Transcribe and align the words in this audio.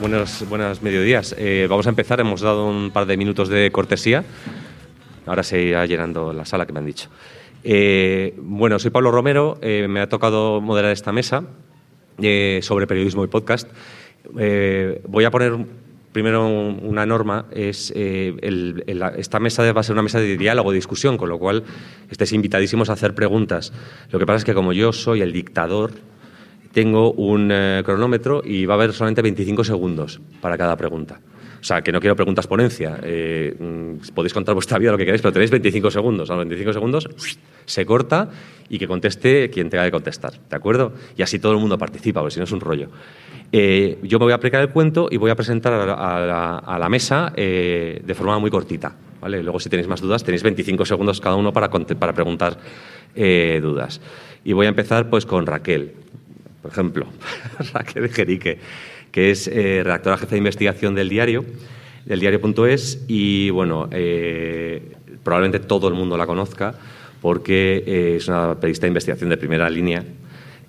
Buenos, 0.00 0.48
buenos 0.48 0.82
mediodías. 0.82 1.34
Eh, 1.38 1.66
vamos 1.68 1.86
a 1.86 1.90
empezar, 1.90 2.20
hemos 2.20 2.40
dado 2.40 2.66
un 2.66 2.90
par 2.90 3.06
de 3.06 3.16
minutos 3.16 3.48
de 3.48 3.70
cortesía. 3.70 4.24
Ahora 5.26 5.42
se 5.42 5.60
irá 5.62 5.84
llenando 5.86 6.32
la 6.32 6.44
sala 6.44 6.66
que 6.66 6.72
me 6.72 6.78
han 6.78 6.86
dicho. 6.86 7.08
Eh, 7.62 8.34
bueno, 8.38 8.78
soy 8.78 8.90
Pablo 8.90 9.10
Romero, 9.10 9.58
eh, 9.60 9.86
me 9.88 10.00
ha 10.00 10.08
tocado 10.08 10.60
moderar 10.60 10.92
esta 10.92 11.12
mesa 11.12 11.44
sobre 12.62 12.86
periodismo 12.86 13.24
y 13.24 13.28
podcast. 13.28 13.68
Voy 14.32 15.24
a 15.24 15.30
poner 15.30 15.56
primero 16.12 16.46
una 16.46 17.06
norma, 17.06 17.46
es 17.50 17.90
el- 17.96 18.84
esta 19.16 19.40
mesa 19.40 19.70
va 19.72 19.80
a 19.80 19.84
ser 19.84 19.94
una 19.94 20.02
mesa 20.02 20.20
de 20.20 20.36
diálogo, 20.36 20.70
de 20.70 20.76
discusión, 20.76 21.16
con 21.16 21.28
lo 21.30 21.38
cual 21.38 21.64
estéis 22.10 22.32
invitadísimos 22.32 22.90
a 22.90 22.94
hacer 22.94 23.14
preguntas. 23.14 23.72
Lo 24.10 24.18
que 24.18 24.26
pasa 24.26 24.38
es 24.38 24.44
que 24.44 24.52
como 24.54 24.72
yo 24.74 24.92
soy 24.92 25.22
el 25.22 25.32
dictador, 25.32 25.92
tengo 26.72 27.12
un 27.12 27.50
eh, 27.52 27.82
cronómetro 27.84 28.42
y 28.44 28.66
va 28.66 28.74
a 28.74 28.76
haber 28.76 28.92
solamente 28.92 29.22
25 29.22 29.64
segundos 29.64 30.20
para 30.40 30.56
cada 30.56 30.76
pregunta. 30.76 31.20
O 31.60 31.62
sea, 31.62 31.82
que 31.82 31.92
no 31.92 32.00
quiero 32.00 32.16
preguntas 32.16 32.46
ponencia. 32.46 32.98
Eh, 33.02 33.54
mm, 33.58 34.14
podéis 34.14 34.32
contar 34.32 34.54
vuestra 34.54 34.78
vida 34.78 34.92
lo 34.92 34.96
que 34.96 35.04
queráis, 35.04 35.20
pero 35.20 35.32
tenéis 35.32 35.50
25 35.50 35.90
segundos. 35.90 36.30
A 36.30 36.34
los 36.34 36.46
25 36.46 36.72
segundos 36.72 37.08
se 37.66 37.84
corta 37.84 38.30
y 38.70 38.78
que 38.78 38.86
conteste 38.86 39.50
quien 39.50 39.68
tenga 39.68 39.84
que 39.84 39.90
contestar. 39.90 40.32
¿De 40.48 40.56
acuerdo? 40.56 40.94
Y 41.16 41.22
así 41.22 41.38
todo 41.38 41.52
el 41.52 41.58
mundo 41.58 41.76
participa, 41.76 42.20
porque 42.20 42.32
si 42.32 42.40
no 42.40 42.44
es 42.44 42.52
un 42.52 42.60
rollo. 42.60 42.88
Eh, 43.52 43.98
yo 44.04 44.18
me 44.18 44.26
voy 44.26 44.32
a 44.32 44.36
aplicar 44.36 44.62
el 44.62 44.70
cuento 44.70 45.08
y 45.10 45.18
voy 45.18 45.30
a 45.30 45.34
presentar 45.34 45.72
a 45.72 46.78
la, 46.78 46.88
mesa 46.88 47.30
de 47.36 48.14
forma 48.16 48.38
muy 48.38 48.50
cortita. 48.50 48.96
¿vale? 49.20 49.42
Luego, 49.42 49.60
si 49.60 49.68
tenéis 49.68 49.88
más 49.88 50.00
dudas, 50.00 50.24
tenéis 50.24 50.42
25 50.42 50.86
segundos 50.86 51.20
cada 51.20 51.36
uno 51.36 51.52
para, 51.52 51.68
para 51.68 52.14
preguntar 52.14 52.56
dudas. 53.14 54.00
Y 54.44 54.54
voy 54.54 54.64
a 54.64 54.70
empezar 54.70 55.10
pues, 55.10 55.26
con 55.26 55.44
Raquel 55.44 55.94
por 56.62 56.70
ejemplo, 56.70 57.06
Raquel 57.72 58.08
Jerique, 58.10 58.58
que 59.10 59.30
es 59.30 59.48
eh, 59.48 59.82
redactora 59.82 60.16
jefe 60.16 60.32
de 60.32 60.38
investigación 60.38 60.94
del 60.94 61.08
diario, 61.08 61.44
del 62.04 62.20
diario.es, 62.20 63.04
y 63.08 63.50
bueno, 63.50 63.88
eh, 63.90 64.82
probablemente 65.22 65.60
todo 65.60 65.88
el 65.88 65.94
mundo 65.94 66.16
la 66.16 66.26
conozca 66.26 66.74
porque 67.20 67.84
eh, 67.86 68.16
es 68.16 68.28
una 68.28 68.54
periodista 68.54 68.86
de 68.86 68.88
investigación 68.88 69.30
de 69.30 69.36
primera 69.36 69.68
línea 69.68 70.04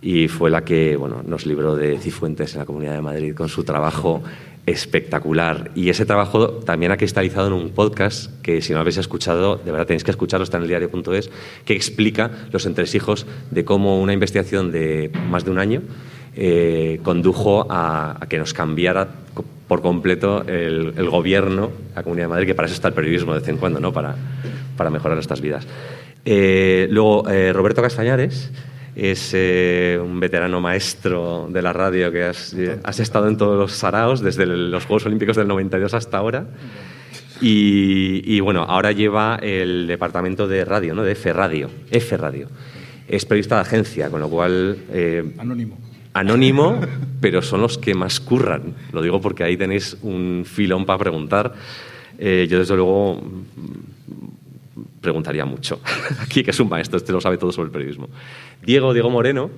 y 0.02 0.28
fue 0.28 0.50
la 0.50 0.66
que 0.66 0.96
bueno, 0.96 1.24
nos 1.26 1.46
libró 1.46 1.76
de 1.76 1.98
Cifuentes 2.00 2.54
en 2.54 2.60
la 2.60 2.66
Comunidad 2.66 2.96
de 2.96 3.02
Madrid 3.02 3.36
con 3.36 3.50
su 3.50 3.64
trabajo 3.64 4.24
espectacular. 4.66 5.72
Y 5.76 5.90
ese 5.90 6.06
trabajo 6.06 6.50
también 6.50 6.92
ha 6.92 6.98
cristalizado 6.98 7.48
en 7.48 7.54
un 7.54 7.70
podcast 7.72 8.32
que, 8.42 8.62
si 8.62 8.74
no 8.74 8.80
habéis 8.80 8.98
escuchado, 8.98 9.58
de 9.58 9.72
verdad 9.72 9.88
tenéis 9.88 10.04
que 10.04 10.12
escucharlo, 10.12 10.44
está 10.44 10.58
en 10.58 10.64
el 10.64 10.70
diario.es, 10.70 11.30
que 11.66 11.74
explica 11.74 12.32
los 12.52 12.66
entresijos 12.66 13.26
de 13.50 13.66
cómo 13.66 14.02
una 14.02 14.14
investigación 14.14 14.72
de 14.72 15.12
más 15.30 15.46
de 15.46 15.52
un 15.52 15.60
año 15.60 15.82
eh, 16.36 17.00
condujo 17.04 17.68
a, 17.70 18.20
que 18.30 18.38
nos 18.38 18.54
cambiara 18.54 19.08
por 19.68 19.82
completo 19.82 20.44
el, 20.48 20.94
el 20.98 21.10
gobierno, 21.10 21.72
la 21.96 22.04
Comunidad 22.04 22.26
de 22.26 22.30
Madrid, 22.30 22.48
que 22.48 22.56
para 22.56 22.68
eso 22.68 22.76
está 22.76 22.90
el 22.90 22.94
periodismo 22.94 23.34
de 23.34 23.40
vez 23.40 23.50
en 23.50 23.58
cuando, 23.58 23.80
¿no? 23.80 23.94
para, 23.94 24.16
para 24.78 24.90
mejorar 24.90 25.16
nuestras 25.16 25.42
vidas. 25.42 25.66
Eh, 26.26 26.88
luego, 26.92 27.28
eh, 27.30 27.52
Roberto 27.54 27.82
Castañares 27.82 28.52
es 28.96 29.32
eh, 29.34 30.00
un 30.04 30.20
veterano 30.20 30.60
maestro 30.60 31.48
de 31.50 31.62
la 31.62 31.72
radio 31.74 32.12
que 32.12 32.24
has, 32.24 32.54
eh, 32.54 32.78
has 32.84 33.00
estado 33.00 33.28
en 33.28 33.38
todos 33.38 33.58
los 33.58 33.72
saraos, 33.72 34.22
desde 34.22 34.46
los 34.46 34.86
Juegos 34.86 35.06
Olímpicos 35.06 35.38
del 35.38 35.48
92 35.48 35.94
hasta 35.94 36.18
ahora. 36.18 36.48
Y, 37.40 38.22
y, 38.26 38.40
bueno, 38.40 38.64
ahora 38.64 38.92
lleva 38.92 39.40
el 39.42 39.88
departamento 39.88 40.48
de 40.48 40.64
radio, 40.66 40.94
¿no? 40.94 41.04
de 41.04 41.14
F 41.14 41.34
Radio. 41.34 41.70
F 41.90 42.16
Radio. 42.18 42.50
Es 43.08 43.26
periodista 43.26 43.56
de 43.56 43.62
agencia, 43.62 44.10
con 44.10 44.22
lo 44.22 44.30
cual. 44.30 44.78
eh, 44.92 45.34
Anónimo. 45.38 45.78
anónimo, 46.14 46.80
pero 47.20 47.42
son 47.42 47.62
los 47.62 47.78
que 47.78 47.96
más 47.96 48.20
curran. 48.20 48.76
Lo 48.92 49.02
digo 49.02 49.20
porque 49.22 49.44
ahí 49.44 49.58
tenéis 49.58 49.98
un 50.04 50.44
filón 50.46 50.86
para 50.86 51.00
preguntar. 51.00 51.54
Yo, 52.20 52.60
desde 52.60 52.76
luego, 52.76 53.20
preguntaría 55.02 55.44
mucho. 55.46 55.82
Aquí, 56.22 56.44
que 56.44 56.52
es 56.52 56.60
un 56.60 56.70
maestro, 56.70 56.98
este 56.98 57.12
lo 57.12 57.20
sabe 57.20 57.38
todo 57.38 57.52
sobre 57.52 57.68
el 57.68 57.72
periodismo. 57.72 58.08
Diego, 58.64 58.94
Diego 58.94 59.10
Moreno, 59.10 59.50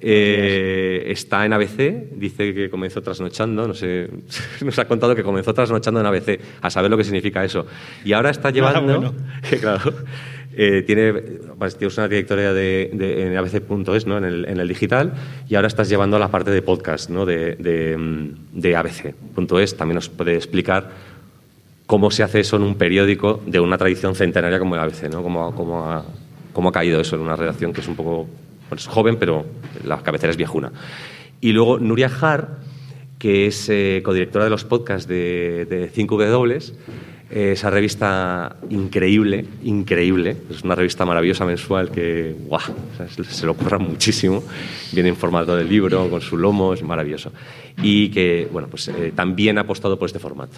eh, 0.00 1.04
está 1.08 1.44
en 1.44 1.52
ABC, 1.52 2.10
dice 2.12 2.54
que 2.54 2.70
comenzó 2.70 3.02
trasnochando, 3.02 3.66
no 3.66 3.74
sé, 3.74 4.08
nos 4.64 4.78
ha 4.78 4.86
contado 4.86 5.14
que 5.14 5.22
comenzó 5.22 5.52
trasnochando 5.52 6.00
en 6.00 6.06
ABC, 6.06 6.40
a 6.60 6.70
saber 6.70 6.90
lo 6.90 6.96
que 6.96 7.04
significa 7.04 7.44
eso. 7.44 7.66
Y 8.04 8.12
ahora 8.12 8.30
está 8.30 8.50
llevando, 8.50 9.00
bueno. 9.00 9.14
claro, 9.60 9.92
eh, 10.56 10.82
tiene, 10.86 11.12
pues, 11.58 11.76
tienes 11.76 11.96
una 11.98 12.06
trayectoria 12.08 12.52
de, 12.52 12.90
de- 12.92 13.26
en 13.26 13.36
ABC.es, 13.36 14.06
¿no? 14.06 14.18
en, 14.18 14.24
el, 14.24 14.44
en 14.44 14.58
el 14.60 14.68
digital, 14.68 15.12
y 15.48 15.56
ahora 15.56 15.68
estás 15.68 15.88
llevando 15.88 16.18
la 16.18 16.30
parte 16.30 16.50
de 16.52 16.62
podcast 16.62 17.10
¿no? 17.10 17.26
de, 17.26 17.56
de, 17.56 17.96
mm, 17.96 18.60
de 18.60 18.76
ABC.es. 18.76 19.76
También 19.76 19.96
nos 19.96 20.08
puede 20.08 20.34
explicar 20.36 20.90
cómo 21.86 22.10
se 22.10 22.22
hace 22.22 22.40
eso 22.40 22.56
en 22.56 22.62
un 22.62 22.74
periódico 22.76 23.42
de 23.46 23.60
una 23.60 23.78
tradición 23.78 24.14
centenaria 24.14 24.58
como 24.58 24.74
el 24.76 24.80
ABC, 24.82 25.10
¿no? 25.10 25.22
cómo 25.22 25.84
ha, 25.84 26.04
cómo 26.58 26.70
ha 26.70 26.72
caído 26.72 27.00
eso 27.00 27.14
en 27.14 27.22
una 27.22 27.36
redacción 27.36 27.72
que 27.72 27.82
es 27.82 27.86
un 27.86 27.94
poco 27.94 28.26
pues, 28.68 28.88
joven, 28.88 29.14
pero 29.16 29.46
la 29.84 29.98
cabecera 30.02 30.32
es 30.32 30.36
viejuna. 30.36 30.72
Y 31.40 31.52
luego 31.52 31.78
Nuria 31.78 32.10
Har, 32.20 32.48
que 33.16 33.46
es 33.46 33.68
eh, 33.68 34.02
codirectora 34.04 34.42
de 34.42 34.50
los 34.50 34.64
podcasts 34.64 35.06
de, 35.06 35.66
de 35.70 35.92
5W, 35.92 36.72
eh, 37.30 37.52
esa 37.52 37.70
revista 37.70 38.56
increíble, 38.70 39.44
increíble, 39.62 40.36
es 40.50 40.64
una 40.64 40.74
revista 40.74 41.06
maravillosa 41.06 41.44
mensual 41.44 41.92
que 41.92 42.34
¡guau! 42.48 42.60
O 42.94 42.96
sea, 42.96 43.06
se- 43.24 43.46
lo 43.46 43.52
ocurra 43.52 43.78
muchísimo, 43.78 44.42
viene 44.92 45.10
en 45.10 45.16
formato 45.16 45.54
de 45.54 45.62
libro, 45.62 46.10
con 46.10 46.20
su 46.20 46.36
lomo, 46.36 46.74
es 46.74 46.82
maravilloso. 46.82 47.30
Y 47.84 48.08
que, 48.08 48.48
bueno, 48.50 48.66
pues 48.68 48.88
eh, 48.88 49.12
también 49.14 49.58
ha 49.58 49.60
apostado 49.60 49.96
por 49.96 50.06
este 50.06 50.18
formato. 50.18 50.56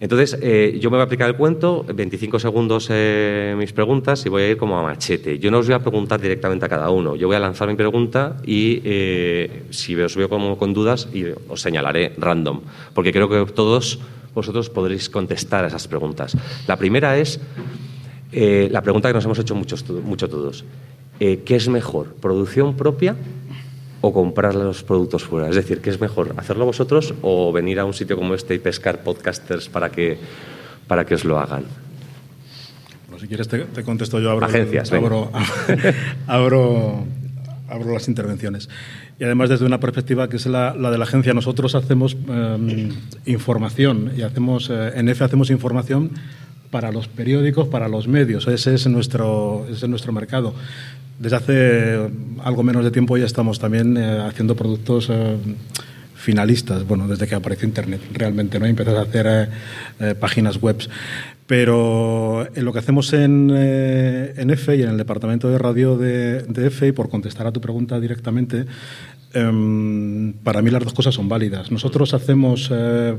Entonces, 0.00 0.38
eh, 0.40 0.78
yo 0.80 0.90
me 0.90 0.96
voy 0.96 1.02
a 1.02 1.04
aplicar 1.04 1.28
el 1.28 1.36
cuento, 1.36 1.84
25 1.92 2.38
segundos 2.38 2.88
eh, 2.90 3.54
mis 3.58 3.72
preguntas 3.72 4.24
y 4.24 4.28
voy 4.28 4.42
a 4.42 4.50
ir 4.50 4.56
como 4.56 4.78
a 4.78 4.82
machete. 4.82 5.38
Yo 5.38 5.50
no 5.50 5.58
os 5.58 5.66
voy 5.66 5.74
a 5.74 5.80
preguntar 5.80 6.20
directamente 6.20 6.66
a 6.66 6.68
cada 6.68 6.90
uno. 6.90 7.16
Yo 7.16 7.26
voy 7.26 7.36
a 7.36 7.40
lanzar 7.40 7.68
mi 7.68 7.74
pregunta 7.74 8.36
y 8.44 8.80
eh, 8.84 9.64
si 9.70 9.96
os 9.96 10.14
veo 10.14 10.28
como 10.28 10.56
con 10.56 10.72
dudas, 10.72 11.08
y 11.12 11.24
os 11.48 11.60
señalaré 11.60 12.12
random. 12.16 12.60
Porque 12.94 13.12
creo 13.12 13.28
que 13.28 13.52
todos 13.52 13.98
vosotros 14.34 14.70
podréis 14.70 15.10
contestar 15.10 15.64
a 15.64 15.68
esas 15.68 15.88
preguntas. 15.88 16.36
La 16.68 16.76
primera 16.76 17.18
es 17.18 17.40
eh, 18.32 18.68
la 18.70 18.82
pregunta 18.82 19.08
que 19.08 19.14
nos 19.14 19.24
hemos 19.24 19.38
hecho 19.38 19.54
muchos, 19.54 19.88
mucho 19.88 20.28
todos. 20.28 20.64
Eh, 21.20 21.42
¿Qué 21.44 21.56
es 21.56 21.68
mejor, 21.68 22.14
producción 22.20 22.76
propia 22.76 23.16
o 24.00 24.12
comprar 24.12 24.54
los 24.54 24.82
productos 24.82 25.24
fuera? 25.24 25.48
Es 25.48 25.56
decir, 25.56 25.80
¿qué 25.80 25.90
es 25.90 26.00
mejor, 26.00 26.34
hacerlo 26.36 26.64
vosotros 26.64 27.14
o 27.22 27.52
venir 27.52 27.80
a 27.80 27.84
un 27.84 27.94
sitio 27.94 28.16
como 28.16 28.34
este 28.34 28.54
y 28.54 28.58
pescar 28.58 29.02
podcasters 29.02 29.68
para 29.68 29.90
que, 29.90 30.18
para 30.86 31.04
que 31.04 31.14
os 31.14 31.24
lo 31.24 31.38
hagan? 31.38 31.64
Bueno, 33.06 33.20
si 33.20 33.28
quieres 33.28 33.48
te, 33.48 33.58
te 33.60 33.82
contesto 33.82 34.20
yo. 34.20 34.30
Abro, 34.30 34.46
Agencias, 34.46 34.92
abro, 34.92 35.30
abro, 36.26 37.04
abro 37.68 37.92
las 37.92 38.08
intervenciones. 38.08 38.68
Y 39.18 39.24
además 39.24 39.48
desde 39.48 39.66
una 39.66 39.80
perspectiva 39.80 40.28
que 40.28 40.36
es 40.36 40.46
la, 40.46 40.74
la 40.74 40.90
de 40.90 40.98
la 40.98 41.04
agencia, 41.04 41.34
nosotros 41.34 41.74
hacemos 41.74 42.16
eh, 42.28 42.92
información 43.26 44.12
y 44.16 44.22
hacemos, 44.22 44.70
eh, 44.70 44.92
en 44.94 45.08
EFE 45.08 45.24
hacemos 45.24 45.50
información 45.50 46.12
para 46.70 46.92
los 46.92 47.08
periódicos, 47.08 47.68
para 47.68 47.88
los 47.88 48.08
medios. 48.08 48.46
Ese 48.46 48.74
es 48.74 48.86
nuestro, 48.86 49.66
ese 49.70 49.86
es 49.86 49.88
nuestro 49.88 50.12
mercado. 50.12 50.54
Desde 51.18 51.36
hace 51.36 52.10
algo 52.44 52.62
menos 52.62 52.84
de 52.84 52.90
tiempo 52.90 53.16
ya 53.16 53.24
estamos 53.24 53.58
también 53.58 53.96
eh, 53.96 54.20
haciendo 54.20 54.54
productos 54.54 55.08
eh, 55.10 55.36
finalistas, 56.14 56.86
bueno, 56.86 57.08
desde 57.08 57.26
que 57.26 57.34
apareció 57.34 57.66
Internet, 57.66 58.00
realmente, 58.12 58.60
¿no? 58.60 58.68
Y 58.68 58.70
a 58.70 59.00
hacer 59.00 59.48
eh, 59.98 60.14
páginas 60.14 60.60
web. 60.60 60.78
Pero 61.46 62.46
en 62.54 62.64
lo 62.64 62.72
que 62.74 62.80
hacemos 62.80 63.12
en, 63.14 63.50
en 63.50 64.50
EFE 64.50 64.76
y 64.76 64.82
en 64.82 64.90
el 64.90 64.98
departamento 64.98 65.48
de 65.48 65.56
radio 65.56 65.96
de, 65.96 66.42
de 66.42 66.66
EFE, 66.66 66.88
y 66.88 66.92
por 66.92 67.08
contestar 67.08 67.46
a 67.46 67.52
tu 67.52 67.60
pregunta 67.60 67.98
directamente, 67.98 68.66
em, 69.34 70.32
para 70.44 70.62
mí 70.62 70.70
las 70.70 70.82
dos 70.84 70.92
cosas 70.92 71.14
son 71.14 71.28
válidas. 71.28 71.70
Nosotros 71.70 72.14
hacemos, 72.14 72.70
eh, 72.72 73.16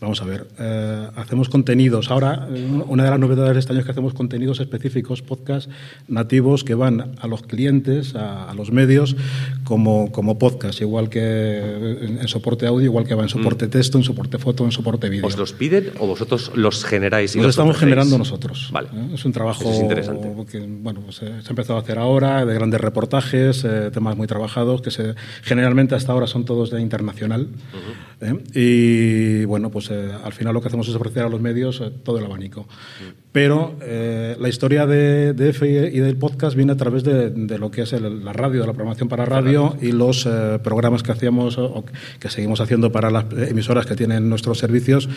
vamos 0.00 0.20
a 0.22 0.24
ver, 0.24 0.46
eh, 0.58 1.08
hacemos 1.16 1.48
contenidos. 1.48 2.10
Ahora, 2.10 2.46
una 2.86 3.04
de 3.04 3.10
las 3.10 3.18
novedades 3.18 3.54
de 3.54 3.60
este 3.60 3.72
año 3.72 3.80
es 3.80 3.86
que 3.86 3.92
hacemos 3.92 4.14
contenidos 4.14 4.60
específicos, 4.60 5.22
podcast 5.22 5.70
nativos 6.08 6.64
que 6.64 6.74
van 6.74 7.12
a 7.20 7.26
los 7.26 7.42
clientes, 7.42 8.14
a, 8.14 8.50
a 8.50 8.54
los 8.54 8.72
medios, 8.72 9.16
como, 9.64 10.12
como 10.12 10.38
podcast, 10.38 10.80
igual 10.80 11.08
que 11.08 11.58
en, 12.02 12.18
en 12.20 12.28
soporte 12.28 12.66
audio, 12.66 12.84
igual 12.84 13.06
que 13.06 13.14
va 13.14 13.22
en 13.22 13.28
soporte 13.28 13.68
texto, 13.68 13.98
en 13.98 14.04
soporte 14.04 14.38
foto, 14.38 14.64
en 14.64 14.72
soporte 14.72 15.08
vídeo. 15.08 15.26
¿Os 15.26 15.36
los 15.38 15.52
piden 15.52 15.92
o 15.98 16.06
vosotros 16.06 16.52
los 16.54 16.84
generáis 16.84 17.34
y 17.34 17.38
Los 17.38 17.46
los 17.46 17.50
estamos 17.54 17.70
ofrecéis? 17.76 17.90
generando 17.90 18.18
nosotros. 18.18 18.68
Vale. 18.72 18.88
¿eh? 18.94 19.14
Es 19.14 19.24
un 19.24 19.32
trabajo 19.32 19.70
es 19.70 19.80
interesante. 19.80 20.28
que 20.50 20.60
bueno, 20.60 21.00
eh, 21.08 21.12
se 21.12 21.24
ha 21.26 21.50
empezado 21.50 21.78
a 21.78 21.82
hacer 21.82 21.98
ahora, 21.98 22.44
de 22.44 22.54
grandes 22.54 22.80
reportajes, 22.80 23.64
eh, 23.64 23.90
temas 23.92 24.16
muy 24.16 24.26
trabajados, 24.26 24.82
que 24.82 24.90
se 24.90 25.05
eh, 25.10 25.14
generalmente 25.42 25.94
hasta 25.94 26.12
ahora 26.12 26.26
son 26.26 26.44
todos 26.44 26.70
de 26.70 26.80
internacional. 26.80 27.48
¿eh? 28.20 28.34
Y 28.54 29.44
bueno, 29.44 29.70
pues 29.70 29.90
eh, 29.90 30.10
al 30.22 30.32
final 30.32 30.54
lo 30.54 30.60
que 30.60 30.68
hacemos 30.68 30.88
es 30.88 30.94
ofrecer 30.94 31.24
a 31.24 31.28
los 31.28 31.40
medios 31.40 31.82
todo 32.02 32.18
el 32.18 32.24
abanico. 32.24 32.66
Pero 33.32 33.76
la 33.80 34.48
historia 34.48 34.86
de, 34.86 35.34
de, 35.34 35.50
EFE 35.50 35.90
y 35.92 35.98
del 35.98 36.16
podcast 36.16 36.56
viene 36.56 36.72
a 36.72 36.76
través 36.76 37.04
de, 37.04 37.58
lo 37.58 37.70
que 37.70 37.82
es 37.82 37.92
la 37.92 38.32
radio, 38.32 38.62
de 38.62 38.66
la 38.66 38.72
programación 38.72 39.10
para 39.10 39.26
radio 39.26 39.76
y 39.82 39.92
los 39.92 40.26
programas 40.64 41.02
que 41.02 41.12
hacíamos 41.12 41.58
o 41.58 41.84
que 42.18 42.30
seguimos 42.30 42.62
haciendo 42.62 42.90
para 42.90 43.10
las 43.10 43.26
emisoras 43.30 43.84
que 43.84 43.94
tienen 43.94 44.30
nuestros 44.30 44.56
servicios, 44.56 45.10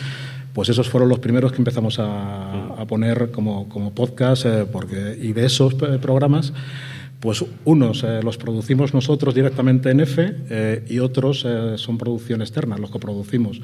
pues 0.52 0.68
esos 0.68 0.90
fueron 0.90 1.08
los 1.08 1.20
primeros 1.20 1.52
que 1.52 1.58
empezamos 1.58 1.98
a, 1.98 2.66
a 2.74 2.86
poner 2.86 3.30
como, 3.30 3.70
como 3.70 3.94
podcast, 3.94 4.46
porque, 4.70 5.16
y 5.18 5.32
de 5.32 5.46
esos 5.46 5.72
programas 5.72 6.52
pues 7.20 7.44
unos 7.64 8.02
eh, 8.02 8.20
los 8.22 8.38
producimos 8.38 8.94
nosotros 8.94 9.34
directamente 9.34 9.90
en 9.90 10.00
EFE 10.00 10.36
eh, 10.48 10.84
y 10.88 10.98
otros 10.98 11.44
eh, 11.46 11.74
son 11.76 11.98
producción 11.98 12.40
externa, 12.40 12.78
los 12.78 12.90
que 12.90 12.98
producimos. 12.98 13.60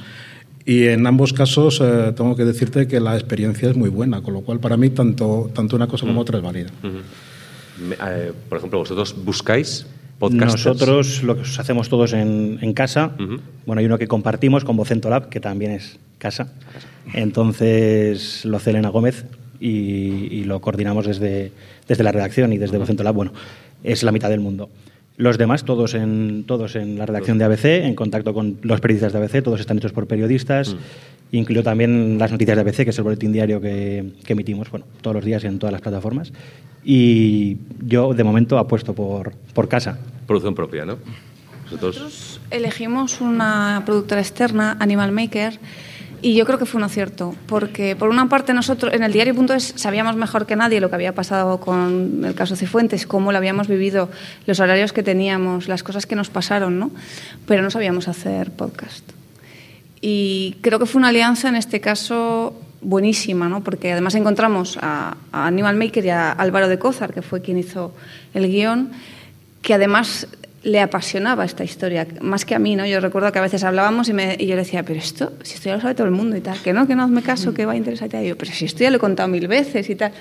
Y 0.67 0.89
en 0.89 1.07
ambos 1.07 1.33
casos 1.33 1.81
tengo 2.17 2.35
que 2.35 2.45
decirte 2.45 2.89
que 2.89 2.99
la 2.99 3.15
experiencia 3.15 3.71
es 3.71 3.77
muy 3.77 3.89
buena, 3.89 4.21
con 4.21 4.35
lo 4.35 4.41
cual 4.41 4.59
para 4.59 4.77
mí 4.77 4.91
tanto, 4.91 5.49
tanto 5.55 5.77
una 5.77 5.87
cosa 5.87 6.07
como 6.07 6.21
otra 6.21 6.39
es 6.39 6.43
válida. 6.43 6.71
por 8.49 8.59
ejemplo, 8.59 8.81
vosotros 8.81 9.15
buscáis 9.25 9.87
podcasters. 10.19 10.67
Nosotros 10.67 11.23
lo 11.23 11.37
que 11.37 11.43
hacemos 11.43 11.89
todos 11.89 12.15
en, 12.15 12.59
en 12.61 12.73
casa. 12.75 13.13
Bueno, 13.65 13.79
hay 13.79 13.87
uno 13.87 13.97
que 13.97 14.09
compartimos 14.09 14.65
con 14.65 14.77
Vocento 14.77 15.09
Lab, 15.09 15.29
que 15.29 15.39
también 15.39 15.71
es 15.71 16.01
casa. 16.19 16.53
Entonces 17.15 18.45
lo 18.45 18.57
hace 18.57 18.71
Elena 18.71 18.89
Gómez 18.89 19.25
y, 19.61 19.69
y 20.33 20.45
lo 20.45 20.61
coordinamos 20.61 21.07
desde 21.07 21.53
desde 21.89 22.05
la 22.05 22.13
redacción 22.13 22.53
y 22.53 22.59
desde 22.59 22.79
Vocento 22.79 23.03
Lab, 23.03 23.15
bueno, 23.15 23.33
es 23.83 24.03
la 24.03 24.13
mitad 24.13 24.29
del 24.29 24.41
mundo. 24.41 24.71
Los 25.17 25.39
demás, 25.39 25.65
todos 25.65 25.95
en, 25.95 26.45
todos 26.47 26.77
en 26.77 26.99
la 26.99 27.07
redacción 27.07 27.39
de 27.39 27.45
ABC, 27.45 27.65
en 27.65 27.95
contacto 27.95 28.35
con 28.35 28.59
los 28.63 28.81
periodistas 28.81 29.13
de 29.13 29.19
ABC, 29.19 29.43
todos 29.43 29.61
están 29.61 29.79
hechos 29.79 29.93
por 29.93 30.07
periodistas. 30.07 30.75
Mm. 30.75 31.37
Incluyo 31.37 31.63
también 31.63 32.19
las 32.19 32.31
noticias 32.31 32.57
de 32.57 32.61
ABC, 32.61 32.77
que 32.85 32.91
es 32.91 32.99
el 32.99 33.05
boletín 33.05 33.33
diario 33.33 33.61
que, 33.61 34.13
emitimos 34.27 34.71
bueno, 34.71 34.87
todos 35.01 35.17
los 35.17 35.25
días 35.25 35.43
y 35.45 35.47
en 35.47 35.59
todas 35.59 35.73
las 35.73 35.81
plataformas. 35.81 36.33
Y 36.85 37.57
yo, 37.85 38.13
de 38.15 38.25
momento, 38.25 38.59
apuesto 38.59 38.95
por, 38.95 39.33
por 39.55 39.69
casa. 39.69 39.99
Producción 40.27 40.55
propia, 40.55 40.85
¿no? 40.85 40.99
Nosotros 41.65 42.41
elegimos 42.51 43.21
una 43.21 43.83
productora 43.85 44.21
externa, 44.21 44.77
Animal 44.79 45.11
Maker, 45.11 45.59
y 46.23 46.35
yo 46.35 46.45
creo 46.47 46.59
que 46.59 46.67
fue 46.67 46.79
un 46.79 46.85
acierto, 46.85 47.35
porque 47.47 47.97
por 47.97 48.09
una 48.09 48.29
parte 48.29 48.55
nosotros 48.55 48.93
en 48.95 49.03
el 49.03 49.13
diario.es 49.13 49.75
sabíamos 49.77 50.17
mejor 50.17 50.47
que 50.47 50.57
nadie 50.57 50.81
lo 50.81 50.89
que 50.89 50.95
había 50.95 51.15
pasado 51.15 51.61
con 51.61 52.25
el 52.25 52.35
caso 52.35 52.57
Cifuentes, 52.57 53.07
cómo 53.07 53.33
lo 53.33 53.39
habíamos 53.39 53.69
vivido, 53.69 54.09
los 54.47 54.61
horarios 54.61 54.93
que 54.93 55.03
teníamos, 55.03 55.69
las 55.69 55.83
cosas 55.83 56.07
que 56.07 56.17
nos 56.17 56.31
pasaron, 56.31 56.79
¿no? 56.79 56.91
Pero 57.47 57.63
no 57.63 57.71
sabíamos 57.71 58.09
hacer 58.09 58.51
podcast. 58.51 59.05
Y 60.01 60.57
creo 60.61 60.79
que 60.79 60.87
fue 60.87 60.99
una 60.99 61.09
alianza 61.09 61.49
en 61.49 61.57
este 61.57 61.81
caso 61.81 62.61
buenísima, 62.81 63.49
¿no? 63.49 63.65
porque 63.65 63.93
además 63.93 64.15
encontramos 64.15 64.79
a, 64.81 65.17
a 65.33 65.47
Animal 65.47 65.77
Maker 65.77 66.05
y 66.05 66.11
a 66.11 66.33
Álvaro 66.33 66.69
de 66.69 66.79
Cózar, 66.79 67.13
que 67.13 67.23
fue 67.23 67.41
quien 67.41 67.59
hizo 67.59 67.93
el 68.35 68.47
guion, 68.49 68.91
que 69.63 69.75
además 69.75 70.29
le 70.63 70.81
apasionaba 70.81 71.45
esta 71.45 71.65
historia, 71.65 72.07
más 72.21 72.45
que 72.45 72.55
a 72.55 72.59
mí, 72.59 72.77
¿no? 72.77 72.87
Yo 72.87 73.01
recuerdo 73.01 73.31
que 73.31 73.39
a 73.39 73.43
veces 73.43 73.63
hablábamos 73.63 74.09
y, 74.09 74.13
me, 74.13 74.37
y 74.39 74.47
yo 74.47 74.57
le 74.57 74.63
decía, 74.63 74.83
pero 74.83 74.99
esto, 74.99 75.33
si 75.43 75.55
esto 75.55 75.69
ya 75.69 75.77
lo 75.77 75.81
sabe 75.81 75.95
todo 75.95 76.07
el 76.07 76.13
mundo 76.13 76.37
y 76.37 76.41
tal, 76.41 76.61
que 76.61 76.73
no, 76.73 76.87
que 76.87 76.97
no 76.97 77.05
hazme 77.05 77.23
caso, 77.23 77.55
que 77.55 77.67
va 77.67 77.73
a 77.73 77.77
interesar 77.77 78.09
y 78.23 78.29
yo, 78.29 78.37
pero 78.37 78.53
si 78.53 78.65
esto 78.65 78.81
ya 78.81 78.91
lo 78.91 78.97
he 78.97 79.01
contado 79.01 79.29
mil 79.29 79.47
veces 79.47 79.89
y 79.89 79.95
tal. 79.95 80.13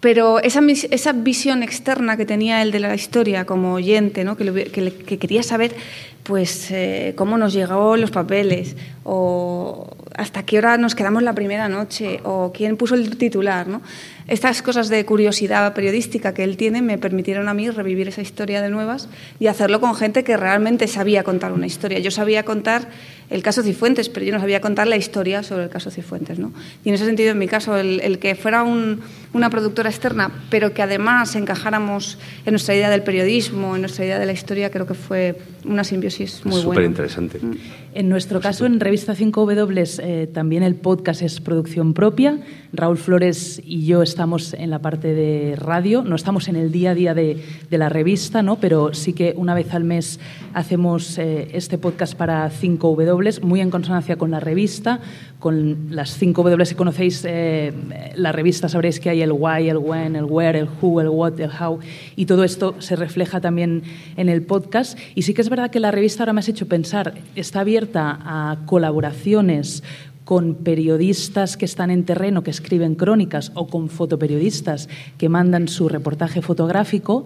Pero 0.00 0.40
esa, 0.40 0.60
esa 0.90 1.12
visión 1.12 1.62
externa 1.62 2.16
que 2.16 2.26
tenía 2.26 2.60
él 2.60 2.72
de 2.72 2.80
la 2.80 2.92
historia 2.92 3.44
como 3.44 3.74
oyente, 3.74 4.24
¿no? 4.24 4.36
que, 4.36 4.44
que, 4.64 5.18
quería 5.18 5.44
saber 5.44 5.76
pues, 6.24 6.72
eh, 6.72 7.12
cómo 7.14 7.38
nos 7.38 7.52
llegó 7.52 7.96
los 7.96 8.10
papeles, 8.10 8.74
o 9.04 9.88
hasta 10.16 10.44
qué 10.44 10.58
hora 10.58 10.76
nos 10.78 10.94
quedamos 10.94 11.22
la 11.22 11.34
primera 11.34 11.68
noche, 11.68 12.20
o 12.24 12.52
quién 12.52 12.76
puso 12.76 12.94
el 12.94 13.16
titular. 13.16 13.66
¿no? 13.66 13.82
Estas 14.28 14.62
cosas 14.62 14.88
de 14.88 15.04
curiosidad 15.04 15.74
periodística 15.74 16.34
que 16.34 16.44
él 16.44 16.56
tiene 16.56 16.82
me 16.82 16.98
permitieron 16.98 17.48
a 17.48 17.54
mí 17.54 17.70
revivir 17.70 18.08
esa 18.08 18.22
historia 18.22 18.62
de 18.62 18.68
nuevas 18.70 19.08
y 19.40 19.46
hacerlo 19.46 19.80
con 19.80 19.94
gente 19.94 20.24
que 20.24 20.36
realmente 20.36 20.86
sabía 20.86 21.24
contar 21.24 21.52
una 21.52 21.66
historia. 21.66 21.98
Yo 21.98 22.10
sabía 22.10 22.44
contar 22.44 22.88
el 23.30 23.42
caso 23.42 23.62
Cifuentes, 23.62 24.08
pero 24.08 24.26
yo 24.26 24.32
no 24.32 24.40
sabía 24.40 24.60
contar 24.60 24.86
la 24.86 24.96
historia 24.96 25.42
sobre 25.42 25.64
el 25.64 25.70
caso 25.70 25.90
Cifuentes. 25.90 26.38
¿no? 26.38 26.52
Y 26.84 26.90
en 26.90 26.94
ese 26.94 27.06
sentido, 27.06 27.30
en 27.30 27.38
mi 27.38 27.48
caso, 27.48 27.76
el, 27.76 28.18
que 28.18 28.34
fuera 28.34 28.62
una 28.62 29.50
productora 29.50 29.88
externa, 29.88 30.30
pero 30.50 30.74
que 30.74 30.82
además 30.82 31.34
encajáramos 31.34 32.18
en 32.44 32.52
nuestra 32.52 32.74
idea 32.74 32.90
del 32.90 33.02
periodismo, 33.02 33.74
en 33.74 33.82
nuestra 33.82 34.04
idea 34.04 34.18
de 34.18 34.26
la 34.26 34.32
historia, 34.32 34.70
creo 34.70 34.86
que 34.86 34.94
fue 34.94 35.36
una 35.64 35.84
simbiosis 35.84 36.44
muy 36.44 36.62
buena. 36.62 36.62
Súper 36.62 36.84
interesante. 36.84 37.38
Mm. 37.40 37.56
En 37.94 38.08
nuestro 38.08 38.40
caso, 38.40 38.64
en 38.64 38.80
Revista 38.80 39.14
5W, 39.14 40.00
eh, 40.02 40.26
también 40.26 40.62
el 40.62 40.76
podcast 40.76 41.20
es 41.20 41.42
producción 41.42 41.92
propia. 41.92 42.38
Raúl 42.72 42.96
Flores 42.96 43.60
y 43.62 43.84
yo 43.84 44.02
estamos 44.02 44.54
en 44.54 44.70
la 44.70 44.78
parte 44.78 45.12
de 45.12 45.56
radio, 45.56 46.02
no 46.02 46.16
estamos 46.16 46.48
en 46.48 46.56
el 46.56 46.72
día 46.72 46.92
a 46.92 46.94
día 46.94 47.12
de, 47.12 47.36
la 47.68 47.90
revista, 47.90 48.42
¿no? 48.42 48.56
pero 48.56 48.94
sí 48.94 49.12
que 49.12 49.34
una 49.36 49.54
vez 49.54 49.74
al 49.74 49.84
mes 49.84 50.20
hacemos 50.54 51.18
eh, 51.18 51.50
este 51.52 51.76
podcast 51.76 52.14
para 52.14 52.50
5W, 52.50 53.42
muy 53.42 53.60
en 53.60 53.70
consonancia 53.70 54.16
con 54.16 54.30
la 54.30 54.40
revista, 54.40 55.00
con 55.38 55.88
las 55.90 56.18
5W, 56.20 56.64
si 56.64 56.74
conocéis 56.74 57.24
eh, 57.28 57.72
la 58.14 58.32
revista 58.32 58.70
sabréis 58.70 59.00
que 59.00 59.10
hay 59.10 59.20
el 59.20 59.32
why, 59.32 59.68
el 59.68 59.76
when, 59.76 60.16
el 60.16 60.24
where, 60.24 60.58
el 60.58 60.68
who, 60.80 61.00
el 61.00 61.08
what, 61.08 61.38
el 61.40 61.50
how, 61.50 61.78
y 62.16 62.24
todo 62.24 62.44
esto 62.44 62.76
se 62.78 62.96
refleja 62.96 63.40
también 63.40 63.82
en 64.16 64.28
el 64.30 64.42
podcast. 64.42 64.98
Y 65.14 65.22
sí 65.22 65.34
que 65.34 65.42
es 65.42 65.50
verdad 65.50 65.70
que 65.70 65.80
la 65.80 65.90
revista 65.90 66.22
ahora 66.22 66.32
me 66.32 66.40
has 66.40 66.48
hecho 66.48 66.68
pensar, 66.68 67.14
está 67.34 67.60
abierta 67.60 67.81
a 67.94 68.58
colaboraciones 68.66 69.82
con 70.24 70.54
periodistas 70.54 71.56
que 71.56 71.64
están 71.64 71.90
en 71.90 72.04
terreno, 72.04 72.42
que 72.42 72.50
escriben 72.50 72.94
crónicas, 72.94 73.52
o 73.54 73.66
con 73.66 73.88
fotoperiodistas 73.88 74.88
que 75.18 75.28
mandan 75.28 75.68
su 75.68 75.88
reportaje 75.88 76.42
fotográfico, 76.42 77.24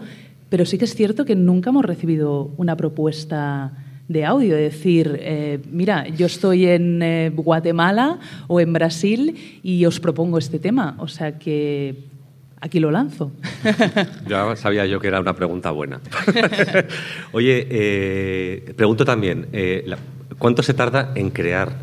pero 0.48 0.64
sí 0.64 0.78
que 0.78 0.86
es 0.86 0.94
cierto 0.94 1.24
que 1.24 1.36
nunca 1.36 1.70
hemos 1.70 1.84
recibido 1.84 2.50
una 2.56 2.76
propuesta 2.76 3.72
de 4.08 4.24
audio, 4.24 4.54
de 4.54 4.62
decir, 4.62 5.18
eh, 5.20 5.60
mira, 5.70 6.08
yo 6.08 6.26
estoy 6.26 6.66
en 6.66 7.02
eh, 7.02 7.32
Guatemala 7.34 8.18
o 8.46 8.60
en 8.60 8.72
Brasil 8.72 9.60
y 9.62 9.84
os 9.84 9.98
propongo 9.98 10.38
este 10.38 10.58
tema. 10.58 10.94
O 10.98 11.08
sea 11.08 11.38
que 11.38 12.04
aquí 12.60 12.78
lo 12.78 12.90
lanzo. 12.90 13.32
Ya 14.28 14.54
sabía 14.56 14.86
yo 14.86 15.00
que 15.00 15.08
era 15.08 15.20
una 15.20 15.34
pregunta 15.34 15.72
buena. 15.72 16.00
Oye, 17.32 17.66
eh, 17.68 18.72
pregunto 18.76 19.04
también, 19.04 19.48
¿cuánto 20.38 20.62
se 20.62 20.74
tarda 20.74 21.12
en 21.14 21.30
crear 21.30 21.76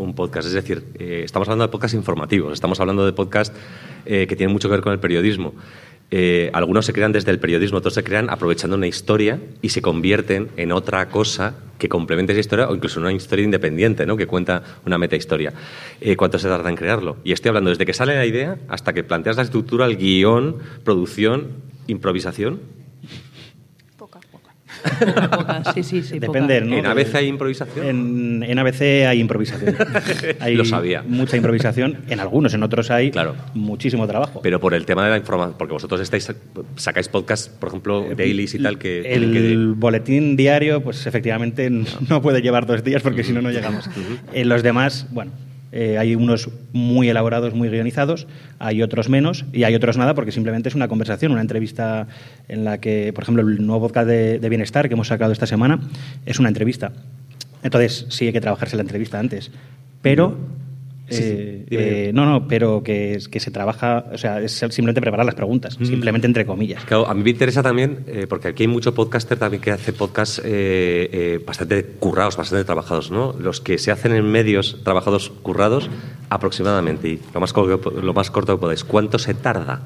un 0.00 0.14
podcast. 0.14 0.48
Es 0.48 0.54
decir, 0.54 0.84
eh, 0.98 1.22
estamos 1.24 1.48
hablando 1.48 1.66
de 1.66 1.70
podcast 1.70 1.94
informativos, 1.94 2.52
estamos 2.52 2.80
hablando 2.80 3.04
de 3.04 3.12
podcast 3.12 3.54
eh, 4.06 4.26
que 4.26 4.36
tienen 4.36 4.52
mucho 4.52 4.68
que 4.68 4.74
ver 4.74 4.82
con 4.82 4.92
el 4.92 4.98
periodismo. 4.98 5.54
Eh, 6.12 6.50
algunos 6.52 6.86
se 6.86 6.92
crean 6.92 7.12
desde 7.12 7.30
el 7.30 7.38
periodismo, 7.38 7.78
otros 7.78 7.94
se 7.94 8.02
crean 8.02 8.30
aprovechando 8.30 8.76
una 8.76 8.88
historia 8.88 9.38
y 9.62 9.68
se 9.68 9.80
convierten 9.80 10.48
en 10.56 10.72
otra 10.72 11.08
cosa 11.08 11.54
que 11.78 11.88
complemente 11.88 12.32
esa 12.32 12.40
historia 12.40 12.68
o 12.68 12.74
incluso 12.74 12.98
una 12.98 13.12
historia 13.12 13.44
independiente, 13.44 14.06
¿no? 14.06 14.16
que 14.16 14.26
cuenta 14.26 14.80
una 14.84 14.98
metahistoria. 14.98 15.52
¿Cuánto 16.16 16.38
se 16.38 16.48
tarda 16.48 16.68
en 16.68 16.76
crearlo? 16.76 17.16
Y 17.22 17.32
estoy 17.32 17.50
hablando 17.50 17.70
desde 17.70 17.86
que 17.86 17.94
sale 17.94 18.16
la 18.16 18.26
idea 18.26 18.58
hasta 18.68 18.92
que 18.92 19.04
planteas 19.04 19.36
la 19.36 19.44
estructura, 19.44 19.86
el 19.86 19.96
guion, 19.96 20.56
producción, 20.84 21.52
improvisación. 21.86 22.60
Sí, 25.74 25.82
sí, 25.82 26.02
sí. 26.02 26.18
Depende. 26.18 26.58
¿En 26.58 26.86
ABC 26.86 27.14
hay 27.16 27.26
improvisación? 27.26 28.42
En, 28.44 28.58
ABC 28.58 29.06
hay 29.06 29.20
improvisación. 29.20 29.76
hay 30.40 30.54
Lo 30.54 30.64
sabía. 30.64 31.02
Mucha 31.06 31.36
improvisación. 31.36 31.98
En 32.08 32.20
algunos, 32.20 32.54
en 32.54 32.62
otros 32.62 32.90
hay 32.90 33.10
claro. 33.10 33.34
muchísimo 33.54 34.06
trabajo. 34.06 34.40
Pero 34.42 34.60
por 34.60 34.74
el 34.74 34.86
tema 34.86 35.04
de 35.04 35.10
la 35.10 35.16
información, 35.16 35.56
porque 35.58 35.72
vosotros 35.72 36.00
estáis 36.00 36.32
sacáis 36.76 37.08
podcasts, 37.08 37.48
por 37.48 37.68
ejemplo, 37.68 38.04
eh, 38.04 38.14
dailies 38.14 38.54
y 38.54 38.58
tal, 38.58 38.78
que... 38.78 39.00
El 39.14 39.74
boletín 39.74 40.36
diario, 40.36 40.82
pues 40.82 41.06
efectivamente 41.06 41.70
no 42.08 42.22
puede 42.22 42.42
llevar 42.42 42.66
dos 42.66 42.84
días 42.84 43.02
porque 43.02 43.24
si 43.24 43.32
no, 43.32 43.42
no 43.42 43.50
llegamos. 43.50 43.88
En 44.32 44.48
los 44.48 44.62
demás, 44.62 45.06
bueno, 45.10 45.32
eh, 45.72 45.98
hay 45.98 46.14
unos 46.14 46.50
muy 46.72 47.08
elaborados, 47.08 47.54
muy 47.54 47.68
guionizados, 47.68 48.26
hay 48.58 48.82
otros 48.82 49.08
menos 49.08 49.44
y 49.52 49.64
hay 49.64 49.74
otros 49.74 49.96
nada 49.96 50.14
porque 50.14 50.32
simplemente 50.32 50.68
es 50.68 50.74
una 50.74 50.88
conversación, 50.88 51.32
una 51.32 51.40
entrevista 51.40 52.08
en 52.48 52.64
la 52.64 52.78
que, 52.78 53.12
por 53.12 53.24
ejemplo, 53.24 53.42
el 53.42 53.64
nuevo 53.66 53.86
podcast 53.86 54.08
de, 54.08 54.38
de 54.38 54.48
Bienestar 54.48 54.88
que 54.88 54.94
hemos 54.94 55.08
sacado 55.08 55.32
esta 55.32 55.46
semana 55.46 55.80
es 56.26 56.38
una 56.38 56.48
entrevista. 56.48 56.92
Entonces 57.62 58.06
sí 58.08 58.26
hay 58.26 58.32
que 58.32 58.40
trabajarse 58.40 58.76
la 58.76 58.82
entrevista 58.82 59.18
antes. 59.18 59.50
Pero 60.02 60.36
eh, 61.10 61.66
eh, 61.70 62.10
no, 62.14 62.24
no, 62.24 62.46
pero 62.46 62.82
que, 62.82 63.18
que, 63.30 63.40
se 63.40 63.50
trabaja, 63.50 64.06
o 64.12 64.18
sea, 64.18 64.40
es 64.40 64.52
simplemente 64.52 65.00
preparar 65.00 65.26
las 65.26 65.34
preguntas, 65.34 65.76
simplemente 65.82 66.26
entre 66.26 66.46
comillas. 66.46 66.84
Claro, 66.84 67.08
a 67.08 67.14
mí 67.14 67.22
me 67.22 67.30
interesa 67.30 67.62
también, 67.62 68.04
eh, 68.06 68.26
porque 68.28 68.48
aquí 68.48 68.62
hay 68.62 68.68
mucho 68.68 68.94
podcaster 68.94 69.38
también 69.38 69.60
que 69.60 69.72
hace 69.72 69.92
podcasts 69.92 70.42
bastante 71.46 71.84
currados, 71.98 72.36
bastante 72.36 72.64
trabajados, 72.64 73.10
¿no? 73.10 73.34
Los 73.38 73.60
que 73.60 73.78
se 73.78 73.90
hacen 73.90 74.12
en 74.12 74.24
medios 74.30 74.78
trabajados 74.84 75.30
currados, 75.42 75.90
aproximadamente, 76.28 77.08
y 77.08 77.20
lo 77.34 77.40
más, 77.40 77.54
lo 77.54 78.14
más 78.14 78.30
corto 78.30 78.56
que 78.56 78.60
podáis, 78.60 78.84
¿cuánto 78.84 79.18
se 79.18 79.34
tarda? 79.34 79.82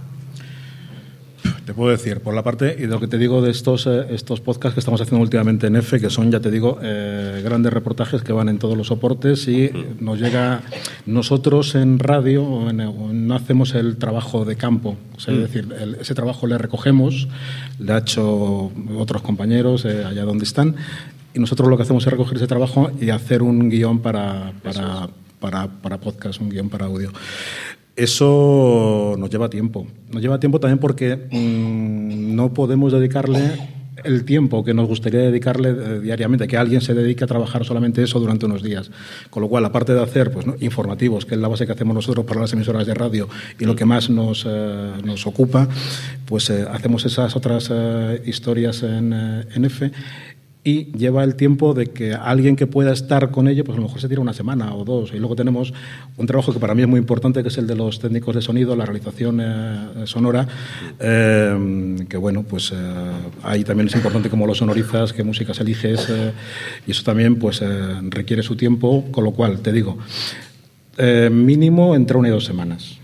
Te 1.64 1.72
puedo 1.72 1.90
decir, 1.90 2.20
por 2.20 2.34
la 2.34 2.42
parte, 2.42 2.76
y 2.78 2.82
de 2.82 2.88
lo 2.88 3.00
que 3.00 3.06
te 3.06 3.16
digo 3.16 3.40
de 3.40 3.50
estos, 3.50 3.86
eh, 3.86 4.06
estos 4.10 4.42
podcasts 4.42 4.74
que 4.74 4.80
estamos 4.80 5.00
haciendo 5.00 5.22
últimamente 5.22 5.66
en 5.66 5.76
EFE, 5.76 5.98
que 5.98 6.10
son, 6.10 6.30
ya 6.30 6.38
te 6.38 6.50
digo, 6.50 6.78
eh, 6.82 7.40
grandes 7.42 7.72
reportajes 7.72 8.22
que 8.22 8.34
van 8.34 8.50
en 8.50 8.58
todos 8.58 8.76
los 8.76 8.88
soportes 8.88 9.48
y 9.48 9.70
nos 9.98 10.20
llega. 10.20 10.60
Nosotros 11.06 11.74
en 11.74 11.98
radio 11.98 12.70
no 12.70 13.34
hacemos 13.34 13.74
el 13.74 13.96
trabajo 13.96 14.44
de 14.44 14.56
campo, 14.56 14.96
es 15.16 15.26
decir, 15.26 15.74
ese 15.98 16.14
trabajo 16.14 16.46
le 16.46 16.58
recogemos, 16.58 17.28
le 17.78 17.92
ha 17.94 17.98
hecho 17.98 18.70
otros 18.98 19.22
compañeros 19.22 19.86
eh, 19.86 20.04
allá 20.04 20.24
donde 20.24 20.44
están, 20.44 20.76
y 21.32 21.38
nosotros 21.38 21.68
lo 21.70 21.78
que 21.78 21.84
hacemos 21.84 22.06
es 22.06 22.10
recoger 22.10 22.36
ese 22.36 22.46
trabajo 22.46 22.90
y 23.00 23.08
hacer 23.08 23.42
un 23.42 23.70
guion 23.70 24.00
para, 24.00 24.52
para, 24.62 25.08
para, 25.40 25.68
para 25.68 25.98
podcast, 25.98 26.42
un 26.42 26.50
guion 26.50 26.68
para 26.68 26.86
audio. 26.86 27.10
Eso 27.96 29.14
nos 29.18 29.30
lleva 29.30 29.48
tiempo. 29.48 29.86
Nos 30.10 30.20
lleva 30.20 30.40
tiempo 30.40 30.58
también 30.58 30.78
porque 30.78 31.16
mm, 31.16 32.34
no 32.34 32.52
podemos 32.52 32.92
dedicarle 32.92 33.74
el 34.02 34.24
tiempo 34.24 34.64
que 34.64 34.74
nos 34.74 34.88
gustaría 34.88 35.20
dedicarle 35.20 35.70
eh, 35.70 36.00
diariamente, 36.00 36.48
que 36.48 36.56
alguien 36.56 36.80
se 36.80 36.92
dedique 36.92 37.24
a 37.24 37.26
trabajar 37.26 37.64
solamente 37.64 38.02
eso 38.02 38.18
durante 38.18 38.46
unos 38.46 38.62
días. 38.62 38.90
Con 39.30 39.42
lo 39.42 39.48
cual, 39.48 39.64
aparte 39.64 39.94
de 39.94 40.02
hacer 40.02 40.32
pues, 40.32 40.46
informativos, 40.60 41.24
que 41.24 41.36
es 41.36 41.40
la 41.40 41.48
base 41.48 41.66
que 41.66 41.72
hacemos 41.72 41.94
nosotros 41.94 42.26
para 42.26 42.40
las 42.40 42.52
emisoras 42.52 42.86
de 42.86 42.94
radio 42.94 43.28
y 43.58 43.64
lo 43.64 43.76
que 43.76 43.84
más 43.84 44.10
nos, 44.10 44.44
eh, 44.48 44.92
nos 45.04 45.26
ocupa, 45.26 45.68
pues 46.26 46.50
eh, 46.50 46.66
hacemos 46.70 47.04
esas 47.06 47.36
otras 47.36 47.70
historias 48.24 48.82
en, 48.82 49.12
en 49.12 49.64
F 49.64 49.90
y 50.66 50.90
lleva 50.96 51.22
el 51.24 51.34
tiempo 51.34 51.74
de 51.74 51.88
que 51.88 52.14
alguien 52.14 52.56
que 52.56 52.66
pueda 52.66 52.90
estar 52.90 53.30
con 53.30 53.48
ello, 53.48 53.64
pues 53.64 53.76
a 53.76 53.80
lo 53.80 53.86
mejor 53.86 54.00
se 54.00 54.08
tira 54.08 54.22
una 54.22 54.32
semana 54.32 54.74
o 54.74 54.82
dos. 54.82 55.12
Y 55.12 55.18
luego 55.18 55.36
tenemos 55.36 55.74
un 56.16 56.26
trabajo 56.26 56.54
que 56.54 56.58
para 56.58 56.74
mí 56.74 56.80
es 56.80 56.88
muy 56.88 56.98
importante, 56.98 57.42
que 57.42 57.48
es 57.48 57.58
el 57.58 57.66
de 57.66 57.76
los 57.76 57.98
técnicos 57.98 58.34
de 58.34 58.40
sonido, 58.40 58.74
la 58.74 58.86
realización 58.86 59.40
eh, 59.42 60.06
sonora, 60.06 60.48
eh, 60.98 61.96
que 62.08 62.16
bueno, 62.16 62.44
pues 62.44 62.72
eh, 62.72 62.76
ahí 63.42 63.62
también 63.62 63.88
es 63.88 63.94
importante 63.94 64.30
cómo 64.30 64.46
lo 64.46 64.54
sonorizas, 64.54 65.12
qué 65.12 65.22
músicas 65.22 65.60
eliges, 65.60 66.10
y 66.86 66.90
eso 66.90 67.02
también 67.02 67.38
pues 67.38 67.62
requiere 68.08 68.42
su 68.42 68.56
tiempo, 68.56 69.04
con 69.10 69.22
lo 69.24 69.32
cual, 69.32 69.60
te 69.60 69.70
digo, 69.70 69.98
mínimo 71.30 71.94
entre 71.94 72.16
una 72.16 72.28
y 72.28 72.30
dos 72.30 72.46
semanas. 72.46 72.98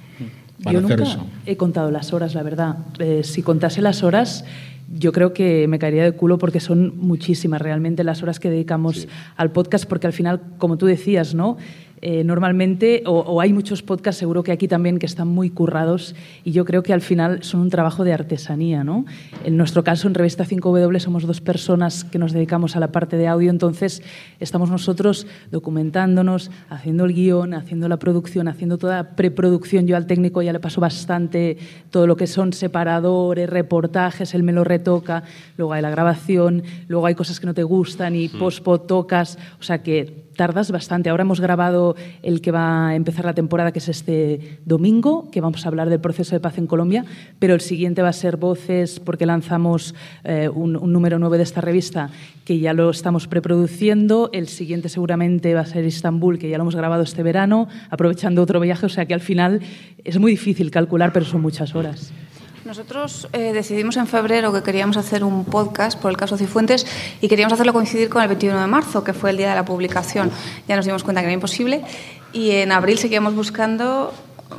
Para 0.62 0.78
Yo 0.78 0.84
hacer 0.84 0.98
nunca 0.98 1.10
eso. 1.10 1.26
he 1.46 1.56
contado 1.56 1.90
las 1.90 2.12
horas, 2.12 2.34
la 2.34 2.42
verdad. 2.42 2.76
si 3.22 3.42
contase 3.42 3.80
las 3.80 4.02
horas, 4.02 4.44
yo 4.90 5.12
creo 5.12 5.32
que 5.32 5.68
me 5.68 5.78
caería 5.78 6.02
de 6.02 6.12
culo 6.12 6.38
porque 6.38 6.58
son 6.58 6.96
muchísimas 6.96 7.62
realmente 7.62 8.02
las 8.02 8.22
horas 8.22 8.40
que 8.40 8.50
dedicamos 8.50 9.06
al 9.36 9.52
podcast, 9.52 9.86
porque 9.86 10.08
al 10.08 10.12
final, 10.12 10.40
como 10.58 10.76
tú 10.78 10.86
decías, 10.86 11.34
¿no? 11.34 11.56
Eh, 12.02 12.24
normalmente, 12.24 13.02
o, 13.04 13.40
hay 13.42 13.52
muchos 13.52 13.82
podcasts, 13.82 14.18
seguro 14.18 14.42
que 14.42 14.52
aquí 14.52 14.68
también, 14.68 14.98
que 14.98 15.04
están 15.04 15.28
muy 15.28 15.50
currados 15.50 16.14
y 16.44 16.52
yo 16.52 16.64
creo 16.64 16.82
que 16.82 16.94
al 16.94 17.02
final 17.02 17.42
son 17.42 17.60
un 17.60 17.70
trabajo 17.70 18.04
de 18.04 18.14
artesanía. 18.14 18.84
¿no? 18.84 19.04
En 19.44 19.56
nuestro 19.58 19.84
caso, 19.84 20.08
en 20.08 20.14
Revista 20.14 20.46
5W, 20.46 20.98
somos 20.98 21.26
dos 21.26 21.40
personas 21.40 22.04
que 22.04 22.18
nos 22.18 22.32
dedicamos 22.32 22.74
a 22.74 22.80
la 22.80 22.90
parte 22.90 23.16
de 23.16 23.28
audio, 23.28 23.50
entonces 23.50 24.02
estamos 24.38 24.70
nosotros 24.70 25.26
documentándonos, 25.50 26.50
haciendo 26.70 27.04
el 27.04 27.12
guion, 27.12 27.52
haciendo 27.52 27.88
la 27.88 27.98
producción, 27.98 28.48
haciendo 28.48 28.78
toda 28.78 28.96
la 28.96 29.10
preproducción. 29.16 29.86
Yo 29.86 29.96
al 29.96 30.06
técnico 30.06 30.40
ya 30.40 30.52
le 30.52 30.60
paso 30.60 30.80
bastante 30.80 31.58
todo 31.90 32.06
lo 32.06 32.16
que 32.16 32.26
son 32.26 32.54
separadores, 32.54 33.48
reportajes, 33.50 34.34
él 34.34 34.42
me 34.42 34.52
lo 34.52 34.64
retoca, 34.64 35.24
luego 35.58 35.74
hay 35.74 35.82
la 35.82 35.90
grabación, 35.90 36.62
luego 36.88 37.06
hay 37.06 37.14
cosas 37.14 37.40
que 37.40 37.46
no 37.46 37.54
te 37.54 37.62
gustan 37.62 38.16
y 38.16 38.28
hmm. 38.28 38.38
post-pod 38.38 38.80
tocas, 38.86 39.38
o 39.58 39.62
sea 39.62 39.82
que 39.82 40.29
tardas 40.36 40.70
bastante. 40.70 41.10
Ahora 41.10 41.22
hemos 41.22 41.40
grabado 41.40 41.96
el 42.22 42.40
que 42.40 42.50
va 42.50 42.88
a 42.88 42.94
empezar 42.94 43.24
la 43.24 43.34
temporada, 43.34 43.72
que 43.72 43.78
es 43.78 43.88
este 43.88 44.58
domingo, 44.64 45.30
que 45.30 45.40
vamos 45.40 45.64
a 45.64 45.68
hablar 45.68 45.90
del 45.90 46.00
proceso 46.00 46.34
de 46.34 46.40
paz 46.40 46.58
en 46.58 46.66
Colombia, 46.66 47.04
pero 47.38 47.54
el 47.54 47.60
siguiente 47.60 48.02
va 48.02 48.08
a 48.08 48.12
ser 48.12 48.36
Voces, 48.36 49.00
porque 49.00 49.26
lanzamos 49.26 49.94
eh, 50.24 50.48
un, 50.48 50.72
número 50.72 51.18
nuevo 51.18 51.36
de 51.36 51.42
esta 51.42 51.60
revista, 51.60 52.10
que 52.44 52.58
ya 52.58 52.72
lo 52.72 52.90
estamos 52.90 53.26
preproduciendo. 53.26 54.30
El 54.32 54.48
siguiente 54.48 54.88
seguramente 54.88 55.54
va 55.54 55.60
a 55.60 55.66
ser 55.66 55.84
Istambul, 55.84 56.38
que 56.38 56.48
ya 56.48 56.56
lo 56.56 56.62
hemos 56.62 56.76
grabado 56.76 57.02
este 57.02 57.22
verano, 57.22 57.68
aprovechando 57.90 58.42
otro 58.42 58.60
viaje. 58.60 58.86
O 58.86 58.88
sea 58.88 59.06
que 59.06 59.14
al 59.14 59.20
final 59.20 59.60
es 60.04 60.18
muy 60.18 60.32
difícil 60.32 60.70
calcular, 60.70 61.12
pero 61.12 61.26
son 61.26 61.42
muchas 61.42 61.74
horas. 61.74 62.12
Nosotros 62.64 63.26
eh, 63.32 63.54
decidimos 63.54 63.96
en 63.96 64.06
febrero 64.06 64.52
que 64.52 64.62
queríamos 64.62 64.98
hacer 64.98 65.24
un 65.24 65.46
podcast 65.46 65.98
por 65.98 66.10
el 66.10 66.18
caso 66.18 66.36
Cifuentes 66.36 66.86
y 67.22 67.28
queríamos 67.28 67.54
hacerlo 67.54 67.72
coincidir 67.72 68.10
con 68.10 68.20
el 68.20 68.28
21 68.28 68.60
de 68.60 68.66
marzo, 68.66 69.02
que 69.02 69.14
fue 69.14 69.30
el 69.30 69.38
día 69.38 69.48
de 69.48 69.54
la 69.54 69.64
publicación. 69.64 70.30
Ya 70.68 70.76
nos 70.76 70.84
dimos 70.84 71.02
cuenta 71.02 71.22
que 71.22 71.26
era 71.26 71.32
imposible 71.32 71.82
y 72.34 72.50
en 72.50 72.70
abril 72.72 72.98
seguíamos 72.98 73.34
buscando 73.34 74.12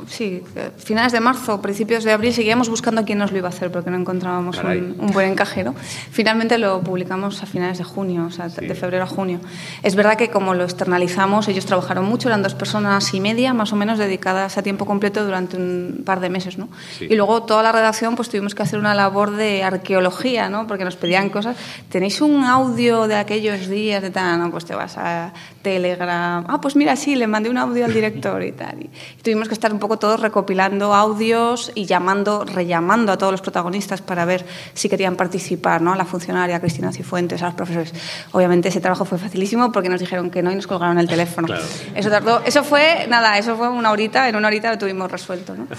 sí, 0.06 0.42
finales 0.78 1.12
de 1.12 1.20
marzo, 1.20 1.60
principios 1.60 2.04
de 2.04 2.12
abril, 2.12 2.32
seguíamos 2.32 2.68
buscando 2.68 3.04
quién 3.04 3.18
nos 3.18 3.32
lo 3.32 3.38
iba 3.38 3.48
a 3.48 3.50
hacer 3.50 3.70
porque 3.70 3.90
no 3.90 3.96
encontrábamos 3.96 4.58
un, 4.58 5.10
buen 5.12 5.32
encaje. 5.32 5.64
Finalmente 6.10 6.58
lo 6.58 6.80
publicamos 6.80 7.42
a 7.42 7.46
finales 7.46 7.78
de 7.78 7.84
junio, 7.84 8.26
o 8.26 8.30
sea, 8.30 8.48
de 8.48 8.74
febrero 8.74 9.04
a 9.04 9.06
junio. 9.06 9.40
Es 9.82 9.94
verdad 9.94 10.16
que 10.16 10.28
como 10.28 10.54
lo 10.54 10.64
externalizamos, 10.64 11.48
ellos 11.48 11.66
trabajaron 11.66 12.04
mucho, 12.04 12.28
eran 12.28 12.42
dos 12.42 12.54
personas 12.54 13.12
y 13.14 13.20
media 13.20 13.54
más 13.54 13.72
o 13.72 13.76
menos 13.76 13.98
dedicadas 13.98 14.58
a 14.58 14.62
tiempo 14.62 14.86
completo 14.86 15.24
durante 15.24 15.56
un 15.56 16.02
par 16.04 16.20
de 16.20 16.30
meses. 16.30 16.58
¿no? 16.58 16.68
Y 17.00 17.14
luego 17.14 17.42
toda 17.44 17.62
la 17.62 17.72
redacción 17.72 18.16
pues 18.16 18.28
tuvimos 18.28 18.54
que 18.54 18.62
hacer 18.62 18.78
una 18.78 18.94
labor 18.94 19.32
de 19.32 19.62
arqueología, 19.62 20.48
¿no? 20.48 20.66
porque 20.66 20.84
nos 20.84 20.96
pedían 20.96 21.30
cosas. 21.30 21.56
¿Tenéis 21.90 22.20
un 22.20 22.44
audio 22.44 23.06
de 23.06 23.16
aquellos 23.16 23.68
días 23.68 24.02
de 24.02 24.10
tal? 24.10 24.38
No, 24.38 24.50
pues 24.50 24.64
te 24.64 24.74
vas 24.74 24.96
a 24.98 25.32
Telegram. 25.62 26.44
Ah, 26.48 26.60
pues 26.60 26.76
mira, 26.76 26.96
sí, 26.96 27.14
le 27.14 27.26
mandé 27.26 27.48
un 27.48 27.58
audio 27.58 27.84
al 27.84 27.94
director 27.94 28.42
y 28.42 28.52
tal. 28.52 28.82
Y 28.82 28.90
tuvimos 29.22 29.48
que 29.48 29.54
estar 29.54 29.72
un 29.72 29.78
poco 29.78 29.98
todos 29.98 30.20
recopilando 30.20 30.94
audios 30.94 31.72
y 31.74 31.86
llamando, 31.86 32.44
rellamando 32.44 33.12
a 33.12 33.18
todos 33.18 33.32
los 33.32 33.40
protagonistas 33.40 34.02
para 34.02 34.24
ver 34.24 34.44
si 34.74 34.88
querían 34.88 35.16
participar, 35.16 35.80
¿no? 35.82 35.92
A 35.92 35.96
la 35.96 36.04
funcionaria 36.04 36.60
Cristina 36.60 36.92
Cifuentes, 36.92 37.42
a 37.42 37.46
los 37.46 37.54
profesores. 37.54 37.94
Obviamente 38.32 38.68
ese 38.68 38.80
trabajo 38.80 39.04
fue 39.04 39.18
facilísimo 39.18 39.72
porque 39.72 39.88
nos 39.88 40.00
dijeron 40.00 40.30
que 40.30 40.42
no 40.42 40.50
y 40.50 40.56
nos 40.56 40.66
colgaron 40.66 40.98
el 40.98 41.08
teléfono. 41.08 41.48
Eso 41.94 42.10
tardó, 42.10 42.42
eso 42.44 42.64
fue, 42.64 43.06
nada, 43.08 43.38
eso 43.38 43.56
fue 43.56 43.68
una 43.68 43.90
horita, 43.90 44.28
en 44.28 44.36
una 44.36 44.48
horita 44.48 44.70
lo 44.70 44.78
tuvimos 44.78 45.10
resuelto, 45.10 45.54
¿no? 45.54 45.66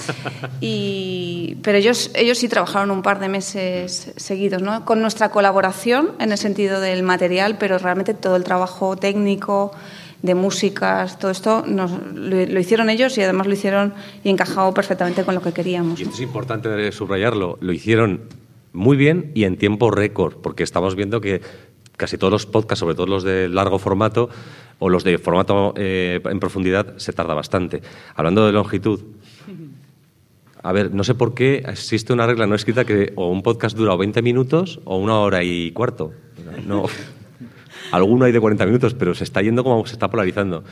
Y, 0.62 1.58
pero 1.62 1.78
ellos, 1.78 2.12
ellos 2.14 2.38
sí 2.38 2.48
trabajaron 2.48 2.90
un 2.92 3.02
par 3.02 3.20
de 3.20 3.28
meses 3.28 4.14
seguidos, 4.16 4.62
¿no? 4.62 4.86
Con 4.86 5.02
nuestra 5.02 5.30
colaboración 5.30 6.12
en 6.20 6.32
el 6.32 6.38
sentido 6.38 6.80
del 6.80 7.04
material, 7.04 7.58
pero 7.58 7.78
realmente 7.78 8.14
todo 8.14 8.36
el 8.36 8.44
trabajo 8.44 8.96
técnico, 8.96 9.73
de 10.22 10.36
músicas, 10.36 11.20
todo 11.20 11.32
esto 11.32 11.64
nos, 11.68 11.92
lo, 12.14 12.60
hicieron 12.60 12.90
ellos 12.90 13.18
y 13.18 13.22
además 13.22 13.46
lo 13.46 13.54
hicieron 13.54 13.94
y 14.24 14.30
encajado 14.30 14.74
perfectamente 14.74 15.24
con 15.24 15.36
lo 15.36 15.42
que 15.42 15.52
queríamos. 15.52 16.00
Y 16.00 16.04
es 16.04 16.20
importante 16.22 16.92
subrayarlo, 16.92 17.58
lo 17.60 17.74
hicieron 17.74 18.22
muy 18.72 18.98
bien 18.98 19.32
y 19.36 19.44
en 19.44 19.58
tiempo 19.58 19.92
récord, 19.92 20.38
porque 20.38 20.64
estamos 20.64 20.96
viendo 20.96 21.20
que 21.20 21.42
casi 21.98 22.18
todos 22.18 22.32
los 22.32 22.46
podcasts, 22.46 22.80
sobre 22.80 22.96
todo 22.96 23.06
los 23.06 23.24
de 23.24 23.50
largo 23.50 23.80
formato 23.80 24.30
o 24.80 24.90
los 24.90 25.04
de 25.04 25.18
formato 25.18 25.74
eh, 25.76 26.22
en 26.24 26.40
profundidad, 26.40 26.98
se 26.98 27.14
tarda 27.14 27.34
bastante. 27.34 27.82
Hablando 28.16 28.46
de 28.46 28.54
longitud, 28.54 29.02
a 30.64 30.72
ver, 30.72 30.94
no 30.94 31.04
sé 31.04 31.14
por 31.14 31.34
qué 31.34 31.64
existe 31.68 32.14
una 32.14 32.26
regla 32.26 32.48
no 32.48 32.56
escrita 32.56 32.86
que 32.86 33.12
o 33.16 33.28
un 33.28 33.44
podcast 33.44 33.76
dura 33.76 33.96
20 33.98 34.22
minutos 34.22 34.80
o 34.86 34.98
una 34.98 35.20
hora 35.20 35.44
y 35.44 35.72
cuarto. 35.72 36.14
No, 36.66 36.86
Alguno 37.94 38.26
hay 38.26 38.32
de 38.32 38.40
40 38.40 38.66
minutos, 38.66 38.96
pero 38.96 39.14
se 39.14 39.24
está 39.24 39.44
yendo 39.44 39.64
como 39.64 39.86
se 39.86 39.94
está 39.94 40.10
polarizando. 40.10 40.64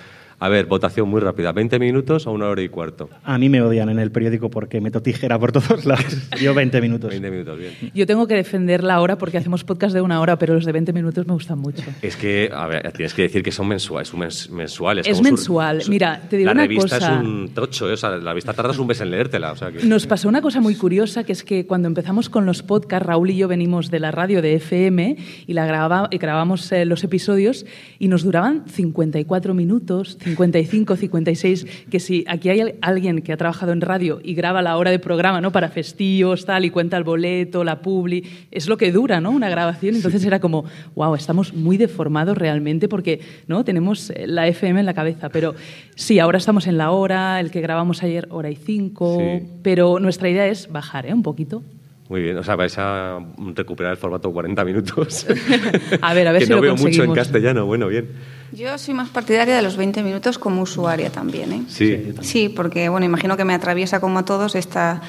A 0.41 0.50
ver, 0.50 0.65
votación 0.65 1.07
muy 1.07 1.21
rápida. 1.21 1.53
¿20 1.53 1.79
minutos 1.79 2.25
o 2.25 2.31
una 2.31 2.48
hora 2.48 2.63
y 2.63 2.67
cuarto? 2.67 3.12
A 3.24 3.38
mí 3.38 3.48
me 3.48 3.62
odian 3.62 3.89
en 3.89 4.00
el 4.00 4.12
periódico 4.12 4.50
porque 4.50 4.81
meto 4.81 5.00
tijera 5.00 5.38
por 5.38 5.51
todos 5.51 5.86
lados. 5.86 6.17
Yo 6.41 6.55
20 6.55 6.81
minutos. 6.81 7.12
20 7.12 7.29
minutos, 7.29 7.60
bien. 7.60 7.91
Yo 7.93 8.07
tengo 8.07 8.25
que 8.25 8.33
defender 8.33 8.83
la 8.83 9.01
hora 9.01 9.19
porque 9.19 9.38
hacemos 9.38 9.63
podcast 9.63 9.93
de 9.93 10.01
una 10.01 10.19
hora, 10.19 10.39
pero 10.39 10.55
los 10.55 10.65
de 10.65 10.71
20 10.71 10.93
minutos 10.93 11.27
me 11.27 11.33
gustan 11.33 11.60
mucho. 11.60 11.83
Es 12.01 12.15
que, 12.15 12.50
a 12.51 12.65
ver, 12.65 12.91
tienes 12.93 13.13
que 13.13 13.21
decir 13.21 13.43
que 13.43 13.51
son 13.51 13.67
mensuales. 13.67 14.50
mensuales 14.50 15.05
es 15.07 15.21
mensual. 15.21 15.83
Mira, 15.88 16.24
te 16.27 16.38
digo 16.38 16.50
una 16.50 16.67
cosa. 16.67 16.71
La 16.71 16.77
revista 16.98 16.98
es 16.98 17.24
un 17.24 17.50
tocho, 17.53 17.88
¿eh? 17.88 17.93
o 17.93 17.98
sea, 17.98 18.10
la 18.17 18.31
revista 18.31 18.53
tardas 18.53 18.79
un 18.79 18.88
mes 18.88 19.00
en 19.00 19.12
leértela. 19.12 19.51
O 19.51 19.55
sea 19.55 19.71
que... 19.71 19.86
Nos 19.86 20.07
pasó 20.07 20.27
una 20.27 20.41
cosa 20.41 20.60
muy 20.60 20.74
curiosa, 20.74 21.24
que 21.24 21.33
es 21.33 21.43
que 21.43 21.67
cuando 21.67 21.88
empezamos 21.88 22.29
con 22.29 22.48
los 22.48 22.63
podcasts, 22.63 23.05
Raúl 23.05 23.29
y 23.29 23.38
yo 23.38 23.48
venimos 23.48 23.91
de 23.91 24.00
la 24.00 24.10
radio 24.10 24.41
de 24.41 24.55
FM 24.55 25.17
y, 25.45 25.53
la 25.53 25.67
grababa, 25.67 26.07
y 26.10 26.17
grabábamos 26.17 26.71
eh, 26.71 26.86
los 26.86 27.03
episodios 27.03 27.67
y 28.00 28.07
nos 28.07 28.24
duraban 28.24 28.63
54 28.67 29.53
minutos, 29.53 30.17
55, 30.35 30.95
55 30.95 31.71
que 31.89 32.00
si 32.00 32.23
aquí 32.27 32.50
hay 32.50 32.75
alguien 32.81 33.21
que 33.21 33.33
ha 33.33 33.38
trabajado 33.38 33.71
en 33.71 33.81
radio 33.81 34.19
y 34.23 34.33
graba 34.33 34.61
la 34.61 34.77
hora 34.77 34.91
de 34.91 35.00
programa, 35.00 35.41
¿no? 35.41 35.51
Para 35.51 35.69
festivos, 35.69 36.45
tal, 36.45 36.65
y 36.65 36.69
cuenta 36.69 36.97
el 36.97 37.03
boleto, 37.03 37.63
la 37.63 37.81
publi, 37.81 38.23
es 38.51 38.67
lo 38.67 38.77
que 38.77 38.91
dura, 38.91 39.21
¿no? 39.21 39.31
Una 39.31 39.50
grabación. 39.50 39.95
Entonces 39.95 40.23
era 40.25 40.39
como, 40.39 40.65
wow, 40.95 41.15
estamos 41.15 41.53
muy 41.53 41.77
deformados 41.77 42.38
realmente 42.38 42.88
porque, 42.88 43.19
¿no? 43.47 43.63
Tenemos 43.63 44.09
eh, 44.11 44.25
la 44.27 44.47
FM 44.47 44.79
en 44.79 44.85
la 44.85 44.93
cabeza. 44.93 45.29
Pero 45.29 45.55
sí, 45.95 46.19
ahora 46.19 46.38
estamos 46.38 46.67
en 46.67 46.77
la 46.77 46.91
hora, 46.91 47.39
el 47.39 47.51
que 47.51 47.61
grabamos 47.61 48.03
ayer, 48.03 48.27
hora 48.29 48.50
y 48.50 48.55
cinco, 48.55 49.19
pero 49.61 50.00
nuestra 50.00 50.29
idea 50.29 50.47
es 50.47 50.71
bajar, 50.71 51.05
¿eh? 51.05 51.13
Un 51.13 51.23
poquito. 51.23 51.63
Muy 52.11 52.23
bien, 52.23 52.37
o 52.37 52.43
sea, 52.43 52.57
vais 52.57 52.77
a 52.77 53.19
recuperar 53.55 53.93
el 53.93 53.97
formato 53.97 54.33
40 54.33 54.65
minutos. 54.65 55.25
a 56.01 56.13
ver, 56.13 56.27
a 56.27 56.33
ver 56.33 56.41
que 56.41 56.45
si 56.45 56.49
no 56.49 56.57
lo 56.57 56.61
veo 56.61 56.75
mucho 56.75 57.05
en 57.05 57.13
castellano, 57.13 57.65
bueno, 57.65 57.87
bien. 57.87 58.09
Yo 58.51 58.77
soy 58.77 58.93
más 58.93 59.07
partidaria 59.07 59.55
de 59.55 59.61
los 59.61 59.77
20 59.77 60.03
minutos 60.03 60.37
como 60.37 60.61
usuaria 60.61 61.09
también. 61.09 61.53
¿eh? 61.53 61.63
Sí. 61.69 62.13
Sí, 62.19 62.49
porque 62.49 62.89
bueno, 62.89 63.05
imagino 63.05 63.37
que 63.37 63.45
me 63.45 63.53
atraviesa 63.53 64.01
como 64.01 64.19
a 64.19 64.25
todos 64.25 64.55
esta, 64.55 65.01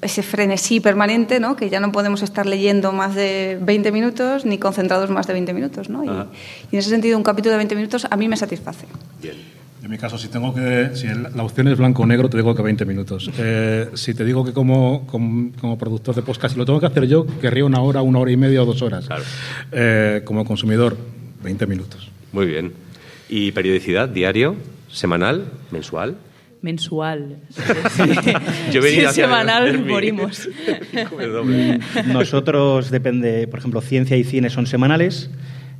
ese 0.00 0.22
frenesí 0.22 0.80
permanente, 0.80 1.40
¿no? 1.40 1.56
que 1.56 1.68
ya 1.68 1.78
no 1.78 1.92
podemos 1.92 2.22
estar 2.22 2.46
leyendo 2.46 2.90
más 2.90 3.14
de 3.14 3.58
20 3.60 3.92
minutos 3.92 4.46
ni 4.46 4.56
concentrados 4.56 5.10
más 5.10 5.26
de 5.26 5.34
20 5.34 5.52
minutos. 5.52 5.90
¿no? 5.90 6.04
Y, 6.04 6.08
y 6.08 6.10
en 6.72 6.78
ese 6.78 6.88
sentido, 6.88 7.18
un 7.18 7.22
capítulo 7.22 7.50
de 7.50 7.58
20 7.58 7.74
minutos 7.74 8.06
a 8.10 8.16
mí 8.16 8.28
me 8.28 8.36
satisface. 8.38 8.86
Bien. 9.20 9.36
En 9.82 9.90
mi 9.90 9.98
caso, 9.98 10.18
si 10.18 10.28
tengo 10.28 10.54
que, 10.54 10.90
si 10.94 11.06
la 11.06 11.42
opción 11.42 11.68
es 11.68 11.78
blanco 11.78 12.02
o 12.02 12.06
negro, 12.06 12.28
te 12.28 12.36
digo 12.38 12.54
que 12.54 12.62
20 12.62 12.84
minutos. 12.86 13.30
Eh, 13.38 13.90
si 13.94 14.14
te 14.14 14.24
digo 14.24 14.44
que 14.44 14.52
como, 14.52 15.06
como, 15.06 15.52
como 15.60 15.78
productor 15.78 16.14
de 16.14 16.22
podcast, 16.22 16.54
si 16.54 16.58
lo 16.58 16.64
tengo 16.64 16.80
que 16.80 16.86
hacer 16.86 17.06
yo, 17.06 17.26
querría 17.40 17.64
una 17.64 17.80
hora, 17.80 18.02
una 18.02 18.18
hora 18.18 18.30
y 18.30 18.36
media 18.36 18.62
o 18.62 18.66
dos 18.66 18.82
horas. 18.82 19.06
Claro. 19.06 19.22
Eh, 19.72 20.22
como 20.24 20.44
consumidor, 20.44 20.96
20 21.42 21.66
minutos. 21.66 22.10
Muy 22.32 22.46
bien. 22.46 22.72
¿Y 23.28 23.52
periodicidad? 23.52 24.08
¿Diario? 24.08 24.56
¿Semanal? 24.90 25.52
¿Mensual? 25.70 26.16
Mensual. 26.62 27.36
Yo 28.72 28.82
Si 28.82 29.00
es 29.00 29.12
semanal, 29.12 29.84
morimos. 29.84 30.48
doble. 31.32 31.78
Nosotros 32.06 32.90
depende, 32.90 33.46
por 33.46 33.60
ejemplo, 33.60 33.80
ciencia 33.80 34.16
y 34.16 34.24
cine 34.24 34.50
son 34.50 34.66
semanales. 34.66 35.30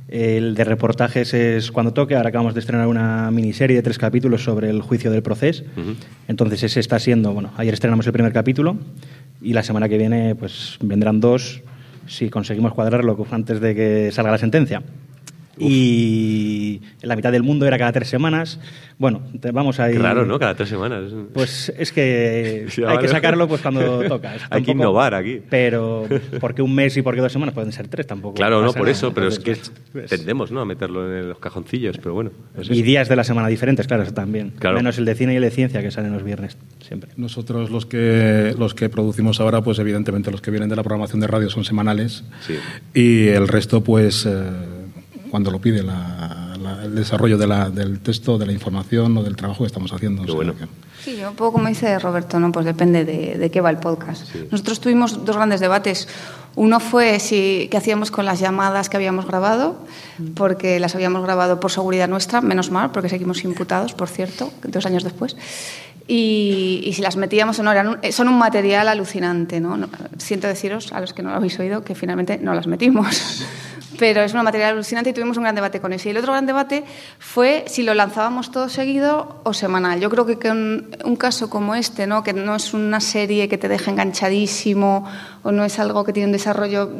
El 0.07 0.55
de 0.55 0.63
reportajes 0.63 1.33
es 1.33 1.71
cuando 1.71 1.93
toque. 1.93 2.15
Ahora 2.15 2.29
acabamos 2.29 2.53
de 2.53 2.61
estrenar 2.61 2.87
una 2.87 3.29
miniserie 3.31 3.75
de 3.75 3.83
tres 3.83 3.97
capítulos 3.97 4.43
sobre 4.43 4.69
el 4.69 4.81
juicio 4.81 5.11
del 5.11 5.21
proceso. 5.21 5.63
Entonces 6.27 6.63
ese 6.63 6.79
está 6.79 6.99
siendo, 6.99 7.33
bueno, 7.33 7.51
ayer 7.57 7.73
estrenamos 7.73 8.07
el 8.07 8.13
primer 8.13 8.31
capítulo 8.31 8.77
y 9.41 9.53
la 9.53 9.63
semana 9.63 9.89
que 9.89 9.97
viene 9.97 10.35
pues 10.35 10.77
vendrán 10.81 11.19
dos 11.19 11.61
si 12.07 12.29
conseguimos 12.29 12.73
cuadrarlo 12.73 13.17
antes 13.31 13.59
de 13.59 13.75
que 13.75 14.11
salga 14.11 14.31
la 14.31 14.37
sentencia. 14.37 14.81
Y 15.59 16.81
en 17.01 17.09
la 17.09 17.15
mitad 17.15 17.31
del 17.31 17.43
mundo 17.43 17.65
era 17.65 17.77
cada 17.77 17.91
tres 17.91 18.07
semanas. 18.09 18.59
Bueno, 18.99 19.21
te- 19.39 19.51
vamos 19.51 19.79
a 19.79 19.91
ir... 19.91 20.01
Raro, 20.01 20.25
¿no? 20.25 20.39
Cada 20.39 20.55
tres 20.55 20.69
semanas. 20.69 21.11
Pues 21.33 21.71
es 21.77 21.91
que 21.91 22.65
Sí, 22.69 22.81
hay 22.81 22.87
vale. 22.87 22.99
que 23.01 23.07
sacarlo 23.09 23.47
pues 23.47 23.61
cuando 23.61 23.99
toca. 24.07 24.35
Hay 24.49 24.63
que 24.63 24.71
innovar 24.71 25.13
aquí. 25.13 25.41
Pero 25.49 26.07
porque 26.39 26.61
un 26.61 26.73
mes 26.73 26.97
y 26.97 27.01
porque 27.01 27.21
dos 27.21 27.31
semanas 27.31 27.53
pueden 27.53 27.71
ser 27.71 27.87
tres 27.87 28.07
tampoco. 28.07 28.35
Claro, 28.35 28.61
no, 28.61 28.67
por 28.73 28.81
nada. 28.81 28.91
eso, 28.91 29.13
pero 29.13 29.27
es 29.27 29.39
que 29.39 29.51
Entonces, 29.51 29.73
pues, 29.91 30.09
tendemos 30.09 30.51
¿no? 30.51 30.61
a 30.61 30.65
meterlo 30.65 31.15
en 31.15 31.29
los 31.29 31.39
cajoncillos, 31.39 31.97
pero 31.99 32.13
bueno. 32.15 32.31
es 32.59 32.69
y 32.69 32.73
eso. 32.73 32.83
días 32.83 33.09
de 33.09 33.15
la 33.15 33.23
semana 33.23 33.47
diferentes, 33.47 33.85
claro, 33.87 34.03
eso 34.03 34.13
también. 34.13 34.53
Claro. 34.59 34.77
Menos 34.77 34.97
el 34.97 35.05
de 35.05 35.15
cine 35.15 35.33
y 35.33 35.35
el 35.37 35.43
de 35.43 35.51
ciencia 35.51 35.81
que 35.81 35.91
salen 35.91 36.13
los 36.13 36.23
viernes 36.23 36.57
siempre. 36.79 37.11
Nosotros 37.17 37.69
los 37.69 37.85
que, 37.85 38.55
los 38.57 38.73
que 38.73 38.89
producimos 38.89 39.39
ahora, 39.39 39.61
pues 39.61 39.77
evidentemente 39.79 40.31
los 40.31 40.41
que 40.41 40.51
vienen 40.51 40.69
de 40.69 40.75
la 40.75 40.83
programación 40.83 41.19
de 41.21 41.27
radio 41.27 41.49
son 41.49 41.63
semanales 41.63 42.23
Sí. 42.41 42.55
y 42.93 43.27
el 43.27 43.47
resto, 43.47 43.83
pues 43.83 44.25
eh, 44.25 44.43
cuando 45.29 45.51
lo 45.51 45.59
pide 45.59 45.83
la- 45.83 46.55
la- 46.61 46.83
el 46.85 46.95
desarrollo 46.95 47.37
de 47.37 47.47
la- 47.47 47.69
del 47.69 47.99
texto, 47.99 48.37
de 48.37 48.45
la 48.45 48.51
información 48.51 49.17
o 49.17 49.23
del 49.23 49.35
trabajo 49.35 49.63
que 49.63 49.67
estamos 49.67 49.91
haciendo. 49.93 50.23
Qué 50.25 50.31
bueno. 50.31 50.53
Sí, 51.03 51.15
yo 51.17 51.29
un 51.29 51.35
poco 51.35 51.53
como 51.53 51.67
dice 51.67 51.97
Roberto, 51.99 52.39
¿no? 52.39 52.51
Pues 52.51 52.65
depende 52.65 53.05
de, 53.05 53.37
de 53.37 53.51
qué 53.51 53.61
va 53.61 53.69
el 53.69 53.77
podcast. 53.77 54.33
Nosotros 54.51 54.79
tuvimos 54.81 55.23
dos 55.25 55.35
grandes 55.35 55.59
debates. 55.59 56.07
Uno 56.55 56.79
fue 56.79 57.19
si, 57.19 57.67
qué 57.69 57.77
hacíamos 57.77 58.09
con 58.09 58.25
las 58.25 58.39
llamadas 58.39 58.89
que 58.89 58.97
habíamos 58.97 59.27
grabado, 59.27 59.77
porque 60.35 60.79
las 60.79 60.95
habíamos 60.95 61.21
grabado 61.23 61.59
por 61.59 61.71
seguridad 61.71 62.07
nuestra, 62.09 62.41
menos 62.41 62.71
mal, 62.71 62.91
porque 62.91 63.09
seguimos 63.09 63.43
imputados, 63.43 63.93
por 63.93 64.09
cierto, 64.09 64.51
dos 64.63 64.85
años 64.87 65.03
después. 65.03 65.37
Y, 66.07 66.81
y 66.85 66.93
si 66.93 67.01
las 67.01 67.15
metíamos 67.17 67.59
o 67.59 67.63
no, 67.63 67.71
eran 67.71 67.87
un- 67.89 67.97
eh, 68.01 68.11
son 68.11 68.27
un 68.29 68.37
material 68.39 68.87
alucinante. 68.87 69.59
¿no? 69.59 69.77
No, 69.77 69.87
Siento 70.17 70.47
deciros, 70.47 70.91
a 70.93 70.99
los 71.01 71.13
que 71.13 71.21
no 71.21 71.29
lo 71.29 71.35
habéis 71.35 71.59
oído, 71.59 71.83
que 71.83 71.95
finalmente 71.95 72.39
no 72.41 72.53
las 72.55 72.65
metimos. 72.65 73.43
Pero 73.97 74.21
es 74.21 74.33
un 74.33 74.43
material 74.43 74.73
alucinante 74.73 75.09
y 75.09 75.13
tuvimos 75.13 75.37
un 75.37 75.43
gran 75.43 75.55
debate 75.55 75.79
con 75.79 75.93
eso. 75.93 76.07
Y 76.07 76.11
el 76.11 76.17
otro 76.17 76.33
gran 76.33 76.45
debate 76.45 76.83
fue 77.19 77.65
si 77.67 77.83
lo 77.83 77.93
lanzábamos 77.93 78.51
todo 78.51 78.69
seguido 78.69 79.41
o 79.43 79.53
semanal. 79.53 79.99
Yo 79.99 80.09
creo 80.09 80.25
que 80.25 80.37
con 80.37 80.87
un 81.03 81.15
caso 81.15 81.49
como 81.49 81.75
este, 81.75 82.07
¿no? 82.07 82.23
que 82.23 82.33
no 82.33 82.55
es 82.55 82.73
una 82.73 82.99
serie 82.99 83.49
que 83.49 83.57
te 83.57 83.67
deja 83.67 83.91
enganchadísimo 83.91 85.07
o 85.43 85.51
no 85.51 85.65
es 85.65 85.79
algo 85.79 86.03
que 86.03 86.13
tiene 86.13 86.27
un 86.27 86.33
desarrollo, 86.33 86.91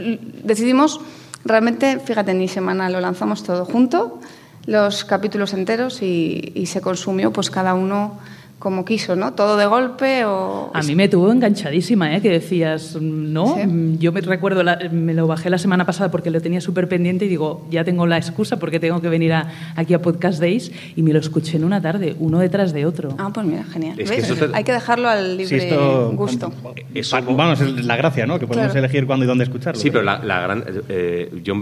decidimos 0.44 1.02
realmente, 1.46 2.00
fíjate, 2.00 2.34
ni 2.34 2.48
semanal, 2.48 2.94
lo 2.94 3.00
lanzamos 3.00 3.44
todo 3.44 3.66
junto, 3.66 4.20
los 4.66 5.06
capítulos 5.06 5.54
enteros 5.54 6.02
y, 6.02 6.52
y 6.56 6.66
se 6.66 6.82
consumió 6.82 7.32
pues 7.32 7.50
cada 7.50 7.74
uno 7.74 8.20
como 8.60 8.86
quiso, 8.86 9.16
¿no? 9.16 9.34
Todo 9.34 9.56
de 9.56 9.68
golpe 9.68 10.26
o... 10.26 10.72
A 10.74 10.82
mí 10.82 10.96
me 10.96 11.08
tuvo 11.08 11.32
enganchadísima, 11.32 12.16
¿eh? 12.16 12.22
que 12.22 12.30
decías, 12.30 12.98
¿no? 13.00 13.56
Sí. 13.56 13.68
Mm, 13.68 14.00
Yo 14.00 14.12
me 14.12 14.22
recuerdo, 14.22 14.64
la- 14.64 14.80
me 14.92 15.14
lo 15.14 15.28
bajé 15.28 15.50
la 15.52 15.60
semana 15.60 15.86
pasada 15.86 16.10
porque 16.10 16.32
lo 16.32 16.42
tenía 16.42 16.60
súper 16.60 16.88
pendiente 16.90 17.26
y 17.26 17.28
digo, 17.28 17.68
ya 17.70 17.84
tengo 17.84 18.08
la 18.08 18.18
excusa 18.18 18.58
porque 18.58 18.80
tengo 18.80 19.00
que 19.00 19.10
venir 19.10 19.34
a- 19.34 19.48
aquí 19.76 19.94
a 19.94 20.02
Podcast 20.02 20.40
Days 20.40 20.72
y 20.96 21.04
me 21.04 21.14
lo 21.14 21.20
escuché 21.20 21.58
en 21.58 21.66
una 21.66 21.82
tarde, 21.82 22.16
uno 22.20 22.40
detrás 22.40 22.74
de 22.74 22.88
otro. 22.88 23.14
Ah, 23.20 23.30
pues 23.32 23.46
mira, 23.46 23.64
genial. 23.64 24.00
Es 24.00 24.10
que 24.10 24.18
¿Ves? 24.18 24.30
eso 24.32 24.48
te- 24.48 24.56
Hay 24.58 24.64
que 24.64 24.72
dejarlo 24.74 25.08
al 25.08 25.38
libre 25.38 25.60
Sí, 25.60 25.68
esto- 25.68 26.12
gusto. 26.16 26.52
Eso- 26.96 27.16
Va- 27.16 27.22
Vamos, 27.22 27.62
es 27.62 27.86
la 27.86 27.96
gracia, 27.96 28.26
¿no? 28.26 28.40
Que 28.40 28.48
podemos 28.48 28.72
Claro. 28.72 28.80
elegir 28.88 29.06
cuándo 29.06 29.26
y 29.26 29.28
dónde 29.28 29.44
escucharlo. 29.44 29.80
Sí, 29.80 29.92
pero 29.92 30.04
la, 30.04 30.18
la 30.24 30.42
gran. 30.42 30.64
eh, 30.90 31.32
yo 31.44 31.54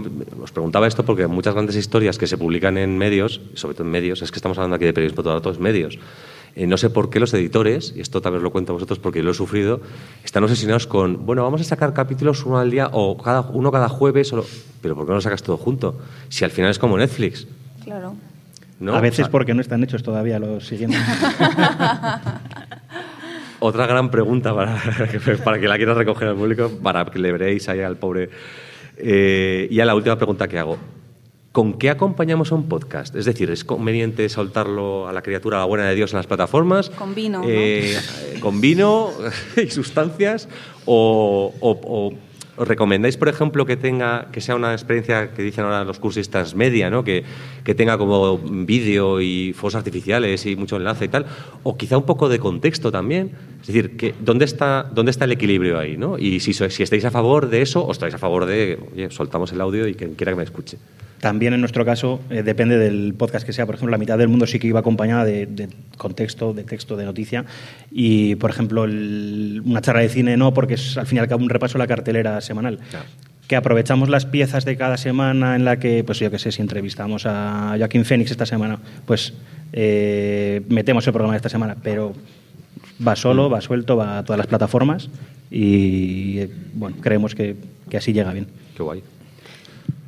os 0.42 0.50
preguntaba 0.50 0.86
esto 0.86 1.04
porque 1.04 1.26
muchas 1.26 1.52
grandes 1.52 1.76
historias 1.76 2.16
que 2.16 2.26
se 2.26 2.38
publican 2.38 2.78
en 2.78 2.96
medios, 2.96 3.42
sobre 3.54 3.74
todo 3.74 3.84
en 3.84 3.90
medios, 3.90 4.22
es 4.22 4.30
que 4.30 4.36
estamos 4.38 4.56
hablando 4.56 4.76
aquí 4.76 4.86
de 4.86 4.94
periodismo 4.94 5.22
todo 5.22 5.34
el 5.34 5.40
rato, 5.40 5.50
es 5.50 5.60
medios. 5.60 5.98
Eh, 6.58 6.66
no 6.66 6.78
sé 6.78 6.88
por 6.90 7.10
qué 7.10 7.20
los 7.20 7.32
editores, 7.34 7.92
y 7.94 8.00
esto 8.00 8.22
también 8.22 8.38
os 8.38 8.42
lo 8.44 8.50
cuento 8.50 8.72
a 8.72 8.74
vosotros 8.74 8.98
porque 8.98 9.18
yo 9.18 9.26
lo 9.26 9.32
he 9.32 9.34
sufrido, 9.34 9.80
están 10.24 10.42
obsesionados 10.42 10.86
con, 10.86 11.26
bueno, 11.26 11.42
vamos 11.42 11.60
a 11.60 11.64
sacar 11.64 11.92
capítulos 11.92 12.44
uno 12.46 12.58
al 12.58 12.70
día 12.70 12.88
o 12.92 13.18
cada, 13.18 13.42
uno 13.42 13.70
cada 13.70 13.90
jueves, 13.90 14.32
o 14.32 14.36
lo- 14.36 14.46
pero 14.80 14.94
¿por 14.96 15.04
qué 15.04 15.10
no 15.10 15.16
lo 15.16 15.20
sacas 15.20 15.42
todo 15.42 15.58
junto? 15.58 15.98
Si 16.30 16.44
al 16.44 16.50
final 16.50 16.70
es 16.70 16.78
como 16.78 16.96
Netflix. 16.96 17.46
Claro. 17.84 18.14
¿no? 18.80 18.94
A 18.94 19.00
veces 19.02 19.20
O 19.20 19.22
sea, 19.24 19.30
porque 19.30 19.52
no 19.54 19.60
están 19.60 19.84
hechos 19.84 20.02
todavía 20.02 20.38
los 20.38 20.66
siguientes. 20.66 20.98
Otra 23.58 23.86
gran 23.86 24.10
pregunta 24.10 24.54
para, 24.54 24.76
para 25.44 25.58
que 25.60 25.66
la 25.68 25.76
quieras 25.76 25.96
recoger 25.96 26.28
al 26.28 26.36
público, 26.36 26.70
para 26.82 27.04
que 27.06 27.18
le 27.18 27.32
veréis 27.32 27.68
ahí 27.68 27.80
al 27.80 27.96
pobre. 27.96 28.28
Eh, 28.98 29.68
y 29.70 29.74
ya 29.76 29.84
la 29.84 29.94
última 29.94 30.16
pregunta 30.16 30.46
que 30.48 30.58
hago. 30.58 30.76
¿Con 31.56 31.72
qué 31.78 31.88
acompañamos 31.88 32.52
a 32.52 32.54
un 32.54 32.68
podcast? 32.68 33.16
Es 33.16 33.24
decir, 33.24 33.50
¿es 33.50 33.64
conveniente 33.64 34.28
soltarlo 34.28 35.08
a 35.08 35.12
la 35.14 35.22
criatura, 35.22 35.56
a 35.56 35.60
la 35.60 35.64
buena 35.64 35.88
de 35.88 35.94
Dios 35.94 36.12
en 36.12 36.18
las 36.18 36.26
plataformas? 36.26 36.90
Con 36.90 37.14
vino, 37.14 37.38
¿no? 37.38 37.46
Eh, 37.48 37.96
¿Con 38.40 38.60
vino 38.60 39.08
y 39.56 39.70
sustancias? 39.70 40.50
¿O, 40.84 41.54
o- 41.62 42.12
recomendáis, 42.62 43.16
por 43.16 43.30
ejemplo, 43.30 43.64
que 43.64 43.78
tenga 43.78 44.28
que 44.32 44.42
sea 44.42 44.54
una 44.54 44.72
experiencia 44.72 45.32
que 45.32 45.40
dicen 45.40 45.64
ahora 45.64 45.82
los 45.84 45.98
cursistas 45.98 46.54
media, 46.54 46.90
¿no? 46.90 47.04
que, 47.04 47.24
que 47.64 47.74
tenga 47.74 47.96
como 47.96 48.36
vídeo 48.36 49.22
y 49.22 49.54
fuegos 49.54 49.76
artificiales 49.76 50.44
y 50.44 50.56
mucho 50.56 50.76
enlace 50.76 51.06
y 51.06 51.08
tal? 51.08 51.24
¿O 51.62 51.78
quizá 51.78 51.96
un 51.96 52.04
poco 52.04 52.28
de 52.28 52.38
contexto 52.38 52.92
también? 52.92 53.30
Es 53.62 53.68
decir, 53.68 53.96
que, 53.96 54.14
¿dónde, 54.20 54.44
está, 54.44 54.90
¿dónde 54.94 55.10
está 55.10 55.24
el 55.24 55.32
equilibrio 55.32 55.78
ahí? 55.78 55.96
¿no? 55.96 56.18
Y 56.18 56.40
si, 56.40 56.52
si 56.52 56.82
estáis 56.82 57.06
a 57.06 57.10
favor 57.10 57.48
de 57.48 57.62
eso 57.62 57.82
o 57.82 57.92
estáis 57.92 58.12
a 58.12 58.18
favor 58.18 58.44
de, 58.44 58.78
oye, 58.92 59.10
soltamos 59.10 59.52
el 59.52 59.60
audio 59.62 59.88
y 59.88 59.94
quien 59.94 60.14
quiera 60.16 60.32
que 60.32 60.36
me 60.36 60.44
escuche. 60.44 60.76
También 61.20 61.54
en 61.54 61.60
nuestro 61.60 61.84
caso 61.84 62.20
eh, 62.30 62.42
depende 62.42 62.76
del 62.78 63.14
podcast 63.14 63.46
que 63.46 63.52
sea. 63.52 63.64
Por 63.66 63.74
ejemplo, 63.76 63.90
la 63.90 63.98
mitad 63.98 64.18
del 64.18 64.28
mundo 64.28 64.46
sí 64.46 64.58
que 64.58 64.66
iba 64.66 64.80
acompañada 64.80 65.24
de, 65.24 65.46
de 65.46 65.68
contexto, 65.96 66.52
de 66.52 66.62
texto, 66.64 66.96
de 66.96 67.04
noticia. 67.04 67.44
Y, 67.90 68.34
por 68.36 68.50
ejemplo, 68.50 68.84
el- 68.84 69.62
una 69.64 69.80
charla 69.80 70.02
de 70.02 70.08
cine 70.10 70.36
no, 70.36 70.52
porque 70.54 70.74
es 70.74 70.96
al 70.98 71.06
fin 71.06 71.16
y 71.16 71.20
al 71.20 71.28
cabo 71.28 71.42
un 71.42 71.48
repaso 71.50 71.78
a 71.78 71.80
la 71.80 71.86
cartelera 71.86 72.40
semanal. 72.40 72.78
Claro. 72.90 73.06
Que 73.48 73.56
aprovechamos 73.56 74.08
las 74.08 74.26
piezas 74.26 74.64
de 74.64 74.76
cada 74.76 74.96
semana 74.96 75.54
en 75.56 75.64
la 75.64 75.78
que, 75.78 76.02
pues 76.04 76.18
yo 76.18 76.30
qué 76.30 76.38
sé, 76.38 76.50
si 76.52 76.60
entrevistamos 76.62 77.26
a 77.26 77.76
Joaquín 77.78 78.04
Phoenix 78.04 78.30
esta 78.32 78.44
semana, 78.44 78.78
pues 79.06 79.32
eh, 79.72 80.62
metemos 80.68 81.06
el 81.06 81.12
programa 81.12 81.32
de 81.34 81.38
esta 81.38 81.48
semana. 81.48 81.76
Pero 81.82 82.12
va 83.06 83.14
solo, 83.16 83.48
va 83.48 83.60
suelto, 83.60 83.96
va 83.96 84.18
a 84.18 84.24
todas 84.24 84.38
las 84.38 84.46
plataformas 84.48 85.08
y, 85.50 86.38
eh, 86.40 86.50
bueno, 86.74 86.96
creemos 87.00 87.34
que, 87.34 87.54
que 87.88 87.96
así 87.96 88.12
llega 88.12 88.32
bien. 88.32 88.46
Qué 88.76 88.82
guay. 88.82 89.02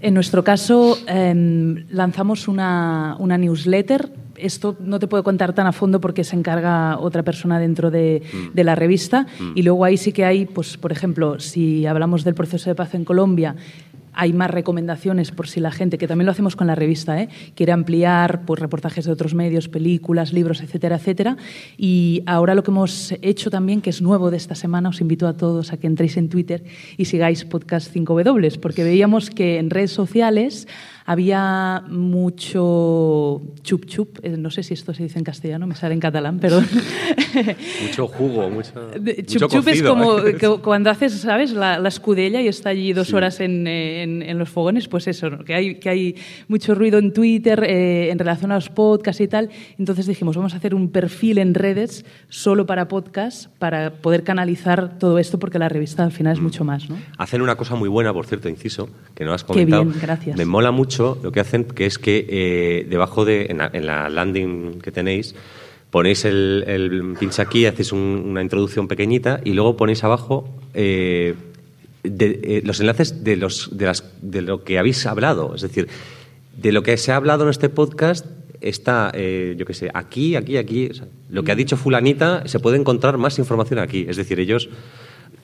En 0.01 0.15
nuestro 0.15 0.45
caso, 0.45 0.97
em, 1.07 1.87
lanzamos 1.91 2.47
una, 2.47 3.17
una 3.19 3.37
newsletter. 3.37 4.13
Esto 4.37 4.77
no 4.79 5.01
te 5.01 5.09
puedo 5.09 5.25
contar 5.25 5.53
tan 5.53 5.67
a 5.67 5.73
fondo 5.73 6.01
porque 6.01 6.23
se 6.23 6.37
encarga 6.37 6.97
otra 6.99 7.25
persona 7.25 7.59
dentro 7.59 7.91
de, 7.91 8.23
de 8.55 8.65
la 8.65 8.77
revista. 8.77 9.27
Y 9.57 9.63
luego 9.63 9.85
ahí 9.85 9.97
sí 9.97 10.13
que 10.13 10.25
hay, 10.25 10.47
pues, 10.47 10.77
por 10.77 10.93
ejemplo, 10.93 11.41
si 11.41 11.87
hablamos 11.87 12.23
del 12.23 12.35
proceso 12.35 12.71
de 12.71 12.77
paz 12.77 12.95
en 12.95 13.05
Colombia, 13.05 13.57
hay 14.19 14.33
más 14.33 14.51
recomendaciones 14.51 15.31
por 15.31 15.47
si 15.47 15.61
la 15.61 15.71
gente, 15.71 15.97
que 15.97 16.09
también 16.09 16.27
lo 16.27 16.33
hacemos 16.33 16.57
con 16.57 16.67
la 16.67 16.75
revista, 16.75 17.23
¿eh? 17.23 17.29
quiere 17.55 17.71
ampliar 17.71 18.45
pues, 18.45 18.59
reportajes 18.59 19.05
de 19.05 19.13
otros 19.13 19.33
medios, 19.33 19.69
películas, 19.69 20.33
libros, 20.33 20.61
etcétera, 20.61 20.97
etcétera. 20.97 21.37
Y 21.77 22.25
ahora 22.27 22.57
lo 22.57 22.65
que 22.65 22.73
hemos 22.73 23.15
hecho 23.23 23.49
también, 23.49 23.81
que 23.81 23.91
es 23.91 24.03
nuevo 24.03 24.33
de 24.33 24.37
esta 24.37 24.57
semana, 24.57 24.89
os 24.89 25.01
invito 25.01 25.29
a 25.29 25.37
todos 25.37 25.73
a 25.73 25.77
que 25.77 25.87
entréis 25.87 26.17
en 26.17 26.29
Twitter 26.29 26.65
y 26.97 27.05
sigáis 27.05 27.45
Podcast 27.45 27.95
5W, 27.95 28.59
porque 28.59 28.83
veíamos 28.83 29.31
que 29.31 29.59
en 29.59 29.71
redes 29.71 29.93
sociales 29.93 30.67
había 31.09 31.85
mucho 31.88 33.40
chup 33.62 33.87
chup, 33.87 34.18
eh, 34.23 34.37
no 34.37 34.51
sé 34.51 34.62
si 34.62 34.75
esto 34.75 34.92
se 34.92 35.05
dice 35.05 35.18
en 35.18 35.25
castellano, 35.25 35.66
me 35.66 35.75
sale 35.75 35.94
en 35.94 36.01
catalán, 36.01 36.38
perdón. 36.38 36.66
mucho 37.83 38.09
jugo, 38.09 38.51
mucho. 38.51 38.73
chup 39.25 39.51
chup 39.51 39.68
es 39.68 39.83
como 39.83 40.18
¿eh? 40.18 40.37
cuando 40.62 40.90
haces, 40.90 41.14
¿sabes?, 41.14 41.53
la, 41.53 41.77
escudella 41.88 42.42
y 42.42 42.49
está 42.49 42.68
allí 42.68 42.92
dos 42.92 43.14
horas 43.14 43.40
en, 43.40 43.66
en, 43.66 44.38
los 44.38 44.51
fogones, 44.51 44.87
pues 44.87 45.09
eso, 45.09 45.31
que, 45.47 45.55
hay, 45.55 45.77
que 45.77 45.88
hay 45.88 46.16
mucho 46.47 46.75
ruido 46.75 46.99
en 46.99 47.14
Twitter 47.14 47.64
eh, 47.64 48.11
en 48.11 48.18
relación 48.18 48.53
a 48.53 48.57
los 48.57 48.68
podcasts 48.68 49.23
y 49.23 49.29
tal. 49.29 49.49
Entonces 49.79 50.07
dijimos, 50.07 50.37
vamos 50.37 50.53
a 50.53 50.59
hacer 50.59 50.75
un 50.75 50.90
perfil 50.90 51.38
en 51.38 51.55
redes 51.55 52.05
solo 52.29 52.66
para 52.66 52.87
podcasts 52.88 53.49
para 53.59 53.92
poder 53.94 54.25
canalizar 54.25 54.99
todo 54.99 55.18
esto, 55.18 55.38
porque 55.38 55.59
la 55.59 55.71
revista 55.71 56.05
al 56.05 56.12
final 56.12 56.35
es 56.35 56.40
mm. 56.40 56.42
mucho 56.42 56.64
más. 56.64 56.90
¿no? 56.90 56.99
Hacen 57.16 57.40
una 57.40 57.57
cosa 57.57 57.77
muy 57.77 57.88
buena, 57.88 58.12
por 58.12 58.27
cierto, 58.27 58.51
inciso, 58.51 58.90
que 59.14 59.25
no 59.25 59.33
has 59.33 59.42
comentado. 59.42 59.85
Qué 59.85 59.88
bien, 59.88 60.01
gracias. 60.03 60.37
Me 60.37 60.44
mola 60.44 60.71
mucho 60.71 60.98
lo 60.99 61.33
que 61.33 61.41
hacen, 61.41 61.65
que 61.65 61.87
es 61.87 61.99
que 61.99 62.27
eh, 62.29 62.87
debajo 62.89 63.25
de, 63.25 63.47
en 63.51 63.87
la, 63.87 64.09
landing 64.09 64.81
que 64.81 64.93
tenéis, 64.93 65.35
ponéis 65.91 66.25
el, 66.25 66.65
el 66.67 67.15
pincha 67.19 67.43
aquí, 67.43 67.67
hacéis 67.67 67.93
una 67.93 68.43
introducción 68.43 68.89
pequeñita 68.89 69.41
y 69.45 69.53
luego 69.53 69.77
ponéis 69.77 70.05
abajo 70.05 70.49
eh, 70.75 71.35
eh, 72.05 72.63
los 72.65 72.81
enlaces 72.81 73.25
de, 73.25 73.37
los, 73.37 73.77
de, 73.77 73.87
las, 73.87 74.05
de 74.23 74.43
lo 74.43 74.65
que 74.65 74.79
habéis 74.79 75.07
hablado. 75.07 75.55
Es 75.55 75.63
decir, 75.63 75.89
de 76.57 76.73
lo 76.73 76.83
que 76.83 76.97
se 76.97 77.13
ha 77.13 77.17
hablado 77.17 77.45
en 77.45 77.51
este 77.51 77.69
podcast 77.69 78.27
está, 78.61 79.13
yo 79.13 79.65
qué 79.65 79.75
sé, 79.75 79.89
aquí, 79.95 80.35
aquí, 80.35 80.57
aquí. 80.57 80.91
lo 81.31 81.45
que 81.45 81.53
ha 81.53 81.55
dicho 81.55 81.77
fulanita, 81.77 82.43
se 82.47 82.59
puede 82.59 82.77
encontrar 82.77 83.17
más 83.17 83.39
información 83.39 83.79
aquí. 83.79 84.07
Es 84.09 84.17
decir, 84.17 84.41
ellos 84.41 84.69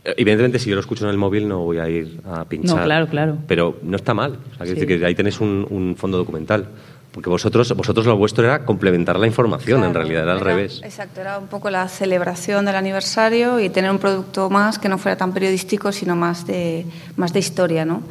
Evidentemente, 0.04 0.58
si 0.58 0.68
yo 0.68 0.74
lo 0.74 0.80
escucho 0.80 1.04
en 1.04 1.10
el 1.10 1.16
móvil 1.16 1.48
no 1.48 1.60
voy 1.60 1.78
a 1.78 1.88
ir 1.88 2.20
a 2.26 2.44
pinchar. 2.44 2.76
No, 2.76 2.84
claro, 2.84 3.06
claro. 3.06 3.38
Pero 3.46 3.78
no 3.82 3.96
está 3.96 4.12
mal. 4.12 4.38
O 4.52 4.56
sea, 4.56 4.66
decir 4.66 4.86
que 4.86 5.04
ahí 5.04 5.14
tenéis 5.14 5.40
un, 5.40 5.94
fondo 5.98 6.18
documental. 6.18 6.68
Porque 7.10 7.30
vosotros, 7.30 7.72
vosotros 7.76 8.06
lo 8.06 8.16
vuestro 8.16 8.44
era 8.44 8.64
complementar 8.64 9.20
la 9.20 9.28
información, 9.28 9.84
en 9.84 9.94
realidad 9.94 10.24
era 10.24 10.32
al 10.32 10.40
revés. 10.40 10.80
Exacto, 10.82 11.20
era 11.20 11.38
un 11.38 11.46
poco 11.46 11.70
la 11.70 11.88
celebración 11.88 12.64
del 12.64 12.74
aniversario 12.74 13.60
y 13.60 13.70
tener 13.70 13.92
un 13.92 14.00
producto 14.00 14.50
más 14.50 14.80
que 14.80 14.88
no 14.88 14.98
fuera 14.98 15.16
tan 15.16 15.32
periodístico, 15.32 15.92
sino 15.92 16.16
más 16.16 16.44
de, 16.44 16.84
más 17.16 17.32
de 17.32 17.38
historia, 17.38 17.84
¿no? 17.84 18.02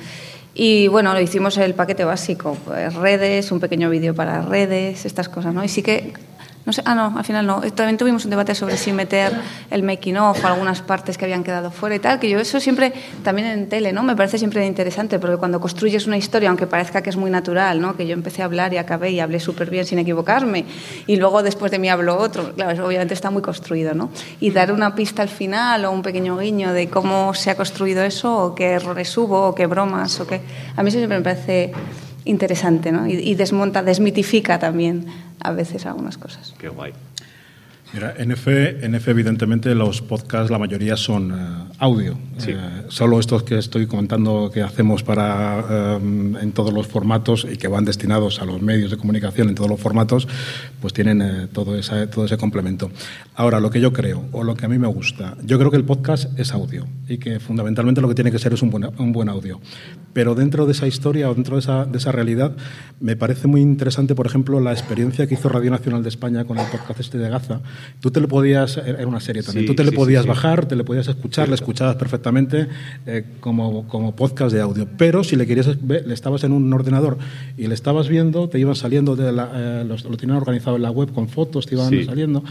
Y 0.55 0.87
bueno, 0.87 1.13
lo 1.13 1.19
hicimos 1.19 1.57
el 1.57 1.73
paquete 1.73 2.05
básico, 2.05 2.57
pues, 2.63 2.93
redes, 2.93 3.51
un 3.51 3.59
pequeño 3.59 3.89
vídeo 3.89 4.15
para 4.15 4.41
redes, 4.41 5.05
estas 5.05 5.27
cosas, 5.27 5.53
¿no? 5.53 5.65
Y 5.65 5.67
sí 5.67 5.83
que 5.83 6.13
no 6.65 6.71
sé, 6.71 6.81
ah, 6.85 6.95
no, 6.95 7.13
al 7.17 7.23
final 7.25 7.45
no. 7.45 7.61
También 7.71 7.97
tuvimos 7.97 8.23
un 8.23 8.29
debate 8.29 8.55
sobre 8.55 8.77
si 8.77 8.93
meter 8.93 9.33
el 9.69 9.83
making 9.83 10.17
of 10.17 10.43
o 10.43 10.47
algunas 10.47 10.81
partes 10.81 11.17
que 11.17 11.25
habían 11.25 11.43
quedado 11.43 11.71
fuera 11.71 11.95
y 11.95 11.99
tal, 11.99 12.19
que 12.19 12.29
yo 12.29 12.39
eso 12.39 12.59
siempre, 12.59 12.93
también 13.23 13.47
en 13.47 13.69
tele, 13.69 13.91
¿no? 13.91 14.03
Me 14.03 14.15
parece 14.15 14.37
siempre 14.37 14.65
interesante, 14.65 15.19
porque 15.19 15.37
cuando 15.37 15.59
construyes 15.59 16.07
una 16.07 16.17
historia, 16.17 16.49
aunque 16.49 16.67
parezca 16.67 17.01
que 17.01 17.09
es 17.09 17.17
muy 17.17 17.29
natural, 17.29 17.81
¿no? 17.81 17.97
Que 17.97 18.07
yo 18.07 18.13
empecé 18.13 18.41
a 18.41 18.45
hablar 18.45 18.73
y 18.73 18.77
acabé 18.77 19.11
y 19.11 19.19
hablé 19.19 19.39
súper 19.39 19.69
bien 19.69 19.85
sin 19.85 19.99
equivocarme, 19.99 20.65
y 21.05 21.17
luego 21.17 21.43
después 21.43 21.71
de 21.71 21.79
mí 21.79 21.89
habló 21.89 22.17
otro, 22.17 22.53
claro, 22.53 22.85
obviamente 22.85 23.13
está 23.13 23.29
muy 23.29 23.41
construido, 23.41 23.93
¿no? 23.93 24.09
Y 24.39 24.51
dar 24.51 24.71
una 24.71 24.95
pista 24.95 25.21
al 25.21 25.29
final 25.29 25.83
o 25.85 25.91
un 25.91 26.01
pequeño 26.01 26.37
guiño 26.37 26.71
de 26.71 26.89
cómo 26.89 27.33
se 27.33 27.51
ha 27.51 27.55
construido 27.55 28.03
eso, 28.03 28.37
o 28.37 28.55
qué 28.55 28.71
errores 28.71 29.17
hubo, 29.17 29.49
o 29.49 29.55
qué 29.55 29.65
bromas, 29.67 30.19
o 30.19 30.27
qué... 30.27 30.41
A 30.75 30.83
mí 30.83 30.89
eso 30.89 30.97
siempre 30.97 31.17
me 31.17 31.23
parece 31.23 31.71
interesante, 32.25 32.91
¿no? 32.91 33.07
Y, 33.07 33.35
desmonta, 33.35 33.83
desmitifica 33.83 34.59
también 34.59 35.05
a 35.39 35.51
veces 35.51 35.85
algunas 35.85 36.17
cosas. 36.17 36.53
Qué 36.57 36.69
guay. 36.69 36.93
Mira, 37.93 38.15
en 38.17 38.31
F, 38.31 38.83
en 38.83 38.95
F 38.95 39.11
evidentemente 39.11 39.75
los 39.75 40.01
podcasts 40.01 40.49
la 40.49 40.57
mayoría 40.57 40.97
son 40.97 41.31
eh, 41.31 41.73
audio. 41.77 42.17
Eh, 42.47 42.57
solo 42.87 43.19
estos 43.19 43.43
que 43.43 43.59
estoy 43.59 43.85
comentando 43.85 44.49
que 44.51 44.63
hacemos 44.63 45.03
para 45.03 45.97
em, 45.97 46.35
en 46.37 46.51
todos 46.53 46.73
los 46.73 46.87
formatos 46.87 47.45
y 47.47 47.55
que 47.55 47.67
van 47.67 47.85
destinados 47.85 48.41
a 48.41 48.45
los 48.45 48.63
medios 48.63 48.89
de 48.89 48.97
comunicación 48.97 49.49
en 49.49 49.53
todos 49.53 49.69
los 49.69 49.79
formatos, 49.79 50.27
pues 50.81 50.91
tienen 50.91 51.21
eh, 51.21 51.47
todo, 51.53 51.77
esa, 51.77 52.09
todo 52.09 52.25
ese 52.25 52.35
complemento. 52.35 52.89
Ahora, 53.35 53.59
lo 53.59 53.69
que 53.69 53.79
yo 53.79 53.93
creo 53.93 54.25
o 54.31 54.43
lo 54.43 54.55
que 54.55 54.65
a 54.65 54.69
mí 54.69 54.79
me 54.79 54.87
gusta, 54.87 55.37
yo 55.43 55.59
creo 55.59 55.69
que 55.69 55.77
el 55.77 55.85
podcast 55.85 56.27
es 56.39 56.51
audio 56.51 56.87
y 57.07 57.19
que 57.19 57.39
fundamentalmente 57.39 58.01
lo 58.01 58.09
que 58.09 58.15
tiene 58.15 58.31
que 58.31 58.39
ser 58.39 58.53
es 58.53 58.63
un 58.63 58.71
buen, 58.71 58.89
un 58.97 59.11
buen 59.11 59.29
audio. 59.29 59.61
Pero 60.13 60.33
dentro 60.33 60.65
de 60.65 60.71
esa 60.71 60.87
historia 60.87 61.29
o 61.29 61.35
dentro 61.35 61.57
de 61.57 61.59
esa, 61.59 61.85
de 61.85 61.99
esa 61.99 62.11
realidad, 62.11 62.55
me 62.99 63.15
parece 63.15 63.47
muy 63.47 63.61
interesante, 63.61 64.15
por 64.15 64.25
ejemplo, 64.25 64.59
la 64.59 64.71
experiencia 64.71 65.27
que 65.27 65.35
hizo 65.35 65.47
Radio 65.47 65.69
Nacional 65.69 66.01
de 66.01 66.09
España 66.09 66.45
con 66.45 66.57
el 66.57 66.65
podcast 66.67 66.99
este 66.99 67.19
de 67.19 67.29
Gaza 67.29 67.61
Tú 67.99 68.11
te 68.11 68.19
lo 68.19 68.27
podías, 68.27 68.77
era 68.77 69.07
una 69.07 69.19
serie 69.19 69.43
también, 69.43 69.65
tú 69.65 69.75
te 69.75 69.83
le 69.83 69.91
podías 69.91 70.25
bajar, 70.25 70.65
te 70.65 70.75
le 70.75 70.83
podías 70.83 71.07
escuchar, 71.07 71.49
le 71.49 71.55
escuchabas 71.55 71.95
perfectamente 71.95 72.67
eh, 73.05 73.23
como, 73.39 73.87
como 73.87 74.15
podcast 74.15 74.53
de 74.53 74.61
audio. 74.61 74.87
Pero 74.97 75.23
si 75.23 75.35
le 75.35 75.47
querías 75.47 75.69
le 75.87 76.13
estabas 76.13 76.43
en 76.43 76.51
un 76.51 76.71
ordenador 76.73 77.17
y 77.57 77.67
le 77.67 77.73
estabas 77.73 78.07
viendo, 78.07 78.49
te 78.49 78.59
iban 78.59 78.75
saliendo, 78.75 79.15
de 79.15 79.31
la, 79.31 79.51
eh, 79.53 79.85
lo 79.85 80.17
tenían 80.17 80.37
organizado 80.37 80.75
en 80.75 80.81
la 80.81 80.91
web 80.91 81.13
con 81.13 81.29
fotos, 81.29 81.65
te 81.65 81.75
iban 81.75 82.05
saliendo. 82.05 82.43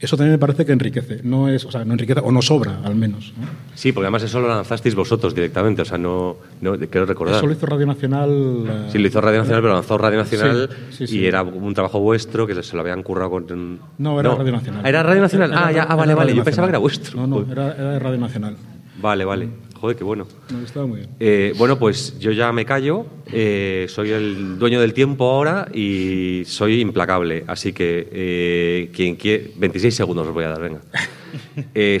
Eso 0.00 0.16
también 0.16 0.32
me 0.32 0.38
parece 0.38 0.64
que 0.64 0.72
enriquece, 0.72 1.20
no 1.24 1.48
es, 1.48 1.64
o 1.64 1.72
sea, 1.72 1.84
no 1.84 1.92
enriquece, 1.92 2.20
o 2.22 2.30
no 2.30 2.40
sobra 2.40 2.80
al 2.84 2.94
menos. 2.94 3.32
Sí, 3.74 3.92
porque 3.92 4.06
además 4.06 4.22
eso 4.22 4.40
lo 4.40 4.48
lanzasteis 4.48 4.94
vosotros 4.94 5.34
directamente, 5.34 5.82
o 5.82 5.84
sea, 5.84 5.98
no, 5.98 6.36
no 6.60 6.78
quiero 6.78 7.04
recordar. 7.04 7.36
Eso 7.36 7.46
lo 7.46 7.52
hizo 7.52 7.66
Radio 7.66 7.86
Nacional. 7.86 8.30
Eh, 8.68 8.88
sí, 8.92 8.98
lo 8.98 9.08
hizo 9.08 9.20
Radio 9.20 9.38
Nacional, 9.38 9.62
pero 9.62 9.74
lanzó 9.74 9.98
Radio 9.98 10.18
Nacional 10.18 10.70
y 11.00 11.24
era 11.24 11.42
un 11.42 11.74
trabajo 11.74 12.00
vuestro 12.00 12.46
que 12.46 12.62
se 12.62 12.74
lo 12.76 12.82
habían 12.82 13.02
currado 13.02 13.30
con. 13.30 13.80
No, 13.98 14.20
era 14.20 14.34
Radio 14.34 14.52
Nacional. 14.52 14.67
¿Era 14.84 15.02
Radio 15.02 15.22
Nacional? 15.22 15.52
ah, 15.54 15.72
ya, 15.72 15.82
ah, 15.82 15.94
vale, 15.94 16.14
vale. 16.14 16.34
Yo 16.34 16.44
pensaba 16.44 16.66
que 16.66 16.70
era 16.70 16.78
vuestro. 16.78 17.18
No, 17.20 17.26
no, 17.26 17.52
era, 17.52 17.74
era 17.74 17.92
de 17.92 17.98
Radio 17.98 18.18
Nacional. 18.18 18.56
Vale, 19.00 19.24
vale. 19.24 19.48
Joder, 19.80 19.96
qué 19.96 20.02
bueno. 20.02 20.26
No, 20.50 20.60
estaba 20.64 20.86
muy 20.86 20.98
bien. 20.98 21.10
Eh, 21.20 21.54
bueno, 21.56 21.78
pues 21.78 22.18
yo 22.18 22.32
ya 22.32 22.52
me 22.52 22.64
callo. 22.64 23.06
Eh, 23.32 23.86
soy 23.88 24.10
el 24.10 24.58
dueño 24.58 24.80
del 24.80 24.92
tiempo 24.92 25.30
ahora 25.30 25.68
y 25.72 26.42
soy 26.46 26.80
implacable. 26.80 27.44
Así 27.46 27.72
que, 27.72 28.08
eh, 28.10 28.90
quien 28.92 29.14
quiere. 29.14 29.52
26 29.56 29.94
segundos 29.94 30.26
os 30.26 30.34
voy 30.34 30.44
a 30.44 30.48
dar, 30.48 30.60
venga. 30.60 30.80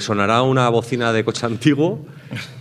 sonará 0.00 0.42
una 0.42 0.68
bocina 0.70 1.12
de 1.12 1.24
coche 1.24 1.46
antiguo. 1.46 2.04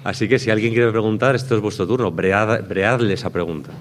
Así 0.04 0.28
que 0.28 0.38
si 0.38 0.52
alguien 0.52 0.74
quiere 0.74 0.92
preguntar, 0.92 1.36
esto 1.36 1.56
es 1.56 1.62
vuestro 1.62 1.88
turno. 1.88 2.12
breadle 2.12 3.12
esa 3.12 3.32
pregunta. 3.32 3.72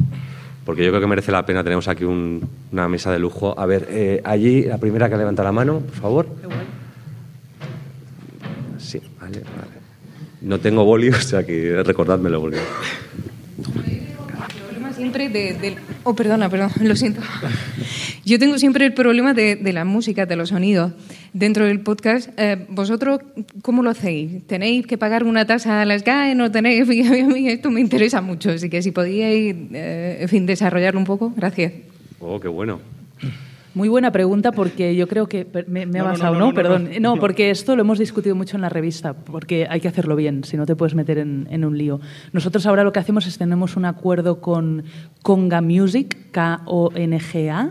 Porque 0.67 0.85
yo 0.85 0.91
creo 0.91 1.01
que 1.01 1.07
merece 1.07 1.33
la 1.33 1.47
pena. 1.47 1.65
Tenemos 1.65 1.89
aquí 1.89 2.05
una 2.05 2.89
mesa 2.89 3.11
de 3.13 3.19
lujo. 3.19 3.59
A 3.59 3.65
ver, 3.65 4.21
allí, 4.25 4.65
la 4.65 4.77
primera 4.77 5.09
que 5.09 5.17
levanta 5.17 5.43
la 5.43 5.53
mano, 5.53 5.79
por 5.79 5.95
favor. 5.95 6.27
Sí, 8.77 9.01
vale, 9.19 9.39
vale. 9.39 9.77
No 10.43 10.61
tengo 10.61 10.85
boli, 10.85 11.09
o 11.11 11.15
sea 11.15 11.45
que 11.45 11.83
recordádmelo 11.83 12.41
porque... 12.41 12.59
siempre 15.17 15.53
de, 15.53 15.77
Oh, 16.05 16.15
perdona, 16.15 16.49
perdón, 16.49 16.71
lo 16.81 16.97
siento. 16.97 17.21
Yo 18.25 18.39
tengo 18.39 18.59
siempre 18.59 18.87
el 18.87 18.95
problema 18.95 19.35
de, 19.35 19.59
la 19.73 19.85
música, 19.85 20.27
de 20.27 20.37
los 20.37 20.51
sonidos. 20.51 20.93
Dentro 21.33 21.67
del 21.67 21.81
podcast, 21.81 22.31
eh, 22.39 22.67
¿vosotros 22.69 23.21
cómo 23.63 23.83
lo 23.83 23.91
hacéis? 23.91 24.47
¿Tenéis 24.47 24.87
que 24.87 24.97
pagar 24.97 25.25
una 25.25 25.47
tasa 25.47 25.83
a 25.83 25.85
las 25.85 26.03
GAE? 26.05 26.35
¿No 26.35 26.51
tenéis? 26.51 26.89
Esto 26.89 27.71
me 27.71 27.81
interesa 27.81 28.21
mucho, 28.21 28.51
así 28.51 28.71
que 28.71 28.83
si 28.83 28.91
podíais, 28.91 29.55
eh, 29.73 30.19
en 30.21 30.29
fin, 30.29 30.47
desarrollarlo 30.47 30.99
un 30.99 31.07
poco, 31.07 31.33
gracias. 31.37 31.73
Oh, 32.21 32.41
qué 32.41 32.49
bueno. 32.49 32.81
Muy 33.77 33.91
buena 33.91 34.11
pregunta 34.11 34.53
porque 34.53 34.97
yo 34.97 35.07
creo 35.07 35.29
que 35.29 35.47
me, 35.67 35.83
ha 36.01 36.03
basado, 36.03 36.37
no, 36.37 36.55
Perdón. 36.55 36.89
No, 36.99 37.17
porque 37.17 37.51
esto 37.51 37.77
lo 37.77 37.83
hemos 37.83 37.99
discutido 37.99 38.35
mucho 38.35 38.57
en 38.57 38.62
la 38.62 38.71
revista, 38.71 39.12
porque 39.12 39.67
hay 39.69 39.83
que 39.83 39.89
hacerlo 39.89 40.17
bien, 40.17 40.45
si 40.45 40.57
no 40.57 40.65
te 40.65 40.75
puedes 40.75 40.95
meter 40.95 41.19
en, 41.19 41.62
un 41.62 41.77
lío. 41.77 42.01
Nosotros 42.33 42.65
ahora 42.65 42.85
lo 42.85 42.93
que 42.93 43.01
hacemos 43.01 43.27
es 43.27 43.37
tenemos 43.37 43.77
un 43.77 43.85
acuerdo 43.85 44.41
con 44.41 44.85
Conga 45.23 45.61
Music, 45.61 46.31
K-O-N-G-A, 46.31 47.69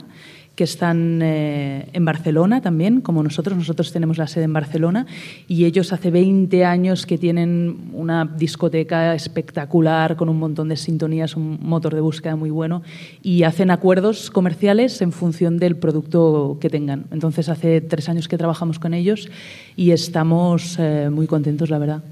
que 0.56 0.64
están 0.64 1.22
eh, 1.22 1.90
en 1.92 2.06
Barcelona 2.06 2.62
también, 2.62 3.02
como 3.02 3.22
nosotros. 3.22 3.58
Nosotros 3.58 3.92
tenemos 3.92 4.18
la 4.18 4.28
sede 4.28 4.46
en 4.46 4.54
Barcelona 4.54 5.06
y 5.48 5.66
ellos 5.66 5.92
hace 5.92 6.12
20 6.12 6.64
años 6.66 7.06
que 7.06 7.18
tienen 7.18 7.90
una 7.94 8.26
discoteca 8.26 9.14
espectacular 9.14 10.16
con 10.16 10.30
un 10.30 10.40
montón 10.40 10.70
de 10.70 10.78
sintonías, 10.78 11.36
un 11.36 11.60
motor 11.62 11.94
de 11.94 12.02
búsqueda 12.02 12.36
muy 12.36 12.50
bueno 12.50 12.84
y 13.22 13.44
hacen 13.44 13.70
acuerdos 13.70 14.32
comerciales 14.32 15.02
en 15.02 15.12
función 15.12 15.58
del 15.58 15.76
producto 15.76 16.58
que 16.62 16.70
tengan. 16.70 17.06
Entonces 17.12 17.50
hace 17.50 17.82
tres 17.82 18.08
años 18.08 18.28
que 18.28 18.38
trabajamos 18.38 18.80
con 18.80 18.94
ellos 18.94 19.30
y 19.76 19.92
estamos 19.92 20.78
eh, 20.80 21.10
muy 21.12 21.28
contentos, 21.28 21.70
la 21.70 21.80
verdad. 21.80 22.04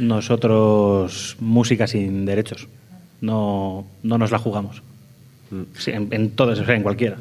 Nosotros, 0.00 1.36
música 1.38 1.86
sin 1.86 2.24
derechos, 2.24 2.66
no, 3.20 3.84
no 4.02 4.18
nos 4.18 4.30
la 4.32 4.38
jugamos. 4.38 4.82
Mm. 5.50 5.62
en, 5.86 6.08
en 6.10 6.30
todos, 6.30 6.58
o 6.58 6.64
sea, 6.64 6.74
en 6.74 6.82
cualquiera. 6.82 7.18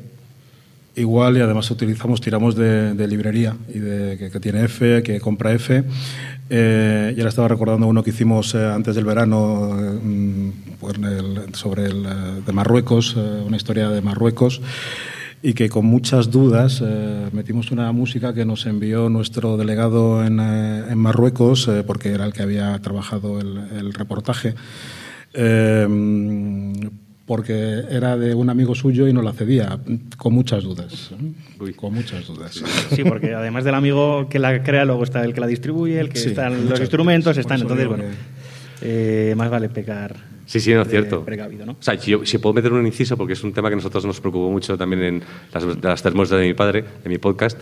Igual, 0.96 1.38
y 1.38 1.40
además 1.40 1.72
utilizamos, 1.72 2.20
tiramos 2.20 2.56
de, 2.56 3.08
librería 3.08 3.56
y 3.74 3.80
de, 3.80 4.30
que, 4.32 4.40
tiene 4.42 4.66
F, 4.66 5.02
que 5.04 5.22
compra 5.22 5.54
F. 5.54 5.84
Eh, 6.50 7.14
ya 7.16 7.24
le 7.24 7.30
estaba 7.30 7.48
recordando 7.48 7.88
uno 7.88 8.04
que 8.04 8.10
hicimos 8.10 8.54
eh, 8.56 8.66
antes 8.66 8.96
del 8.96 9.06
verano 9.06 9.70
mm, 10.04 10.50
pues, 10.82 10.98
sobre 11.54 11.86
el, 11.86 12.06
eh, 12.06 12.42
de 12.46 12.52
Marruecos, 12.52 13.16
una 13.16 13.56
historia 13.56 13.90
de 13.90 14.02
Marruecos, 14.02 14.62
y 15.42 15.54
que 15.54 15.70
con 15.70 15.86
muchas 15.86 16.30
dudas 16.30 16.84
metimos 17.32 17.72
una 17.72 17.92
música 17.94 18.34
que 18.34 18.46
nos 18.46 18.66
envió 18.66 19.10
nuestro 19.10 19.56
delegado 19.58 20.24
en, 20.26 20.40
en 20.40 20.98
Marruecos, 21.00 21.68
porque 21.88 22.10
era 22.10 22.26
el 22.26 22.34
que 22.34 22.44
había 22.44 22.78
trabajado 22.80 23.40
el, 23.40 23.58
el 23.76 23.94
reportaje 23.94 24.54
porque 27.32 27.86
era 27.90 28.18
de 28.18 28.36
un 28.36 28.50
amigo 28.50 28.76
suyo 28.76 29.08
y 29.08 29.14
no 29.14 29.22
la 29.22 29.32
cedía, 29.32 29.80
con 30.18 30.34
muchas 30.34 30.66
dudas. 30.66 31.12
Uy. 31.62 31.74
Con 31.74 31.94
muchas 31.94 32.28
dudas. 32.28 32.62
Sí, 32.94 33.06
porque 33.06 33.34
además 33.34 33.64
del 33.64 33.74
amigo 33.76 34.28
que 34.28 34.38
la 34.38 34.62
crea, 34.62 34.84
luego 34.84 35.06
está 35.06 35.24
el 35.24 35.34
que 35.34 35.40
la 35.40 35.48
distribuye, 35.48 35.98
el 35.98 36.10
que 36.10 36.20
Sí, 36.20 36.28
están 36.28 36.70
los 36.70 36.78
instrumentos, 36.82 37.38
están. 37.38 37.62
Entonces, 37.62 37.88
bueno, 37.88 38.04
eh, 38.82 39.34
más 39.38 39.50
vale 39.50 39.70
pecar. 39.70 40.14
Sí, 40.46 40.60
sí, 40.60 40.74
no 40.74 40.82
es 40.82 40.88
de 40.88 40.92
cierto. 40.92 41.24
precavido, 41.24 41.66
¿no? 41.66 41.72
O 41.72 41.78
sea, 41.82 41.98
si, 41.98 42.12
yo- 42.12 42.26
si 42.26 42.38
puedo 42.38 42.54
meter 42.54 42.74
un 42.74 42.86
inciso, 42.86 43.16
porque 43.16 43.32
es 43.32 43.44
un 43.46 43.54
tema 43.54 43.70
que 43.70 43.76
a 43.76 43.78
nosotros 43.78 44.04
nos 44.04 44.20
preocupó 44.20 44.52
mucho 44.52 44.78
también 44.78 45.02
en 45.02 45.24
las, 45.54 45.64
las 45.82 46.02
tres 46.02 46.14
muestras 46.14 46.42
de 46.42 46.48
mi 46.48 46.54
padre, 46.54 46.84
en 47.06 47.10
mi 47.10 47.18
podcast, 47.18 47.58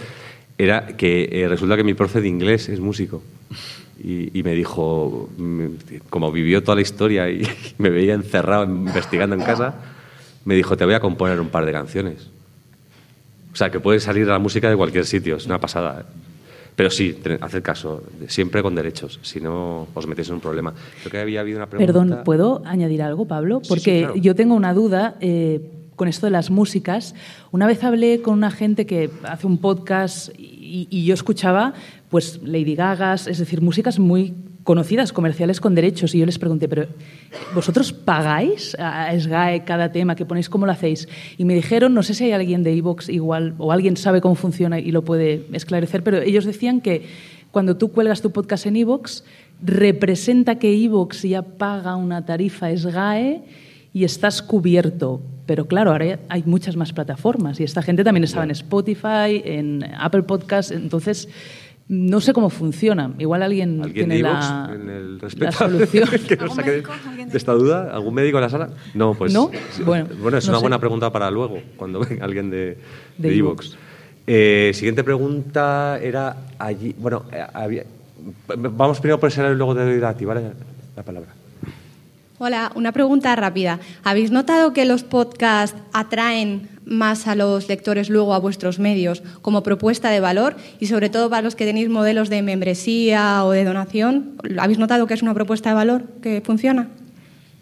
era 0.58 0.88
que 0.98 1.30
eh, 1.32 1.48
resulta 1.48 1.78
que 1.78 1.84
mi 1.84 1.94
profe 1.94 2.22
de 2.22 2.28
inglés 2.28 2.70
es 2.70 2.80
músico. 2.80 3.22
Y, 4.02 4.38
y 4.38 4.44
me 4.44 4.54
dijo, 4.54 5.30
mm, 5.38 5.66
como 6.10 6.32
vivió 6.32 6.64
toda 6.64 6.76
la 6.76 6.82
historia 6.82 7.30
y 7.30 7.44
me 7.78 7.90
veía 7.90 8.14
encerrado 8.14 8.64
investigando 8.64 9.36
en 9.36 9.42
casa, 9.42 9.76
me 10.46 10.56
dijo, 10.56 10.78
te 10.78 10.86
voy 10.86 10.94
a 10.94 11.00
componer 11.00 11.40
un 11.40 11.50
par 11.50 11.66
de 11.66 11.72
canciones. 11.72 12.30
O 13.52 13.56
sea, 13.56 13.70
que 13.70 13.80
puede 13.80 14.00
salir 14.00 14.28
la 14.28 14.40
música 14.40 14.70
de 14.70 14.76
cualquier 14.76 15.06
sitio, 15.06 15.36
es 15.36 15.46
una 15.46 15.60
pasada. 15.60 16.02
¿eh? 16.02 16.04
Pero 16.76 16.90
sí, 16.90 17.20
haced 17.42 17.62
caso, 17.62 18.04
siempre 18.28 18.62
con 18.62 18.74
derechos, 18.74 19.20
si 19.22 19.42
no 19.42 19.88
os 19.94 20.08
metéis 20.08 20.30
en 20.30 20.36
un 20.36 20.40
problema. 20.40 20.74
Creo 21.02 21.12
que 21.12 21.20
había 21.20 21.42
habido 21.42 21.58
una 21.58 21.68
pregunta. 21.68 21.92
Perdón, 21.92 22.22
¿puedo 22.24 22.62
añadir 22.66 23.02
algo, 23.02 23.28
Pablo? 23.28 23.60
Sí, 23.60 23.66
sí, 23.66 23.70
Porque 23.70 24.00
claro. 24.00 24.16
yo 24.16 24.34
tengo 24.34 24.56
una 24.56 24.74
duda 24.74 25.18
eh, 25.20 25.60
con 25.98 26.08
esto 26.08 26.26
de 26.26 26.32
las 26.32 26.50
músicas. 26.52 27.16
Una 27.52 27.68
vez 27.68 27.84
hablé 27.84 28.22
con 28.22 28.36
una 28.36 28.50
gente 28.50 28.86
que 28.86 29.10
hace 29.24 29.46
un 29.46 29.58
podcast 29.58 30.30
y, 30.38 30.88
y 30.90 31.04
yo 31.04 31.14
escuchaba 31.14 31.74
pues 32.10 32.40
Lady 32.44 32.76
Gagas, 32.76 33.28
es 33.28 33.38
decir, 33.38 33.62
músicas 33.62 34.00
muy 34.00 34.34
conocidas, 34.64 35.14
comerciales 35.14 35.62
con 35.62 35.76
derechos. 35.76 36.14
Y 36.14 36.20
yo 36.20 36.26
les 36.26 36.38
pregunté, 36.38 36.68
¿pero 36.68 36.88
vosotros 37.56 37.94
pagáis 37.94 38.76
a 38.80 39.12
SGAE 39.18 39.64
cada 39.64 39.92
tema 39.92 40.16
que 40.16 40.26
ponéis? 40.26 40.50
¿Cómo 40.50 40.66
lo 40.66 40.72
hacéis? 40.72 41.08
Y 41.38 41.46
me 41.46 41.56
dijeron, 41.56 41.94
no 41.94 42.04
sé 42.04 42.14
si 42.14 42.26
hay 42.26 42.32
alguien 42.34 42.64
de 42.64 42.74
Evox 42.74 43.10
igual, 43.10 43.56
o 43.58 43.72
alguien 43.72 43.98
sabe 43.98 44.22
cómo 44.22 44.36
funciona 44.36 44.80
y 44.80 44.92
lo 44.92 45.04
puede 45.04 45.46
esclarecer, 45.54 46.04
pero 46.04 46.22
ellos 46.22 46.46
decían 46.46 46.82
que 46.82 47.08
cuando 47.52 47.78
tú 47.78 47.92
cuelgas 47.92 48.22
tu 48.22 48.32
podcast 48.32 48.66
en 48.68 48.76
Evox, 48.76 49.24
representa 49.64 50.60
que 50.60 50.72
Evox 50.84 51.24
ya 51.24 51.42
paga 51.42 51.96
una 51.96 52.26
tarifa 52.26 52.76
SGAE 52.76 53.42
y 53.94 54.04
estás 54.04 54.42
cubierto. 54.42 55.22
Pero 55.46 55.66
claro, 55.66 55.92
ahora 55.92 56.20
hay 56.30 56.44
muchas 56.46 56.76
más 56.76 56.94
plataformas 56.94 57.60
y 57.60 57.64
esta 57.64 57.82
gente 57.82 58.04
también 58.04 58.24
estaba 58.24 58.44
en 58.44 58.52
Spotify, 58.52 59.42
en 59.44 59.84
Apple 59.98 60.22
Podcast, 60.24 60.72
entonces 60.72 61.28
no 61.90 62.22
sé 62.22 62.34
cómo 62.34 62.50
funciona. 62.50 63.12
Igual 63.18 63.42
alguien, 63.44 63.82
¿Alguien 63.84 63.94
tiene 63.94 64.16
de 64.16 64.22
la, 64.22 64.70
en 64.74 64.90
el 64.90 65.18
la 65.38 65.52
solución. 65.52 66.08
que 66.28 66.36
nos 66.36 66.42
¿Algún 66.44 66.56
saque 66.56 66.70
médico? 66.72 66.92
¿Alguien 67.10 67.30
de 67.30 67.38
esta 67.38 67.52
duda? 67.54 67.92
¿Algún 67.94 68.14
médico 68.14 68.38
en 68.38 68.42
la 68.44 68.50
sala? 68.50 68.70
No, 68.94 69.14
pues. 69.16 69.34
Bueno, 69.34 70.08
es 70.10 70.20
no 70.22 70.28
una 70.28 70.40
sé. 70.40 70.62
buena 70.62 70.80
pregunta 70.80 71.12
para 71.12 71.30
luego, 71.32 71.60
cuando 71.78 72.00
venga 72.08 72.24
alguien 72.24 72.50
de, 72.50 72.78
De 73.18 73.30
de 73.30 73.36
iVoox. 73.36 73.66
iVoox. 73.66 73.78
Eh, 74.28 74.72
siguiente 74.76 75.04
pregunta 75.04 76.00
era 76.02 76.38
allí. 76.60 76.96
Bueno, 76.98 77.26
eh, 77.32 77.44
había- 77.54 77.84
vamos 78.48 79.00
primero 79.00 79.20
por 79.20 79.30
ese 79.30 79.42
lado 79.42 79.56
y 79.56 79.58
luego 79.58 79.74
te 79.74 79.82
doy 79.84 80.04
a 80.04 80.14
ti, 80.14 80.26
¿vale? 80.26 80.42
La 80.96 81.02
palabra. 81.04 81.34
Hola, 82.38 82.72
una 82.76 82.92
pregunta 82.94 83.36
rápida. 83.36 83.80
¿Habéis 84.04 84.32
notado 84.32 84.72
que 84.72 84.86
los 84.86 85.04
podcasts 85.04 85.76
atraen 85.92 86.70
más 86.90 87.28
a 87.28 87.36
los 87.36 87.68
lectores 87.70 88.10
luego 88.10 88.34
a 88.34 88.40
vuestros 88.40 88.80
medios 88.80 89.24
como 89.42 89.64
propuesta 89.64 90.10
de 90.10 90.20
valor 90.20 90.58
y 90.80 90.88
sobre 90.88 91.10
todo 91.10 91.30
para 91.30 91.42
los 91.42 91.56
que 91.56 91.66
tenéis 91.66 91.90
modelos 91.90 92.30
de 92.30 92.42
membresía 92.42 93.46
o 93.46 93.52
de 93.52 93.64
donación? 93.64 94.36
¿Habéis 94.58 94.80
notado 94.80 95.08
que 95.08 95.14
es 95.14 95.22
una 95.22 95.34
propuesta 95.34 95.70
de 95.70 95.76
valor 95.76 96.04
que 96.22 96.42
funciona? 96.46 96.90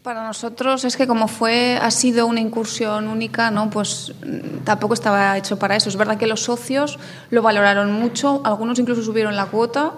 Para 0.08 0.26
nosotros 0.26 0.86
es 0.86 0.96
que 0.96 1.06
como 1.06 1.28
fue 1.28 1.78
ha 1.82 1.92
sido 1.92 2.28
una 2.28 2.40
incursión 2.40 3.10
única, 3.10 3.52
no, 3.52 3.70
pues 3.70 4.14
mm, 4.26 4.64
tampoco 4.64 4.94
estaba 4.94 5.38
hecho 5.38 5.60
para 5.60 5.76
eso. 5.76 5.90
Es 5.90 5.98
verdad 5.98 6.18
que 6.18 6.28
los 6.28 6.44
socios 6.44 6.98
lo 7.30 7.42
valoraron 7.42 7.92
mucho, 7.92 8.42
algunos 8.46 8.80
incluso 8.80 9.04
subieron 9.04 9.36
la 9.36 9.48
cuota, 9.48 9.92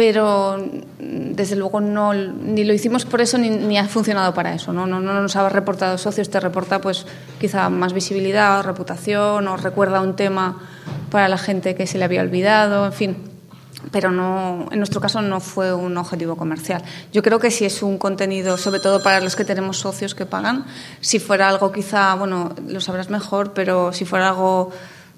pero 0.00 0.56
desde 0.98 1.56
luego 1.56 1.78
no 1.82 2.14
ni 2.14 2.64
lo 2.64 2.72
hicimos 2.72 3.04
por 3.04 3.20
eso 3.20 3.36
ni, 3.36 3.50
ni 3.50 3.76
ha 3.76 3.86
funcionado 3.86 4.32
para 4.32 4.54
eso. 4.54 4.72
¿no? 4.72 4.86
No, 4.86 4.98
no 4.98 5.12
nos 5.12 5.36
ha 5.36 5.46
reportado 5.50 5.98
socios, 5.98 6.30
te 6.30 6.40
reporta 6.40 6.80
pues 6.80 7.04
quizá 7.38 7.68
más 7.68 7.92
visibilidad, 7.92 8.64
repercusión 8.64 9.46
o 9.46 9.58
recuerda 9.58 10.00
un 10.00 10.16
tema 10.16 10.58
para 11.10 11.28
la 11.28 11.36
gente 11.36 11.74
que 11.74 11.86
se 11.86 11.98
le 11.98 12.06
había 12.06 12.22
olvidado, 12.22 12.86
en 12.86 12.92
fin 12.94 13.16
pero 13.92 14.10
no, 14.10 14.68
en 14.70 14.78
nuestro 14.78 15.02
caso 15.02 15.20
no 15.20 15.40
fue 15.40 15.74
un 15.74 15.96
objetivo 15.98 16.36
comercial. 16.36 16.82
Yo 17.12 17.22
creo 17.22 17.38
que 17.38 17.50
si 17.50 17.66
es 17.66 17.82
un 17.82 17.98
contenido, 17.98 18.56
sobre 18.56 18.80
todo 18.80 19.02
para 19.02 19.20
los 19.20 19.36
que 19.36 19.44
tenemos 19.44 19.78
socios 19.78 20.14
que 20.14 20.26
pagan, 20.26 20.64
si 21.00 21.18
fuera 21.18 21.48
algo 21.48 21.72
quizá, 21.72 22.14
bueno, 22.14 22.54
lo 22.66 22.80
sabrás 22.80 23.10
mejor, 23.10 23.52
pero 23.52 23.92
si 23.92 24.04
fuera 24.04 24.28
algo 24.28 24.70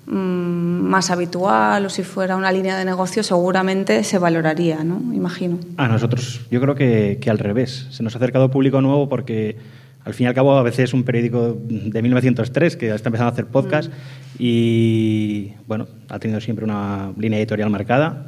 más 0.07 1.11
habitual 1.11 1.87
o 1.87 1.91
si 1.91 2.03
fuera 2.03 2.37
una 2.37 2.51
línea 2.51 2.77
de 2.77 2.85
negocio, 2.85 3.23
seguramente 3.23 4.03
se 4.05 4.19
valoraría, 4.19 4.83
¿no? 4.83 5.01
Imagino. 5.15 5.59
A 5.77 5.89
nosotros, 5.89 6.41
yo 6.51 6.61
creo 6.61 6.75
que, 6.75 7.19
que 7.21 7.31
al 7.31 7.39
revés. 7.39 7.87
Se 7.91 8.03
nos 8.03 8.15
ha 8.15 8.19
acercado 8.19 8.51
público 8.51 8.81
nuevo 8.81 9.09
porque, 9.09 9.57
al 10.05 10.15
fin 10.15 10.25
y 10.25 10.29
al 10.29 10.35
cabo, 10.35 10.57
a 10.57 10.63
veces 10.63 10.85
es 10.85 10.95
un 10.95 11.05
periódico 11.05 11.57
de 11.63 12.03
1903 12.03 12.77
que 12.77 12.93
está 12.93 13.09
empezando 13.09 13.31
a 13.31 13.33
hacer 13.33 13.47
podcast 13.47 13.93
y, 14.39 15.53
bueno, 15.67 15.87
ha 16.09 16.19
tenido 16.19 16.41
siempre 16.41 16.65
una 16.65 17.13
línea 17.17 17.39
editorial 17.39 17.71
marcada, 17.71 18.27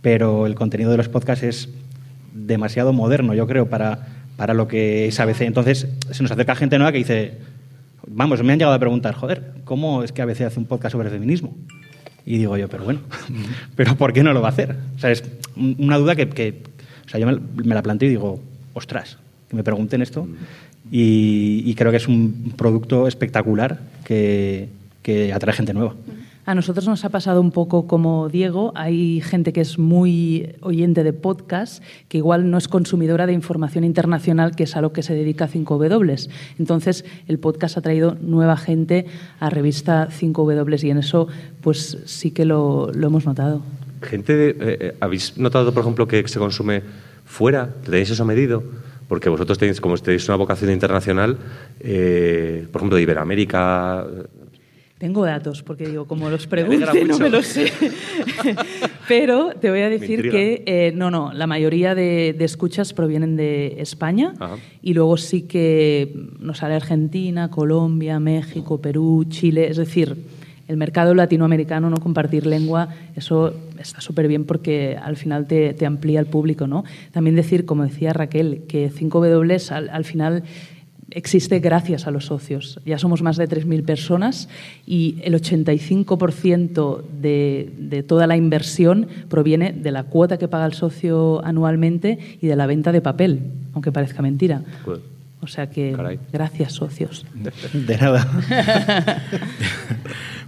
pero 0.00 0.46
el 0.46 0.54
contenido 0.54 0.90
de 0.92 0.96
los 0.96 1.08
podcasts 1.08 1.44
es 1.44 1.68
demasiado 2.32 2.92
moderno, 2.92 3.34
yo 3.34 3.46
creo, 3.46 3.68
para, 3.68 4.06
para 4.36 4.54
lo 4.54 4.68
que 4.68 5.08
es 5.08 5.18
ABC. 5.18 5.42
Entonces, 5.42 5.88
se 6.10 6.22
nos 6.22 6.30
acerca 6.30 6.54
gente 6.54 6.78
nueva 6.78 6.92
que 6.92 6.98
dice, 6.98 7.38
vamos, 8.06 8.42
me 8.42 8.52
han 8.52 8.58
llegado 8.58 8.74
a 8.74 8.78
preguntar, 8.78 9.14
joder, 9.14 9.52
¿cómo 9.64 10.02
es 10.02 10.12
que 10.12 10.22
ABC 10.22 10.42
hace 10.42 10.58
un 10.60 10.66
podcast 10.66 10.92
sobre 10.92 11.10
feminismo? 11.10 11.54
Y 12.26 12.38
digo 12.38 12.56
yo, 12.56 12.68
pero 12.68 12.84
bueno, 12.84 13.00
¿pero 13.76 13.96
por 13.96 14.12
qué 14.12 14.22
no 14.22 14.32
lo 14.32 14.40
va 14.40 14.48
a 14.48 14.52
hacer? 14.52 14.76
O 14.96 14.98
sea, 14.98 15.10
es 15.10 15.22
un- 15.56 15.76
una 15.78 15.98
duda 15.98 16.14
que, 16.16 16.28
que- 16.28 16.62
o 17.06 17.08
sea, 17.08 17.20
yo 17.20 17.26
me, 17.26 17.38
me 17.62 17.74
la 17.74 17.82
planteo 17.82 18.06
y 18.08 18.10
digo, 18.10 18.40
ostras, 18.72 19.18
que 19.48 19.56
me 19.56 19.62
pregunten 19.64 20.00
esto. 20.02 20.26
Y, 20.90 21.62
y 21.64 21.74
creo 21.74 21.90
que 21.90 21.96
es 21.98 22.08
un 22.08 22.52
producto 22.56 23.08
espectacular 23.08 23.80
que, 24.04 24.68
que 25.02 25.32
atrae 25.32 25.54
gente 25.54 25.72
nueva. 25.74 25.94
A 26.46 26.54
nosotros 26.54 26.86
nos 26.86 27.02
ha 27.06 27.08
pasado 27.08 27.40
un 27.40 27.50
poco 27.52 27.86
como 27.86 28.28
Diego. 28.28 28.72
Hay 28.74 29.22
gente 29.22 29.54
que 29.54 29.62
es 29.62 29.78
muy 29.78 30.54
oyente 30.60 31.02
de 31.02 31.14
podcast, 31.14 31.82
que 32.08 32.18
igual 32.18 32.50
no 32.50 32.58
es 32.58 32.68
consumidora 32.68 33.26
de 33.26 33.32
información 33.32 33.82
internacional, 33.82 34.54
que 34.54 34.64
es 34.64 34.76
a 34.76 34.82
lo 34.82 34.92
que 34.92 35.02
se 35.02 35.14
dedica 35.14 35.48
5W. 35.48 36.28
Entonces, 36.58 37.06
el 37.28 37.38
podcast 37.38 37.78
ha 37.78 37.80
traído 37.80 38.18
nueva 38.20 38.58
gente 38.58 39.06
a 39.40 39.48
revista 39.48 40.08
5W 40.10 40.84
y 40.84 40.90
en 40.90 40.98
eso, 40.98 41.28
pues 41.62 41.96
sí 42.04 42.30
que 42.30 42.44
lo, 42.44 42.90
lo 42.92 43.06
hemos 43.06 43.24
notado. 43.24 43.62
Gente, 44.02 44.36
de- 44.36 44.50
eh, 44.50 44.56
eh, 44.60 44.96
¿habéis 45.00 45.38
notado, 45.38 45.72
por 45.72 45.80
ejemplo, 45.80 46.06
que 46.06 46.28
se 46.28 46.38
consume 46.38 46.82
fuera? 47.24 47.70
¿Tenéis 47.86 48.10
eso 48.10 48.26
medido? 48.26 48.62
Porque 49.08 49.30
vosotros 49.30 49.56
tenéis, 49.56 49.80
como 49.80 49.96
tenéis 49.96 50.28
una 50.28 50.36
vocación 50.36 50.70
internacional, 50.70 51.38
eh, 51.80 52.66
por 52.70 52.80
ejemplo, 52.80 52.96
de 52.96 53.02
Iberoamérica. 53.02 54.06
Tengo 54.98 55.24
datos, 55.24 55.62
porque 55.62 55.88
digo, 55.88 56.06
como 56.06 56.30
los 56.30 56.42
Me 56.46 56.50
pregunte, 56.50 57.04
no 57.04 57.14
mucho. 57.14 57.18
me 57.18 57.30
lo 57.30 57.42
sé. 57.42 57.72
Pero 59.08 59.50
te 59.60 59.68
voy 59.70 59.80
a 59.80 59.90
decir 59.90 60.30
que, 60.30 60.62
eh, 60.66 60.92
no, 60.94 61.10
no, 61.10 61.32
la 61.32 61.46
mayoría 61.46 61.94
de, 61.94 62.34
de 62.38 62.44
escuchas 62.44 62.92
provienen 62.94 63.36
de 63.36 63.76
España 63.78 64.34
Ajá. 64.38 64.56
y 64.82 64.94
luego 64.94 65.16
sí 65.16 65.42
que 65.42 66.14
nos 66.38 66.58
sale 66.58 66.74
Argentina, 66.74 67.50
Colombia, 67.50 68.18
México, 68.20 68.80
Perú, 68.80 69.26
Chile. 69.28 69.68
Es 69.68 69.76
decir, 69.76 70.16
el 70.68 70.76
mercado 70.76 71.14
latinoamericano, 71.14 71.90
no 71.90 71.98
compartir 71.98 72.46
lengua, 72.46 72.88
eso 73.16 73.52
está 73.78 74.00
súper 74.00 74.28
bien 74.28 74.44
porque 74.44 74.96
al 75.00 75.16
final 75.16 75.46
te, 75.46 75.74
te 75.74 75.84
amplía 75.84 76.20
el 76.20 76.26
público, 76.26 76.66
¿no? 76.66 76.84
También 77.12 77.36
decir, 77.36 77.66
como 77.66 77.82
decía 77.82 78.12
Raquel, 78.12 78.62
que 78.68 78.90
5W 78.90 79.70
al, 79.70 79.90
al 79.90 80.04
final 80.04 80.44
existe 81.14 81.60
gracias 81.60 82.06
a 82.06 82.10
los 82.10 82.26
socios. 82.26 82.80
Ya 82.84 82.98
somos 82.98 83.22
más 83.22 83.36
de 83.36 83.48
3.000 83.48 83.84
personas 83.84 84.48
y 84.86 85.16
el 85.22 85.34
85% 85.34 87.02
de, 87.20 87.72
de 87.78 88.02
toda 88.02 88.26
la 88.26 88.36
inversión 88.36 89.08
proviene 89.28 89.72
de 89.72 89.92
la 89.92 90.04
cuota 90.04 90.38
que 90.38 90.48
paga 90.48 90.66
el 90.66 90.74
socio 90.74 91.44
anualmente 91.44 92.18
y 92.40 92.46
de 92.46 92.56
la 92.56 92.66
venta 92.66 92.92
de 92.92 93.00
papel, 93.00 93.40
aunque 93.72 93.92
parezca 93.92 94.22
mentira. 94.22 94.62
O 95.40 95.46
sea 95.46 95.68
que 95.68 95.92
Caray. 95.92 96.18
gracias, 96.32 96.72
socios. 96.72 97.26
De 97.34 97.98
nada. 97.98 98.26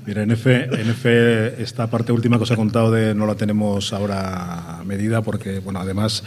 Mira, 0.07 0.23
en 0.23 0.31
F, 0.31 1.61
esta 1.61 1.90
parte 1.90 2.12
última 2.12 2.37
que 2.37 2.45
os 2.45 2.51
he 2.53 2.55
contado 2.55 2.92
de 2.92 3.12
no 3.12 3.27
la 3.27 3.35
tenemos 3.35 3.92
ahora 3.92 4.81
medida 4.87 5.21
porque, 5.23 5.59
bueno, 5.59 5.81
además, 5.81 6.23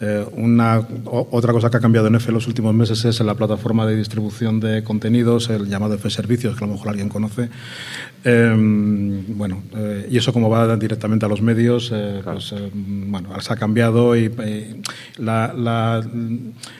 eh, 0.00 0.24
una, 0.32 0.80
otra 1.04 1.52
cosa 1.52 1.68
que 1.68 1.76
ha 1.76 1.80
cambiado 1.80 2.06
en 2.06 2.14
F 2.14 2.28
en 2.28 2.34
los 2.34 2.46
últimos 2.46 2.74
meses 2.74 3.04
es 3.04 3.20
la 3.20 3.34
plataforma 3.34 3.84
de 3.84 3.96
distribución 3.96 4.60
de 4.60 4.82
contenidos, 4.82 5.50
el 5.50 5.66
llamado 5.66 5.96
F 5.96 6.08
Servicios, 6.08 6.56
que 6.56 6.64
a 6.64 6.66
lo 6.68 6.72
mejor 6.72 6.88
alguien 6.88 7.10
conoce. 7.10 7.50
Em, 8.24 9.36
bueno, 9.36 9.62
eh, 9.76 10.08
y 10.10 10.16
eso 10.16 10.32
como 10.32 10.48
va 10.48 10.74
directamente 10.78 11.26
a 11.26 11.28
los 11.28 11.42
medios, 11.42 11.90
eh, 11.92 12.22
pues, 12.24 12.54
bueno, 12.72 13.38
se 13.42 13.52
ha 13.52 13.56
cambiado 13.56 14.16
y 14.16 14.30
la, 15.18 15.52
la, 15.54 16.02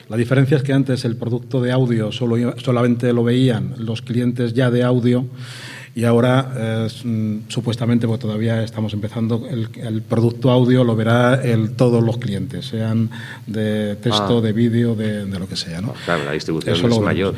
la, 0.09 0.17
diferencia 0.17 0.57
es 0.57 0.63
que 0.63 0.73
antes 0.73 1.05
el 1.05 1.15
producto 1.15 1.61
de 1.61 1.71
audio 1.71 2.11
solo, 2.11 2.55
solamente 2.57 3.13
lo 3.13 3.23
veían 3.23 3.75
los 3.77 4.01
clientes 4.01 4.55
ya 4.55 4.71
de 4.71 4.83
audio 4.83 5.27
y 5.99 6.05
ahora 6.05 6.87
mm, 7.03 7.49
supuestamente, 7.49 8.07
porque 8.07 8.21
todavía 8.21 8.63
estamos 8.63 8.93
empezando, 8.93 9.45
el, 9.49 10.01
producto 10.01 10.49
audio 10.49 10.85
lo 10.85 10.95
verá 10.95 11.43
el, 11.43 11.71
todos 11.71 12.01
los 12.01 12.17
clientes, 12.17 12.67
sean 12.67 13.09
de 13.45 13.97
texto, 13.97 14.37
ah. 14.37 14.41
de 14.41 14.53
vídeo, 14.53 14.95
de, 14.95 15.25
lo 15.25 15.45
que 15.49 15.57
sea. 15.57 15.81
¿no? 15.81 15.93
Claro, 16.05 16.23
la 16.23 16.31
distribución 16.31 16.73
es 16.73 16.99
mayor. 17.01 17.35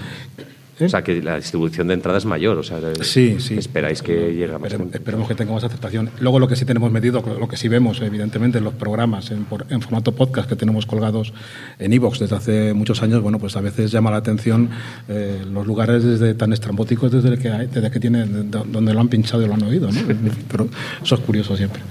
O 0.79 0.89
sea, 0.89 1.03
que 1.03 1.21
la 1.21 1.35
distribución 1.35 1.87
de 1.87 1.93
entrada 1.93 2.17
es 2.17 2.25
mayor. 2.25 2.57
O 2.57 2.63
sea, 2.63 2.79
sí, 3.01 3.37
sí. 3.39 3.55
Esperáis 3.57 4.01
que 4.01 4.33
llegue 4.33 4.57
más. 4.57 4.73
Esperemos, 4.73 5.27
que 5.27 5.35
tenga 5.35 5.53
más 5.53 5.63
aceptación. 5.63 6.09
Luego, 6.19 6.39
lo 6.39 6.47
que 6.47 6.55
sí 6.55 6.65
tenemos 6.65 6.91
medido, 6.91 7.23
lo 7.39 7.47
que 7.47 7.57
sí 7.57 7.67
vemos, 7.67 8.01
evidentemente, 8.01 8.57
en 8.57 8.63
los 8.63 8.73
programas 8.73 9.31
en, 9.31 9.45
formato 9.45 10.13
podcast 10.13 10.49
que 10.49 10.55
tenemos 10.55 10.85
colgados 10.85 11.33
en 11.77 11.93
iVoox 11.93 12.19
desde 12.19 12.35
hace 12.35 12.73
muchos 12.73 13.03
años, 13.03 13.21
bueno, 13.21 13.37
pues 13.37 13.55
a 13.57 13.61
veces 13.61 13.91
llama 13.91 14.11
la 14.11 14.17
atención 14.17 14.69
eh, 15.07 15.43
los 15.51 15.67
lugares 15.67 16.03
desde 16.03 16.33
tan 16.33 16.53
estrambóticos 16.53 17.11
desde 17.11 17.37
que, 17.37 17.49
desde 17.49 17.91
que 17.91 17.99
tienen, 17.99 18.49
donde 18.49 18.93
lo 18.93 18.99
han 18.99 19.09
pinchado 19.09 19.43
y 19.43 19.47
lo 19.47 19.53
han 19.53 19.63
oído. 19.63 19.91
¿no? 19.91 19.99
Pero 20.51 20.67
eso 21.03 21.15
es 21.15 21.21
curioso 21.21 21.55
siempre. 21.55 21.81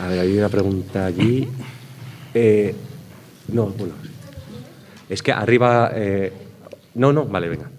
A 0.00 0.08
ver, 0.08 0.20
hay 0.20 0.38
una 0.38 0.48
pregunta 0.48 1.06
allí. 1.06 1.46
Eh, 2.32 2.74
no, 3.48 3.66
bueno. 3.66 3.94
Es 5.08 5.22
que 5.22 5.32
arriba. 5.32 5.90
Eh, 5.94 6.32
no, 6.94 7.12
no, 7.12 7.26
vale, 7.26 7.48
venga. 7.48 7.70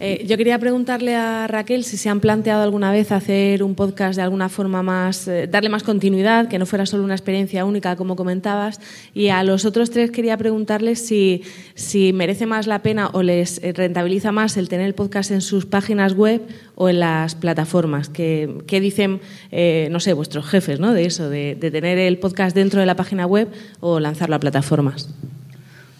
Eh, 0.00 0.24
yo 0.26 0.36
quería 0.36 0.58
preguntarle 0.58 1.14
a 1.14 1.46
Raquel 1.46 1.84
si 1.84 1.96
se 1.96 2.08
han 2.08 2.20
planteado 2.20 2.62
alguna 2.62 2.90
vez 2.90 3.12
hacer 3.12 3.62
un 3.62 3.74
podcast 3.74 4.16
de 4.16 4.22
alguna 4.22 4.48
forma 4.48 4.82
más, 4.82 5.28
eh, 5.28 5.46
darle 5.46 5.68
más 5.68 5.82
continuidad, 5.82 6.48
que 6.48 6.58
no 6.58 6.66
fuera 6.66 6.86
solo 6.86 7.04
una 7.04 7.14
experiencia 7.14 7.64
única, 7.64 7.96
como 7.96 8.16
comentabas. 8.16 8.80
Y 9.14 9.28
a 9.28 9.42
los 9.44 9.64
otros 9.64 9.90
tres 9.90 10.10
quería 10.10 10.36
preguntarles 10.36 11.06
si, 11.06 11.42
si 11.74 12.12
merece 12.12 12.46
más 12.46 12.66
la 12.66 12.82
pena 12.82 13.10
o 13.12 13.22
les 13.22 13.60
rentabiliza 13.74 14.32
más 14.32 14.56
el 14.56 14.68
tener 14.68 14.86
el 14.86 14.94
podcast 14.94 15.30
en 15.30 15.40
sus 15.40 15.66
páginas 15.66 16.14
web 16.14 16.42
o 16.74 16.88
en 16.88 17.00
las 17.00 17.34
plataformas. 17.34 18.08
¿Qué, 18.08 18.62
dicen, 18.66 19.20
eh, 19.50 19.88
no 19.90 20.00
sé, 20.00 20.12
vuestros 20.12 20.46
jefes 20.46 20.80
¿no? 20.80 20.92
de 20.92 21.04
eso, 21.04 21.28
de, 21.28 21.54
de 21.54 21.70
tener 21.70 21.98
el 21.98 22.18
podcast 22.18 22.54
dentro 22.54 22.80
de 22.80 22.86
la 22.86 22.96
página 22.96 23.26
web 23.26 23.48
o 23.80 24.00
lanzarlo 24.00 24.36
a 24.36 24.40
plataformas? 24.40 25.08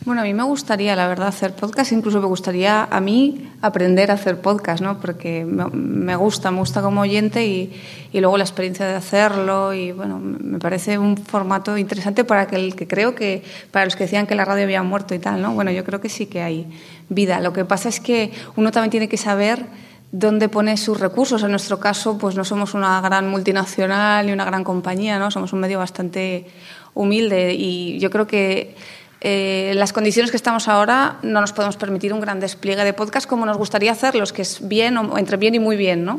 Bueno, 0.04 0.22
a 0.22 0.24
mí 0.24 0.34
me 0.34 0.42
gustaría, 0.42 0.96
la 0.96 1.06
verdad, 1.06 1.28
hacer 1.28 1.54
podcast. 1.54 1.92
Incluso 1.92 2.20
me 2.20 2.26
gustaría 2.26 2.84
a 2.90 3.00
mí 3.00 3.48
aprender 3.60 4.10
a 4.10 4.14
hacer 4.14 4.40
podcast, 4.40 4.82
¿no? 4.82 4.98
Porque 4.98 5.44
me 5.44 6.16
gusta, 6.16 6.50
me 6.50 6.58
gusta 6.58 6.82
como 6.82 7.02
oyente 7.02 7.46
y, 7.46 7.72
y, 8.12 8.20
luego 8.20 8.36
la 8.36 8.42
experiencia 8.42 8.84
de 8.84 8.96
hacerlo. 8.96 9.72
Y 9.72 9.92
bueno, 9.92 10.18
me 10.18 10.58
parece 10.58 10.98
un 10.98 11.16
formato 11.16 11.78
interesante 11.78 12.24
para 12.24 12.48
que, 12.48 12.56
el, 12.56 12.74
que 12.74 12.88
creo 12.88 13.14
que, 13.14 13.44
para 13.70 13.84
los 13.84 13.94
que 13.94 14.04
decían 14.04 14.26
que 14.26 14.34
la 14.34 14.44
radio 14.44 14.64
había 14.64 14.82
muerto 14.82 15.14
y 15.14 15.20
tal, 15.20 15.40
¿no? 15.40 15.54
Bueno, 15.54 15.70
yo 15.70 15.84
creo 15.84 16.00
que 16.00 16.08
sí 16.08 16.26
que 16.26 16.42
hay 16.42 16.66
vida. 17.08 17.38
Lo 17.38 17.52
que 17.52 17.64
pasa 17.64 17.88
es 17.88 18.00
que 18.00 18.32
uno 18.56 18.72
también 18.72 18.90
tiene 18.90 19.08
que 19.08 19.16
saber 19.16 19.66
dónde 20.10 20.48
pone 20.48 20.76
sus 20.78 20.98
recursos. 20.98 21.44
En 21.44 21.52
nuestro 21.52 21.78
caso, 21.78 22.18
pues 22.18 22.34
no 22.34 22.44
somos 22.44 22.74
una 22.74 23.00
gran 23.02 23.28
multinacional 23.28 24.26
ni 24.26 24.32
una 24.32 24.44
gran 24.46 24.64
compañía, 24.64 25.20
¿no? 25.20 25.30
Somos 25.30 25.52
un 25.52 25.60
medio 25.60 25.78
bastante 25.78 26.46
humilde 26.94 27.54
y 27.54 28.00
yo 28.00 28.10
creo 28.10 28.26
que 28.26 28.74
eh, 29.24 29.72
las 29.76 29.92
condiciones 29.92 30.32
que 30.32 30.36
estamos 30.36 30.66
ahora 30.66 31.18
no 31.22 31.40
nos 31.40 31.52
podemos 31.52 31.76
permitir 31.76 32.12
un 32.12 32.20
gran 32.20 32.40
despliegue 32.40 32.82
de 32.82 32.92
podcast 32.92 33.28
como 33.28 33.46
nos 33.46 33.56
gustaría 33.56 33.92
hacerlos, 33.92 34.32
que 34.32 34.42
es 34.42 34.66
bien 34.66 34.96
o 34.96 35.16
entre 35.16 35.36
bien 35.36 35.54
y 35.54 35.60
muy 35.60 35.76
bien, 35.76 36.04
¿no? 36.04 36.18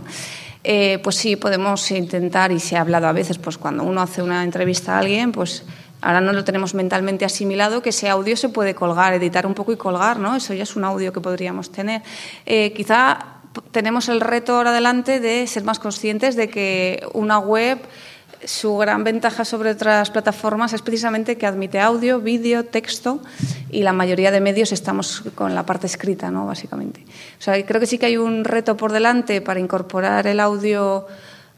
Eh, 0.63 0.99
pues 1.03 1.17
sí, 1.17 1.35
podemos 1.35 1.91
intentar, 1.91 2.53
y 2.53 2.61
se 2.61 2.77
ha 2.77 2.81
hablado 2.81 3.07
a 3.07 3.11
veces, 3.11 3.37
pues 3.37 3.57
cuando 3.57 3.83
uno 3.83 4.01
hace 4.01 4.21
una 4.21 4.45
entrevista 4.45 4.95
a 4.95 4.99
alguien, 4.99 5.33
pues 5.33 5.65
ahora 5.99 6.21
no 6.21 6.31
lo 6.31 6.45
tenemos 6.45 6.73
mentalmente 6.73 7.25
asimilado, 7.25 7.81
que 7.81 7.89
ese 7.89 8.07
audio 8.07 8.37
se 8.37 8.47
puede 8.47 8.73
colgar, 8.73 9.13
editar 9.13 9.45
un 9.45 9.53
poco 9.53 9.73
y 9.73 9.75
colgar, 9.75 10.17
¿no? 10.17 10.37
Eso 10.37 10.53
ya 10.53 10.63
es 10.63 10.77
un 10.77 10.85
audio 10.85 11.11
que 11.11 11.19
podríamos 11.19 11.73
tener. 11.73 12.03
Eh, 12.45 12.71
quizá 12.73 13.19
tenemos 13.71 14.07
el 14.07 14.21
reto 14.21 14.55
ahora 14.55 14.69
adelante 14.69 15.19
de 15.19 15.45
ser 15.47 15.65
más 15.65 15.79
conscientes 15.79 16.37
de 16.37 16.49
que 16.49 17.05
una 17.11 17.39
web 17.39 17.79
su 18.45 18.77
gran 18.77 19.03
ventaja 19.03 19.45
sobre 19.45 19.71
otras 19.71 20.09
plataformas 20.11 20.73
es 20.73 20.81
precisamente 20.81 21.37
que 21.37 21.45
admite 21.45 21.79
audio, 21.79 22.19
vídeo, 22.19 22.65
texto 22.65 23.21
y 23.69 23.83
la 23.83 23.93
mayoría 23.93 24.31
de 24.31 24.41
medios 24.41 24.71
estamos 24.71 25.23
con 25.35 25.55
la 25.55 25.65
parte 25.65 25.87
escrita, 25.87 26.31
¿no? 26.31 26.45
básicamente. 26.45 27.01
O 27.39 27.41
sea, 27.41 27.63
creo 27.65 27.79
que 27.79 27.87
sí 27.87 27.97
que 27.97 28.07
hay 28.07 28.17
un 28.17 28.43
reto 28.43 28.77
por 28.77 28.91
delante 28.91 29.41
para 29.41 29.59
incorporar 29.59 30.27
el 30.27 30.39
audio 30.39 31.07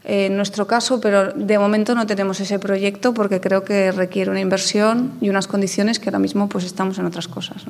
en 0.04 0.36
nuestro 0.36 0.68
caso, 0.68 1.00
pero 1.00 1.32
de 1.32 1.58
momento 1.58 1.94
no 1.96 2.06
tenemos 2.06 2.38
ese 2.38 2.60
proyecto 2.60 3.12
porque 3.12 3.40
creo 3.40 3.64
que 3.64 3.90
requiere 3.90 4.30
una 4.30 4.40
inversión 4.40 5.12
y 5.20 5.30
unas 5.30 5.48
condiciones 5.48 5.98
que 5.98 6.08
ahora 6.08 6.20
mismo 6.20 6.48
pues 6.48 6.64
estamos 6.64 6.98
en 6.98 7.06
otras 7.06 7.26
cosas. 7.26 7.64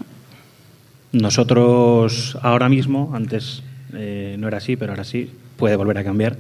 Nosotros 1.13 2.37
ahora 2.43 2.69
mismo, 2.69 3.13
antes 3.15 3.63
eh, 3.95 4.37
no 4.39 4.49
era 4.49 4.59
así, 4.59 4.77
pero 4.77 4.93
ahora 4.93 5.05
sí, 5.05 5.31
puede 5.57 5.77
volver 5.77 5.97
a 5.97 6.05
cambiar 6.05 6.37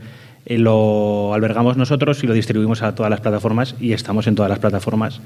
eh, 0.46 0.58
lo 0.58 1.34
albergamos 1.34 1.76
nosotros 1.76 2.22
y 2.22 2.26
lo 2.26 2.32
distribuimos 2.32 2.82
a 2.82 2.94
todas 2.94 3.10
las 3.10 3.20
plataformas 3.20 3.74
y 3.80 3.92
estamos 3.92 4.28
en 4.28 4.36
todas 4.36 4.48
las 4.48 4.60
plataformas, 4.60 5.20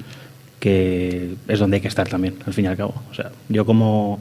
que 0.59 1.35
es 1.46 1.59
donde 1.59 1.76
hay 1.76 1.80
que 1.83 1.88
estar 1.88 2.09
también, 2.09 2.37
al 2.46 2.54
fin 2.54 2.64
y 2.64 2.68
al 2.68 2.76
cabo. 2.76 2.94
O 3.11 3.14
sea, 3.14 3.30
yo 3.50 3.66
como, 3.66 4.18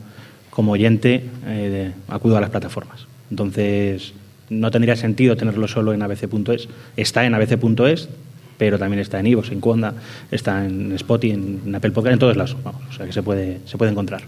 como 0.49 0.73
oyente 0.73 1.23
eh, 1.47 1.93
acudo 2.09 2.37
a 2.37 2.41
las 2.41 2.49
plataformas. 2.49 3.07
Entonces, 3.31 4.13
no 4.49 4.71
tendría 4.71 4.97
sentido 4.97 5.37
tenerlo 5.37 5.69
solo 5.69 5.93
en 5.93 6.01
abc.es. 6.01 6.67
Está 6.97 7.25
en 7.25 7.33
abc.es, 7.33 8.09
pero 8.57 8.77
también 8.77 8.99
está 8.99 9.21
en 9.21 9.27
iVoox, 9.27 9.51
en 9.53 9.61
Conda, 9.61 9.93
está 10.31 10.65
en 10.65 10.91
Spotify, 10.91 11.33
en, 11.33 11.75
Apple 11.75 11.91
Podcast, 11.91 12.13
en 12.13 12.19
todos 12.19 12.35
lados. 12.35 12.57
o 12.65 12.93
sea 12.93 13.05
que 13.05 13.13
se 13.13 13.23
puede, 13.23 13.59
se 13.65 13.77
puede 13.77 13.91
encontrar. 13.91 14.23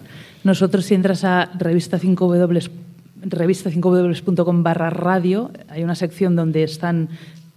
Nosotros, 0.45 0.85
si 0.85 0.95
entras 0.95 1.25
a 1.25 1.51
revista 1.59 1.99
5W 1.99 2.69
revista5w.com 3.23 4.63
barra 4.63 4.89
radio, 4.89 5.51
hay 5.69 5.83
una 5.83 5.95
sección 5.95 6.35
donde 6.35 6.63
están 6.63 7.09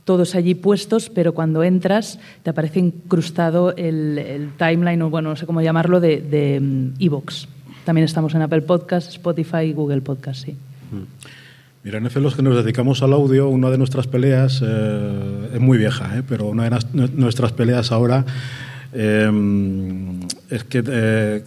todos 0.04 0.34
allí 0.34 0.54
puestos, 0.54 1.10
pero 1.10 1.32
cuando 1.32 1.62
entras 1.62 2.18
te 2.42 2.50
aparece 2.50 2.80
incrustado 2.80 3.74
el, 3.76 4.50
timeline, 4.58 5.00
o 5.02 5.10
bueno, 5.10 5.30
no 5.30 5.36
sé 5.36 5.46
cómo 5.46 5.62
llamarlo, 5.62 6.00
de, 6.00 6.20
de 6.20 6.60
mm, 6.60 6.94
Evox. 7.00 7.48
También 7.84 8.04
estamos 8.04 8.34
en 8.34 8.42
Apple 8.42 8.62
Podcast, 8.62 9.08
Spotify 9.10 9.64
y 9.64 9.72
Google 9.72 10.00
Podcast, 10.00 10.44
sí. 10.44 10.52
Mm. 10.52 11.34
Mira, 11.84 11.98
en 11.98 12.22
los 12.22 12.34
que 12.34 12.42
nos 12.42 12.56
dedicamos 12.56 13.02
al 13.02 13.12
audio, 13.12 13.46
una 13.50 13.68
de 13.68 13.76
nuestras 13.76 14.06
peleas 14.06 14.62
eh, 14.66 15.50
es 15.52 15.60
muy 15.60 15.76
vieja, 15.76 16.16
eh, 16.16 16.22
pero 16.26 16.46
una 16.46 16.70
de 16.70 16.78
nuestras 17.12 17.52
peleas 17.52 17.92
ahora 17.92 18.24
eh, 18.94 19.30
es 20.48 20.64
que 20.64 21.42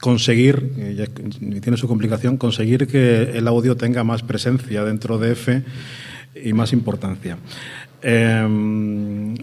conseguir, 0.00 0.72
y 1.40 1.60
tiene 1.60 1.76
su 1.76 1.86
complicación, 1.86 2.36
conseguir 2.36 2.86
que 2.86 3.32
el 3.34 3.46
audio 3.46 3.76
tenga 3.76 4.02
más 4.02 4.22
presencia 4.22 4.84
dentro 4.84 5.18
de 5.18 5.32
F 5.32 5.62
y 6.42 6.52
más 6.52 6.72
importancia. 6.72 7.36
Em, 8.02 9.36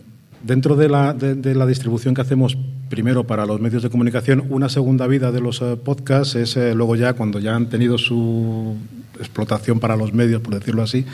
dentro 0.43 0.75
de 0.75 0.89
la, 0.89 1.13
de, 1.13 1.55
la, 1.55 1.65
distribución 1.65 2.15
que 2.15 2.21
hacemos 2.21 2.57
primero 2.89 3.25
para 3.25 3.45
los 3.45 3.61
medios 3.61 3.83
de 3.83 3.89
comunicación, 3.89 4.45
una 4.49 4.69
segunda 4.69 5.05
vida 5.05 5.31
de 5.31 5.41
los 5.41 5.61
eh, 5.61 5.77
podcasts 5.77 6.35
es 6.35 6.57
eh, 6.57 6.73
luego 6.73 6.95
ya 6.95 7.13
cuando 7.13 7.39
ya 7.39 7.55
han 7.55 7.69
tenido 7.69 7.97
su 7.97 8.75
explotación 9.19 9.79
para 9.79 9.95
los 9.95 10.13
medios, 10.13 10.41
por 10.41 10.55
decirlo 10.55 10.81
así, 10.81 11.05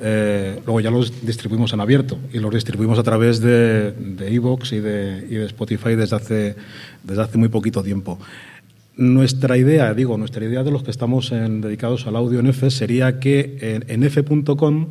eh, 0.00 0.60
luego 0.64 0.80
ya 0.80 0.90
los 0.90 1.26
distribuimos 1.26 1.72
en 1.72 1.80
abierto 1.80 2.18
y 2.32 2.38
los 2.38 2.54
distribuimos 2.54 2.98
a 2.98 3.02
través 3.02 3.40
de 3.40 3.94
Evox 4.20 4.72
y, 4.72 4.80
de, 4.80 5.26
y 5.28 5.34
de 5.34 5.46
Spotify 5.46 5.94
desde 5.94 6.16
hace, 6.16 6.56
desde 7.02 7.22
hace 7.22 7.36
muy 7.36 7.48
poquito 7.48 7.82
tiempo. 7.82 8.18
Nuestra 8.98 9.56
idea, 9.56 9.94
digo, 9.94 10.18
nuestra 10.18 10.44
idea 10.44 10.64
de 10.64 10.72
los 10.72 10.82
que 10.82 10.90
estamos 10.90 11.30
dedicados 11.30 12.08
al 12.08 12.16
audio 12.16 12.40
en 12.40 12.48
F 12.48 12.68
sería 12.68 13.20
que 13.20 13.84
en, 13.86 14.02
f.com 14.02 14.88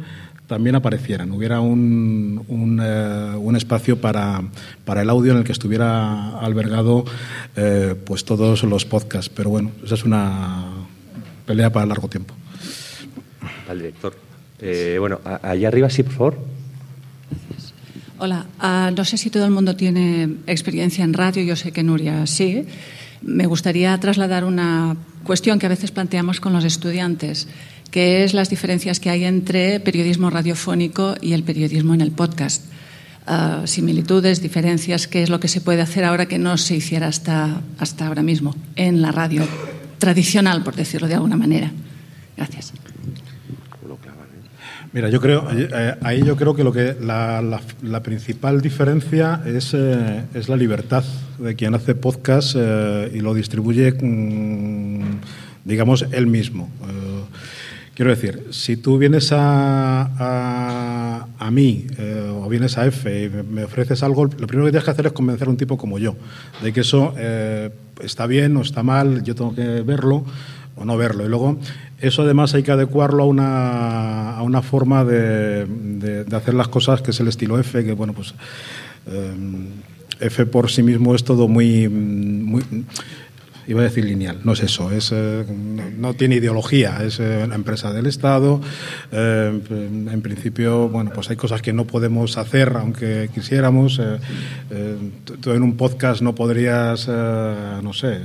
también 0.47 0.75
aparecieran, 0.75 1.33
hubiera 1.33 1.59
un, 1.59 2.79
eh, 2.81 3.35
un, 3.37 3.55
espacio 3.57 3.99
para, 3.99 4.43
para, 4.85 5.01
el 5.01 5.09
audio 5.09 5.33
en 5.33 5.39
el 5.39 5.43
que 5.43 5.51
estuviera 5.51 6.39
albergado 6.39 7.03
eh, 7.57 7.95
pues 8.05 8.23
todos 8.23 8.63
los 8.63 8.85
podcasts. 8.85 9.29
Pero 9.29 9.49
bueno, 9.49 9.71
esa 9.83 9.95
es 9.95 10.05
una 10.05 10.67
pelea 11.45 11.69
para 11.73 11.85
largo 11.85 12.07
tiempo. 12.07 12.33
Al 13.67 13.79
director. 13.79 14.15
Eh, 14.61 14.95
bueno, 15.01 15.19
allá 15.41 15.67
arriba 15.67 15.89
sí, 15.89 16.03
por 16.03 16.13
favor. 16.13 16.37
Hola, 18.19 18.45
ah, 18.59 18.89
no 18.95 19.03
sé 19.03 19.17
si 19.17 19.29
todo 19.29 19.43
el 19.43 19.51
mundo 19.51 19.75
tiene 19.75 20.37
experiencia 20.47 21.03
en 21.03 21.13
radio, 21.13 21.43
yo 21.43 21.57
sé 21.57 21.73
que 21.73 21.83
Nuria 21.83 22.25
sí. 22.25 22.65
Me 23.21 23.45
gustaría 23.45 23.97
trasladar 23.99 24.43
una 24.43 24.95
cuestión 25.23 25.59
que 25.59 25.65
a 25.65 25.69
veces 25.69 25.91
planteamos 25.91 26.39
con 26.39 26.53
los 26.53 26.63
estudiantes 26.63 27.47
que 27.91 28.23
es 28.23 28.33
las 28.33 28.49
diferencias 28.49 28.99
que 28.99 29.09
hay 29.09 29.23
entre 29.23 29.79
periodismo 29.79 30.29
radiofónico 30.29 31.15
y 31.21 31.33
el 31.33 31.43
periodismo 31.43 31.93
en 31.93 32.01
el 32.01 32.11
podcast. 32.11 32.65
Ah, 33.25 33.63
similitudes, 33.65 34.41
diferencias, 34.41 35.07
qué 35.07 35.23
es 35.23 35.29
lo 35.29 35.39
que 35.39 35.47
se 35.47 35.61
puede 35.61 35.81
hacer 35.81 36.03
ahora 36.03 36.27
que 36.27 36.37
no 36.37 36.57
se 36.57 36.75
hiciera 36.75 37.07
hasta, 37.07 37.61
hasta 37.77 38.07
ahora 38.07 38.23
mismo 38.23 38.55
en 38.75 39.01
la 39.01 39.11
radio 39.11 39.45
tradicional, 39.97 40.63
por 40.63 40.75
decirlo 40.75 41.07
de 41.07 41.15
alguna 41.15 41.35
manera. 41.35 41.71
Gracias. 42.37 42.73
Mira, 44.93 45.09
yo 45.09 45.19
creo, 45.19 45.45
eh, 45.51 45.95
ahí 46.01 46.23
yo 46.23 46.35
creo 46.37 46.55
que 46.55 46.63
lo 46.63 46.71
que 46.71 46.95
la, 47.01 47.41
la, 47.81 48.03
principal 48.03 48.61
diferencia 48.61 49.41
es, 49.45 49.73
eh, 49.73 50.23
es, 50.33 50.47
la 50.47 50.55
libertad 50.55 51.03
de 51.37 51.55
quien 51.55 51.75
hace 51.75 51.93
podcast 51.93 52.55
eh, 52.57 53.11
y 53.13 53.19
lo 53.19 53.33
distribuye, 53.33 53.93
digamos, 55.65 56.05
él 56.11 56.27
mismo. 56.27 56.69
quiero 57.95 58.11
decir, 58.11 58.47
si 58.51 58.77
tú 58.77 58.97
vienes 58.97 59.31
a, 59.33 60.03
a, 60.17 61.27
a 61.37 61.51
mí 61.51 61.87
o 62.41 62.47
vienes 62.47 62.77
a 62.77 62.85
F 62.85 63.25
y 63.25 63.29
me 63.29 63.65
ofreces 63.65 64.03
algo, 64.03 64.25
lo 64.25 64.47
primero 64.47 64.65
que 64.65 64.71
tienes 64.71 64.85
que 64.85 64.91
hacer 64.91 65.07
es 65.07 65.11
convencer 65.11 65.47
a 65.47 65.51
un 65.51 65.57
tipo 65.57 65.77
como 65.77 65.99
yo 65.99 66.15
de 66.63 66.71
que 66.71 66.81
eso 66.81 67.13
está 68.01 68.25
bien 68.25 68.55
o 68.55 68.61
está 68.61 68.83
mal, 68.83 69.23
yo 69.23 69.35
tengo 69.35 69.53
que 69.53 69.81
verlo 69.81 70.23
o 70.77 70.85
no 70.85 70.97
verlo. 70.97 71.25
Y 71.25 71.29
luego 71.29 71.57
eso 71.99 72.21
además 72.21 72.53
hay 72.53 72.63
que 72.63 72.71
adecuarlo 72.71 73.23
a 73.23 73.25
una, 73.25 74.37
a 74.37 74.43
una 74.43 74.61
forma 74.61 75.03
de, 75.03 75.65
de, 75.65 76.35
hacer 76.35 76.53
las 76.53 76.67
cosas 76.67 77.01
que 77.01 77.11
es 77.11 77.19
el 77.19 77.27
estilo 77.27 77.59
F, 77.59 77.83
que 77.83 77.93
bueno, 77.93 78.13
pues 78.13 78.33
eh, 79.07 79.33
F 80.19 80.45
por 80.45 80.69
sí 80.69 80.83
mismo 80.83 81.15
es 81.15 81.23
todo 81.23 81.47
muy, 81.47 81.87
muy 81.89 82.63
iba 83.67 83.81
a 83.81 83.83
decir 83.83 84.05
lineal, 84.05 84.39
no 84.43 84.53
es 84.53 84.61
eso, 84.61 84.91
es, 84.91 85.11
eh, 85.13 85.45
no, 85.97 86.13
tiene 86.13 86.35
ideología, 86.35 87.03
es 87.03 87.19
eh, 87.19 87.41
una 87.43 87.55
empresa 87.55 87.91
del 87.91 88.05
Estado. 88.05 88.61
Eh, 89.11 89.61
en 89.69 90.21
principio, 90.21 90.87
bueno, 90.87 91.11
pues 91.13 91.29
hay 91.29 91.35
cosas 91.35 91.61
que 91.61 91.73
no 91.73 91.85
podemos 91.85 92.37
hacer 92.37 92.73
aunque 92.75 93.29
quisiéramos. 93.33 94.01
tú 95.41 95.51
en 95.51 95.63
un 95.63 95.75
podcast 95.75 96.21
no 96.21 96.33
podrías, 96.33 97.07
no 97.07 97.93
sé, 97.93 98.17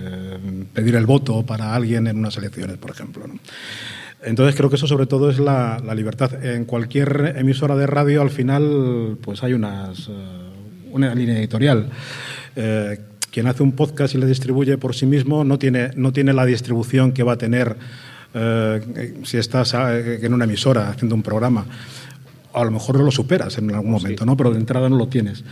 pedir 0.72 0.94
el 0.94 1.06
voto 1.06 1.44
para 1.44 1.74
alguien 1.74 2.06
en 2.06 2.18
unas 2.18 2.36
elecciones, 2.36 2.78
por 2.78 2.90
ejemplo. 2.90 3.24
Entonces 4.22 4.54
creo 4.54 4.70
que 4.70 4.76
eso 4.76 4.86
sobre 4.86 5.06
todo 5.06 5.30
es 5.30 5.38
la, 5.40 5.80
libertad. 5.94 6.44
En 6.44 6.64
cualquier 6.64 7.34
emisora 7.36 7.74
de 7.74 7.86
radio 7.86 8.22
al 8.22 8.30
final 8.30 9.18
pues 9.20 9.42
hay 9.42 9.54
unas, 9.54 10.08
una 10.92 11.14
línea 11.14 11.38
editorial 11.38 11.90
quien 13.32 13.48
hace 13.48 13.62
un 13.62 13.72
podcast 13.72 14.14
y 14.14 14.18
le 14.18 14.26
distribuye 14.26 14.78
por 14.78 14.94
sí 14.94 15.06
mismo 15.06 15.42
no 15.42 15.58
tiene, 15.58 15.90
no 15.96 16.12
tiene 16.12 16.32
la 16.32 16.44
distribución 16.44 17.12
que 17.12 17.22
va 17.24 17.32
a 17.32 17.38
tener 17.38 17.76
eh, 18.34 19.14
si 19.24 19.38
estás 19.38 19.74
eh, 19.74 20.20
en 20.22 20.34
una 20.34 20.44
emisora 20.44 20.90
haciendo 20.90 21.14
un 21.14 21.22
programa. 21.22 21.66
A 22.52 22.64
lo 22.64 22.70
mejor 22.70 23.00
lo 23.00 23.10
superas 23.10 23.56
en 23.56 23.74
algún 23.74 23.90
momento, 23.90 24.26
¿no? 24.26 24.36
pero 24.36 24.50
de 24.50 24.58
entrada 24.58 24.90
no 24.90 24.98
lo 24.98 25.08
tienes. 25.08 25.42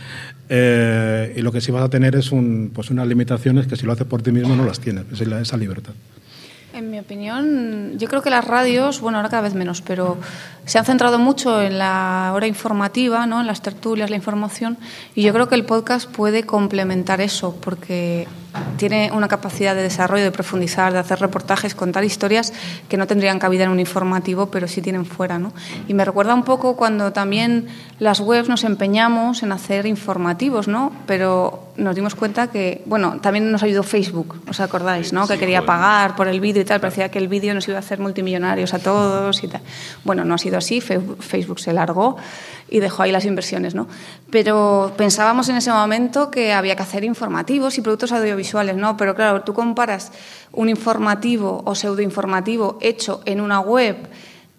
Eh, 0.47 1.33
y 1.35 1.41
lo 1.41 1.51
que 1.51 1.59
sí 1.59 1.71
vas 1.71 1.83
a 1.83 1.89
tener 1.89 2.15
es 2.15 2.31
un, 2.31 2.71
pues 2.73 2.91
unas 2.91 3.07
limitaciones 3.07 3.65
que 3.65 3.75
si 3.75 3.87
lo 3.87 3.93
haces 3.93 4.05
por 4.05 4.21
ti 4.21 4.31
mismo 4.31 4.55
no 4.55 4.63
las 4.63 4.79
tienes, 4.79 5.05
esa 5.11 5.57
libertad. 5.57 5.93
En 6.73 6.89
mi 6.89 6.99
opinión, 6.99 7.97
yo 7.97 8.07
creo 8.07 8.21
que 8.21 8.29
las 8.29 8.45
radios, 8.45 9.01
bueno, 9.01 9.17
ahora 9.17 9.29
cada 9.29 9.41
vez 9.41 9.53
menos, 9.53 9.81
pero 9.81 10.17
se 10.65 10.79
han 10.79 10.85
centrado 10.85 11.19
mucho 11.19 11.61
en 11.61 11.77
la 11.77 12.31
hora 12.33 12.47
informativa, 12.47 13.25
¿no? 13.25 13.41
en 13.41 13.47
las 13.47 13.61
tertulias, 13.61 14.09
la 14.09 14.15
información, 14.15 14.77
y 15.13 15.23
yo 15.23 15.33
creo 15.33 15.49
que 15.49 15.55
el 15.55 15.65
podcast 15.65 16.09
puede 16.09 16.43
complementar 16.43 17.19
eso, 17.19 17.55
porque 17.59 18.25
tiene 18.77 19.11
una 19.13 19.27
capacidad 19.27 19.75
de 19.75 19.83
desarrollo, 19.83 20.23
de 20.23 20.31
profundizar, 20.31 20.91
de 20.91 20.99
hacer 20.99 21.19
reportajes, 21.19 21.75
contar 21.75 22.03
historias 22.03 22.51
que 22.89 22.97
no 22.97 23.07
tendrían 23.07 23.39
cabida 23.39 23.63
en 23.63 23.69
un 23.69 23.79
informativo, 23.79 24.47
pero 24.47 24.67
sí 24.67 24.81
tienen 24.81 25.05
fuera. 25.05 25.39
¿no? 25.39 25.53
Y 25.87 25.93
me 25.93 26.03
recuerda 26.03 26.33
un 26.33 26.43
poco 26.43 26.75
cuando 26.75 27.13
también 27.13 27.67
las 27.99 28.19
webs 28.19 28.49
nos 28.49 28.63
empeñamos 28.63 29.43
en 29.43 29.51
hacer 29.51 29.85
informativos, 29.85 30.67
¿no? 30.67 30.91
pero 31.05 31.67
nos 31.77 31.95
dimos 31.95 32.15
cuenta 32.15 32.47
que, 32.47 32.81
bueno, 32.85 33.19
también 33.21 33.51
nos 33.51 33.63
ayudó 33.63 33.83
Facebook, 33.83 34.41
¿os 34.49 34.59
acordáis? 34.59 35.13
¿no? 35.13 35.27
que 35.27 35.37
quería 35.37 35.65
pagar 35.65 36.15
por 36.15 36.27
el 36.27 36.39
vídeo 36.39 36.61
y 36.61 36.65
tal, 36.65 36.81
parecía 36.81 37.09
que 37.09 37.19
el 37.19 37.27
vídeo 37.27 37.53
nos 37.53 37.67
iba 37.67 37.77
a 37.77 37.79
hacer 37.79 37.99
multimillonarios 37.99 38.73
a 38.73 38.79
todos 38.79 39.43
y 39.43 39.47
tal. 39.47 39.61
Bueno, 40.03 40.25
no 40.25 40.35
ha 40.35 40.37
sido 40.37 40.57
así, 40.57 40.81
Facebook 40.81 41.59
se 41.59 41.73
largó 41.73 42.17
y 42.71 42.79
dejó 42.79 43.03
ahí 43.03 43.11
las 43.11 43.25
inversiones, 43.25 43.75
¿no? 43.75 43.87
Pero 44.31 44.93
pensábamos 44.97 45.49
en 45.49 45.57
ese 45.57 45.71
momento 45.71 46.31
que 46.31 46.53
había 46.53 46.75
que 46.75 46.81
hacer 46.81 47.03
informativos 47.03 47.77
y 47.77 47.81
productos 47.81 48.13
audiovisuales, 48.13 48.77
¿no? 48.77 48.97
Pero 48.97 49.13
claro, 49.13 49.41
tú 49.41 49.53
comparas 49.53 50.11
un 50.53 50.69
informativo 50.69 51.61
o 51.65 51.75
pseudoinformativo 51.75 52.79
hecho 52.81 53.21
en 53.25 53.41
una 53.41 53.59
web 53.59 53.97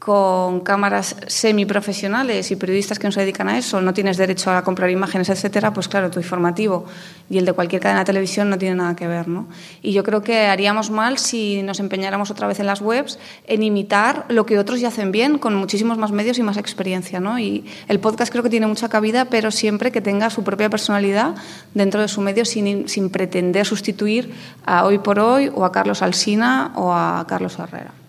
con 0.04 0.62
cámaras 0.62 1.14
semiprofesionales 1.28 2.50
y 2.50 2.56
periodistas 2.56 2.98
que 2.98 3.06
no 3.06 3.12
se 3.12 3.20
dedican 3.20 3.48
a 3.48 3.56
eso, 3.56 3.80
no 3.80 3.94
tienes 3.94 4.16
derecho 4.16 4.50
a 4.50 4.64
comprar 4.64 4.90
imágenes, 4.90 5.28
etcétera, 5.28 5.72
pues 5.72 5.86
claro, 5.86 6.10
tu 6.10 6.18
informativo 6.18 6.86
y 7.30 7.38
el 7.38 7.44
de 7.44 7.52
cualquier 7.52 7.80
cadena 7.80 8.00
de 8.00 8.06
televisión 8.06 8.50
no 8.50 8.58
tiene 8.58 8.74
nada 8.74 8.96
que 8.96 9.06
ver, 9.06 9.28
¿no? 9.28 9.46
Y 9.80 9.92
yo 9.92 10.02
creo 10.02 10.20
que 10.20 10.46
haríamos 10.46 10.90
mal 10.90 11.18
si 11.18 11.62
nos 11.62 11.78
empeñáramos 11.78 12.32
otra 12.32 12.48
vez 12.48 12.58
en 12.58 12.66
las 12.66 12.80
webs 12.80 13.20
en 13.46 13.62
imitar 13.62 14.24
lo 14.28 14.44
que 14.44 14.58
otros 14.58 14.80
ya 14.80 14.88
hacen 14.88 15.12
bien 15.12 15.38
con 15.38 15.54
muchísimos 15.54 15.98
más 15.98 16.10
medios 16.10 16.36
y 16.36 16.42
más 16.42 16.56
experiencia, 16.56 17.20
¿no? 17.20 17.38
Y 17.38 17.64
el 17.86 18.00
podcast 18.00 18.32
creo 18.32 18.42
que 18.42 18.50
tiene 18.50 18.66
mucha 18.66 18.88
cabida, 18.88 19.26
pero 19.26 19.52
siempre 19.52 19.92
que 19.92 20.00
tenga 20.00 20.30
su 20.30 20.42
propia 20.42 20.68
personalidad 20.68 21.36
dentro 21.74 22.00
de 22.00 22.08
su 22.08 22.22
medio 22.22 22.44
sin, 22.44 22.88
sin 22.88 23.08
pretender 23.08 23.66
sustituir 23.66 24.34
a 24.66 24.84
Hoy 24.84 24.98
por 24.98 25.20
Hoy 25.20 25.52
o 25.54 25.64
a 25.64 25.70
Carlos 25.70 26.02
Alsina 26.02 26.72
o 26.74 26.92
a 26.92 27.24
Carlos 27.28 27.56
Herrera. 27.56 28.01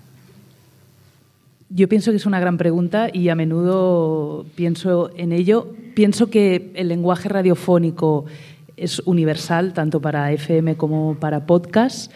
Yo 1.75 1.89
pienso 1.89 2.11
que 2.11 2.17
es 2.17 2.27
una 2.27 2.39
gran 2.39 2.59
pregunta 2.59 3.09
y 3.11 3.29
a 3.29 3.35
menudo 3.35 4.45
pienso 4.53 5.09
en 5.17 5.31
ello. 5.31 5.73
Pienso 5.95 6.29
que 6.29 6.71
el 6.75 6.87
lenguaje 6.87 7.29
radiofónico 7.29 8.25
es 8.77 8.99
universal, 9.05 9.73
tanto 9.73 9.99
para 9.99 10.31
FM 10.31 10.75
como 10.75 11.15
para 11.15 11.47
podcast. 11.47 12.11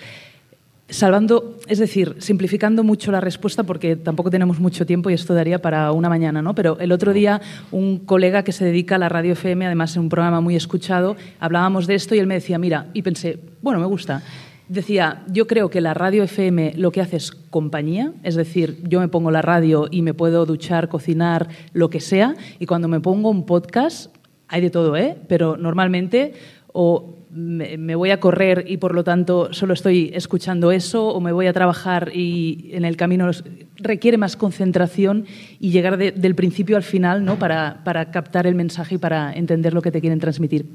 Salvando, 0.90 1.58
es 1.68 1.80
decir, 1.80 2.18
simplificando 2.20 2.84
mucho 2.84 3.12
la 3.12 3.20
respuesta 3.20 3.64
porque 3.64 3.96
tampoco 3.96 4.30
tenemos 4.30 4.60
mucho 4.60 4.86
tiempo 4.86 5.10
y 5.10 5.16
esto 5.16 5.34
daría 5.34 5.60
para 5.60 5.92
una 5.92 6.08
mañana, 6.08 6.44
¿no? 6.44 6.54
Pero 6.54 6.78
el 6.80 6.92
otro 6.92 7.12
día 7.12 7.42
un 7.72 7.98
colega 7.98 8.44
que 8.44 8.52
se 8.52 8.64
dedica 8.64 8.98
a 8.98 9.00
la 9.00 9.10
radio 9.10 9.34
FM, 9.34 9.66
además 9.66 9.96
en 9.96 10.04
un 10.04 10.10
programa 10.10 10.40
muy 10.40 10.56
escuchado, 10.56 11.16
hablábamos 11.40 11.88
de 11.88 11.96
esto 11.96 12.14
y 12.14 12.20
él 12.20 12.28
me 12.28 12.36
decía, 12.36 12.60
mira, 12.60 12.86
y 12.94 13.02
pensé, 13.02 13.40
bueno, 13.64 13.80
me 13.80 13.88
gusta. 13.88 14.22
Decía, 14.70 15.24
yo 15.32 15.48
creo 15.48 15.70
que 15.70 15.80
la 15.80 15.94
radio 15.94 16.24
FM 16.24 16.74
lo 16.76 16.92
que 16.92 17.00
hace 17.00 17.16
es 17.18 17.32
compañía, 17.32 18.14
es 18.24 18.36
decir, 18.36 18.82
yo 18.84 19.00
me 19.00 19.08
pongo 19.08 19.32
la 19.32 19.42
radio 19.42 19.88
y 19.90 20.02
me 20.02 20.14
puedo 20.14 20.46
duchar, 20.46 20.90
cocinar, 20.90 21.48
lo 21.72 21.90
que 21.90 22.02
sea, 22.02 22.36
y 22.60 22.66
cuando 22.66 22.90
me 22.90 23.00
pongo 23.00 23.30
un 23.30 23.46
podcast, 23.46 24.14
hay 24.50 24.62
de 24.62 24.70
todo, 24.70 24.98
¿eh? 24.98 25.18
Pero 25.28 25.56
normalmente 25.56 26.34
o 26.74 27.16
me, 27.30 27.96
voy 27.96 28.12
a 28.12 28.20
correr 28.20 28.66
y 28.68 28.78
por 28.78 28.94
lo 28.94 29.04
tanto 29.04 29.54
solo 29.54 29.74
estoy 29.74 30.12
escuchando 30.14 30.72
eso, 30.72 31.08
o 31.10 31.20
me 31.22 31.32
voy 31.32 31.48
a 31.48 31.54
trabajar 31.54 32.12
y 32.14 32.70
en 32.74 32.86
el 32.86 32.98
camino 32.98 33.30
requiere 33.78 34.18
más 34.18 34.36
concentración 34.36 35.26
y 35.60 35.72
llegar 35.72 35.98
del 35.98 36.36
principio 36.36 36.78
al 36.78 36.84
final 36.84 37.24
¿no? 37.26 37.40
para, 37.40 37.82
para 37.84 38.12
captar 38.12 38.48
el 38.48 38.56
mensaje 38.56 38.96
y 38.96 38.98
para 38.98 39.34
entender 39.34 39.74
lo 39.74 39.82
que 39.82 39.92
te 39.92 40.02
quieren 40.02 40.20
transmitir. 40.20 40.66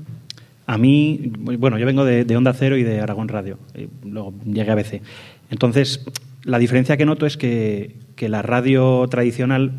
A 0.66 0.78
mí, 0.78 1.32
bueno, 1.36 1.78
yo 1.78 1.86
vengo 1.86 2.04
de, 2.04 2.36
Onda 2.36 2.52
Cero 2.52 2.76
y 2.76 2.82
de 2.82 3.00
Aragón 3.00 3.28
Radio, 3.28 3.58
luego 4.04 4.32
llegué 4.44 4.70
a 4.70 4.74
BC. 4.74 5.02
Entonces, 5.50 6.04
la 6.44 6.58
diferencia 6.58 6.96
que 6.96 7.04
noto 7.04 7.26
es 7.26 7.36
que, 7.36 7.96
la 8.20 8.40
radio 8.40 9.04
tradicional 9.10 9.72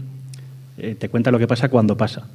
eh, 0.78 0.98
te 1.00 1.08
cuenta 1.08 1.32
lo 1.32 1.40
que 1.40 1.48
pasa 1.48 1.70
cuando 1.70 1.96
pasa 1.96 2.28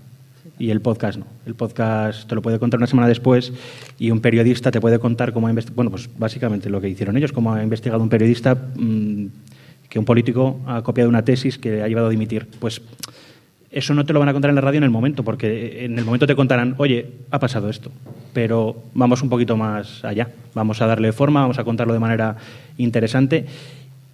y 0.59 0.71
el 0.71 0.81
podcast 0.81 1.19
no. 1.19 1.27
El 1.47 1.55
podcast 1.55 2.29
te 2.29 2.35
lo 2.35 2.43
puede 2.43 2.59
contar 2.59 2.79
una 2.79 2.87
semana 2.87 3.09
después 3.09 3.53
y 3.99 4.11
un 4.11 4.21
periodista 4.21 4.71
te 4.71 4.81
puede 4.81 4.99
contar 4.99 5.33
cómo 5.33 5.47
ha 5.47 5.51
investigado, 5.51 5.77
bueno, 5.77 5.91
pues 5.91 6.09
básicamente 6.19 6.69
lo 6.71 6.81
que 6.81 6.89
hicieron 6.89 7.17
ellos, 7.17 7.33
cómo 7.33 7.55
ha 7.55 7.63
investigado 7.63 8.03
un 8.03 8.09
periodista 8.09 8.55
mm, 8.55 9.27
que 9.89 9.99
un 9.99 10.05
político 10.05 10.61
ha 10.67 10.83
copiado 10.83 11.09
una 11.09 11.25
tesis 11.25 11.59
que 11.59 11.83
ha 11.83 11.89
llevado 11.89 12.09
a 12.09 12.11
dimitir. 12.11 12.47
Pues 12.59 12.83
eso 13.71 13.95
no 13.95 14.05
te 14.05 14.12
lo 14.12 14.21
van 14.21 14.29
a 14.29 14.33
contar 14.33 14.49
en 14.49 14.55
la 14.55 14.61
radio 14.61 14.79
en 14.79 14.85
el 14.85 14.91
momento, 14.91 15.23
porque 15.23 15.85
en 15.85 15.99
el 15.99 16.05
momento 16.05 16.27
te 16.27 16.35
contarán, 16.35 16.75
oye, 16.79 17.07
ha 17.31 17.39
pasado 17.39 17.69
esto, 17.69 17.91
pero 18.33 18.83
vamos 18.95 19.23
un 19.23 19.29
poquito 19.29 19.57
más 19.57 20.05
allá, 20.05 20.31
vamos 20.55 20.81
a 20.81 20.87
darle 20.87 21.12
forma, 21.12 21.43
vamos 21.43 21.59
a 21.59 21.64
contarlo 21.64 21.93
de 21.93 21.99
manera 21.99 22.37
interesante 22.79 23.47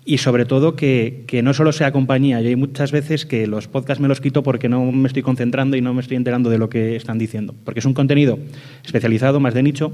y 0.04 0.18
sobre 0.18 0.44
todo 0.44 0.76
que, 0.76 1.24
no 1.42 1.54
solo 1.54 1.72
sea 1.72 1.92
compañía. 1.92 2.40
Yo 2.40 2.48
hay 2.48 2.56
muchas 2.56 2.92
veces 2.92 3.24
que 3.24 3.46
los 3.46 3.68
podcasts 3.68 4.00
me 4.00 4.08
los 4.08 4.20
quito 4.20 4.42
porque 4.42 4.68
no 4.68 4.92
me 4.92 5.06
estoy 5.06 5.22
concentrando 5.22 5.76
y 5.76 5.80
no 5.80 5.94
me 5.94 6.02
estoy 6.02 6.16
enterando 6.16 6.50
de 6.50 6.58
lo 6.58 6.68
que 6.68 6.96
están 6.96 7.18
diciendo, 7.18 7.54
porque 7.64 7.80
es 7.80 7.86
un 7.86 7.94
contenido 7.94 8.38
especializado, 8.84 9.40
más 9.40 9.54
de 9.54 9.62
nicho, 9.62 9.92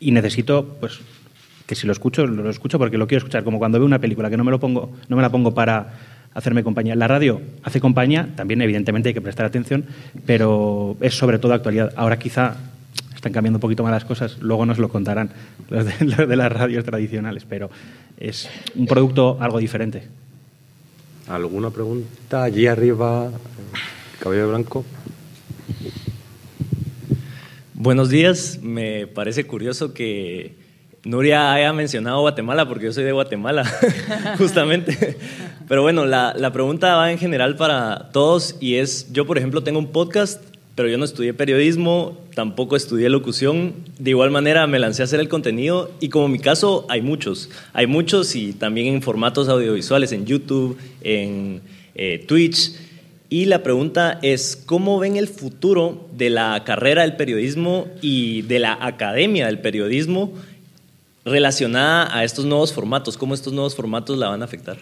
y 0.00 0.10
necesito, 0.10 0.76
pues, 0.80 1.00
que 1.66 1.74
si 1.74 1.86
lo 1.86 1.92
escucho, 1.92 2.26
lo 2.26 2.50
escucho 2.50 2.78
porque 2.78 2.98
lo 2.98 3.06
quiero 3.06 3.18
escuchar, 3.18 3.44
como 3.44 3.58
cuando 3.58 3.78
veo 3.78 3.86
una 3.86 4.00
película 4.00 4.30
que 4.30 4.36
no 4.36 4.44
me 4.44 4.50
lo 4.50 4.58
pongo, 4.58 4.92
no 5.08 5.16
me 5.16 5.22
la 5.22 5.30
pongo 5.30 5.54
para 5.54 6.13
hacerme 6.34 6.64
compañía. 6.64 6.94
La 6.94 7.08
radio 7.08 7.40
hace 7.62 7.80
compañía, 7.80 8.28
también 8.36 8.60
evidentemente 8.60 9.08
hay 9.08 9.14
que 9.14 9.20
prestar 9.20 9.46
atención, 9.46 9.86
pero 10.26 10.96
es 11.00 11.14
sobre 11.14 11.38
todo 11.38 11.54
actualidad. 11.54 11.92
Ahora 11.96 12.18
quizá 12.18 12.56
están 13.14 13.32
cambiando 13.32 13.56
un 13.56 13.60
poquito 13.62 13.82
más 13.82 13.92
las 13.92 14.04
cosas, 14.04 14.38
luego 14.40 14.66
nos 14.66 14.78
lo 14.78 14.88
contarán 14.88 15.30
los 15.70 15.86
de, 15.86 16.36
las 16.36 16.52
radios 16.52 16.84
tradicionales, 16.84 17.46
pero 17.48 17.70
es 18.18 18.50
un 18.74 18.86
producto 18.86 19.38
algo 19.40 19.58
diferente. 19.58 20.08
¿Alguna 21.28 21.70
pregunta? 21.70 22.42
Allí 22.42 22.66
arriba, 22.66 23.30
cabello 24.18 24.50
blanco. 24.50 24.84
Buenos 27.72 28.10
días, 28.10 28.60
me 28.62 29.06
parece 29.06 29.46
curioso 29.46 29.94
que 29.94 30.63
Nuria 31.04 31.52
haya 31.52 31.72
mencionado 31.74 32.20
Guatemala, 32.20 32.66
porque 32.66 32.86
yo 32.86 32.92
soy 32.92 33.04
de 33.04 33.12
Guatemala, 33.12 33.70
justamente. 34.38 35.18
Pero 35.68 35.82
bueno, 35.82 36.06
la, 36.06 36.34
la, 36.34 36.50
pregunta 36.52 36.96
va 36.96 37.12
en 37.12 37.18
general 37.18 37.56
para 37.56 38.08
todos 38.10 38.56
y 38.58 38.76
es, 38.76 39.12
yo 39.12 39.26
por 39.26 39.36
ejemplo 39.36 39.62
tengo 39.62 39.78
un 39.78 39.92
podcast, 39.92 40.42
pero 40.74 40.88
yo 40.88 40.96
no 40.96 41.04
estudié 41.04 41.34
periodismo, 41.34 42.18
tampoco 42.34 42.74
estudié 42.74 43.10
locución, 43.10 43.74
de 43.98 44.10
igual 44.10 44.30
manera 44.30 44.66
me 44.66 44.78
lancé 44.78 45.02
a 45.02 45.04
hacer 45.04 45.20
el 45.20 45.28
contenido 45.28 45.90
y 46.00 46.08
como 46.08 46.28
mi 46.28 46.38
caso 46.38 46.86
hay 46.88 47.02
muchos, 47.02 47.50
hay 47.74 47.86
muchos 47.86 48.34
y 48.34 48.54
también 48.54 48.94
en 48.94 49.02
formatos 49.02 49.50
audiovisuales, 49.50 50.10
en 50.12 50.24
YouTube, 50.24 50.78
en 51.02 51.60
eh, 51.94 52.24
Twitch. 52.26 52.72
Y 53.30 53.46
la 53.46 53.62
pregunta 53.62 54.18
es, 54.22 54.56
¿cómo 54.56 54.98
ven 54.98 55.16
el 55.16 55.28
futuro 55.28 56.08
de 56.16 56.30
la 56.30 56.62
carrera 56.64 57.02
del 57.02 57.16
periodismo 57.16 57.88
y 58.00 58.42
de 58.42 58.58
la 58.58 58.78
academia 58.80 59.46
del 59.46 59.58
periodismo 59.58 60.32
relacionada 61.24 62.16
a 62.16 62.24
estos 62.24 62.44
nuevos 62.44 62.72
formatos? 62.72 63.16
¿Cómo 63.16 63.34
estos 63.34 63.52
nuevos 63.52 63.74
formatos 63.74 64.18
la 64.18 64.28
van 64.28 64.42
a 64.42 64.44
afectar? 64.44 64.78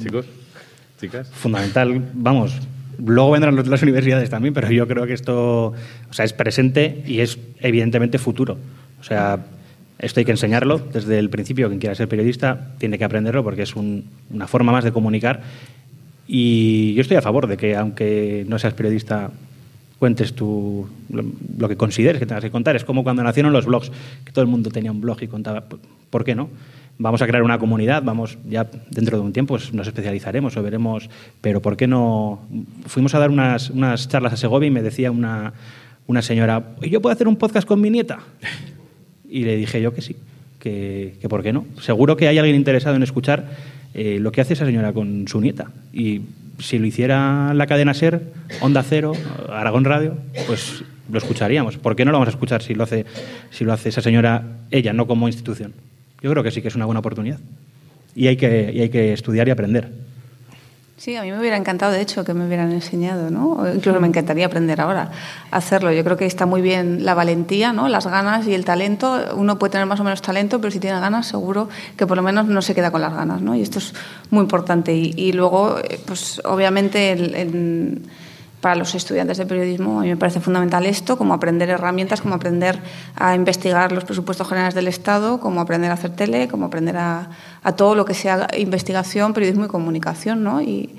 Chicos, 0.00 0.26
chicas. 1.00 1.28
Fundamental, 1.30 2.02
vamos. 2.14 2.54
Luego 2.98 3.30
vendrán 3.32 3.56
las 3.68 3.82
universidades 3.82 4.30
también, 4.30 4.54
pero 4.54 4.70
yo 4.70 4.86
creo 4.86 5.06
que 5.06 5.14
esto 5.14 5.74
o 6.10 6.12
sea, 6.12 6.24
es 6.24 6.32
presente 6.32 7.02
y 7.06 7.20
es 7.20 7.38
evidentemente 7.60 8.18
futuro. 8.18 8.58
O 9.00 9.04
sea, 9.04 9.44
esto 9.98 10.20
hay 10.20 10.24
que 10.24 10.32
enseñarlo 10.32 10.78
desde 10.78 11.18
el 11.18 11.30
principio. 11.30 11.68
Quien 11.68 11.80
quiera 11.80 11.94
ser 11.94 12.08
periodista 12.08 12.72
tiene 12.78 12.98
que 12.98 13.04
aprenderlo 13.04 13.42
porque 13.42 13.62
es 13.62 13.74
una 13.74 14.46
forma 14.46 14.72
más 14.72 14.84
de 14.84 14.92
comunicar. 14.92 15.42
Y 16.26 16.94
yo 16.94 17.02
estoy 17.02 17.16
a 17.16 17.22
favor 17.22 17.46
de 17.46 17.56
que, 17.56 17.76
aunque 17.76 18.44
no 18.48 18.58
seas 18.58 18.74
periodista, 18.74 19.30
cuentes 20.02 20.34
tu, 20.34 20.88
lo, 21.10 21.68
que 21.68 21.76
consideres 21.76 22.18
que 22.18 22.26
tengas 22.26 22.42
que 22.42 22.50
contar. 22.50 22.74
Es 22.74 22.84
como 22.84 23.04
cuando 23.04 23.22
nacieron 23.22 23.52
los 23.52 23.66
blogs, 23.66 23.92
que 24.24 24.32
todo 24.32 24.42
el 24.42 24.50
mundo 24.50 24.68
tenía 24.68 24.90
un 24.90 25.00
blog 25.00 25.22
y 25.22 25.28
contaba. 25.28 25.62
¿Por 26.10 26.24
qué 26.24 26.34
no? 26.34 26.48
Vamos 26.98 27.22
a 27.22 27.26
crear 27.28 27.44
una 27.44 27.60
comunidad, 27.60 28.02
vamos, 28.02 28.36
ya 28.50 28.68
dentro 28.90 29.16
de 29.16 29.22
un 29.22 29.32
tiempo 29.32 29.54
pues, 29.54 29.72
nos 29.72 29.86
especializaremos 29.86 30.56
o 30.56 30.62
veremos, 30.64 31.08
pero 31.40 31.62
¿por 31.62 31.76
qué 31.76 31.86
no? 31.86 32.40
Fuimos 32.86 33.14
a 33.14 33.20
dar 33.20 33.30
unas, 33.30 33.70
unas 33.70 34.08
charlas 34.08 34.32
a 34.32 34.36
Segovia 34.36 34.66
y 34.66 34.70
me 34.72 34.82
decía 34.82 35.12
una, 35.12 35.52
una 36.08 36.20
señora, 36.20 36.74
¿yo 36.80 37.00
puedo 37.00 37.14
hacer 37.14 37.28
un 37.28 37.36
podcast 37.36 37.68
con 37.68 37.80
mi 37.80 37.88
nieta? 37.88 38.18
Y 39.30 39.44
le 39.44 39.54
dije 39.54 39.80
yo 39.80 39.94
que 39.94 40.02
sí, 40.02 40.16
que, 40.58 41.14
que 41.20 41.28
por 41.28 41.44
qué 41.44 41.52
no. 41.52 41.64
Seguro 41.80 42.16
que 42.16 42.26
hay 42.26 42.38
alguien 42.38 42.56
interesado 42.56 42.96
en 42.96 43.04
escuchar 43.04 43.46
eh, 43.94 44.18
lo 44.18 44.32
que 44.32 44.40
hace 44.40 44.54
esa 44.54 44.66
señora 44.66 44.92
con 44.92 45.28
su 45.28 45.40
nieta. 45.40 45.70
Y 45.92 46.22
si 46.58 46.78
lo 46.78 46.86
hiciera 46.86 47.54
la 47.54 47.66
cadena 47.66 47.94
SER, 47.94 48.22
Onda 48.60 48.82
Cero, 48.82 49.12
Aragón 49.48 49.84
Radio, 49.84 50.16
pues 50.46 50.84
lo 51.10 51.18
escucharíamos. 51.18 51.76
¿Por 51.76 51.96
qué 51.96 52.04
no 52.04 52.10
lo 52.10 52.18
vamos 52.18 52.28
a 52.28 52.36
escuchar 52.36 52.62
si 52.62 52.74
lo 52.74 52.84
hace, 52.84 53.04
si 53.50 53.64
lo 53.64 53.72
hace 53.72 53.88
esa 53.88 54.00
señora 54.00 54.44
ella, 54.70 54.92
no 54.92 55.06
como 55.06 55.28
institución? 55.28 55.72
Yo 56.22 56.30
creo 56.30 56.42
que 56.42 56.50
sí 56.50 56.62
que 56.62 56.68
es 56.68 56.74
una 56.74 56.86
buena 56.86 57.00
oportunidad. 57.00 57.38
Y 58.14 58.26
hay 58.28 58.36
que, 58.36 58.72
y 58.72 58.80
hay 58.80 58.88
que 58.88 59.12
estudiar 59.12 59.48
y 59.48 59.50
aprender. 59.50 59.90
Sí, 60.96 61.16
a 61.16 61.22
mí 61.22 61.32
me 61.32 61.40
hubiera 61.40 61.56
encantado, 61.56 61.90
de 61.90 62.00
hecho, 62.00 62.24
que 62.24 62.32
me 62.32 62.46
hubieran 62.46 62.70
enseñado, 62.70 63.30
¿no? 63.30 63.66
Incluso 63.74 63.98
me 63.98 64.06
encantaría 64.06 64.46
aprender 64.46 64.80
ahora 64.80 65.10
a 65.50 65.56
hacerlo. 65.56 65.90
Yo 65.90 66.04
creo 66.04 66.16
que 66.16 66.26
está 66.26 66.46
muy 66.46 66.62
bien 66.62 67.04
la 67.04 67.14
valentía, 67.14 67.72
¿no? 67.72 67.88
Las 67.88 68.06
ganas 68.06 68.46
y 68.46 68.54
el 68.54 68.64
talento. 68.64 69.20
Uno 69.34 69.58
puede 69.58 69.72
tener 69.72 69.86
más 69.86 69.98
o 69.98 70.04
menos 70.04 70.22
talento, 70.22 70.60
pero 70.60 70.70
si 70.70 70.78
tiene 70.78 71.00
ganas, 71.00 71.26
seguro 71.26 71.68
que 71.96 72.06
por 72.06 72.16
lo 72.16 72.22
menos 72.22 72.46
no 72.46 72.62
se 72.62 72.74
queda 72.74 72.92
con 72.92 73.00
las 73.00 73.14
ganas, 73.14 73.40
¿no? 73.40 73.54
Y 73.56 73.62
esto 73.62 73.78
es 73.78 73.94
muy 74.30 74.42
importante. 74.42 74.94
Y, 74.94 75.32
luego, 75.32 75.78
eh, 75.78 75.98
pues 76.06 76.40
obviamente, 76.44 77.10
el 77.10 78.02
para 78.62 78.76
los 78.76 78.94
estudiantes 78.94 79.38
de 79.38 79.44
periodismo 79.44 79.98
a 79.98 80.02
mí 80.04 80.08
me 80.08 80.16
parece 80.16 80.38
fundamental 80.38 80.86
esto, 80.86 81.18
como 81.18 81.34
aprender 81.34 81.68
herramientas, 81.68 82.22
como 82.22 82.36
aprender 82.36 82.78
a 83.16 83.34
investigar 83.34 83.90
los 83.90 84.04
presupuestos 84.04 84.48
generales 84.48 84.72
del 84.76 84.86
Estado, 84.86 85.40
como 85.40 85.60
aprender 85.60 85.90
a 85.90 85.94
hacer 85.94 86.12
tele, 86.12 86.46
como 86.46 86.66
aprender 86.66 86.96
a, 86.96 87.28
todo 87.76 87.96
lo 87.96 88.04
que 88.04 88.14
sea 88.14 88.46
investigación, 88.56 89.34
periodismo 89.34 89.64
y 89.64 89.68
comunicación, 89.68 90.44
¿no? 90.44 90.62
Y, 90.62 90.90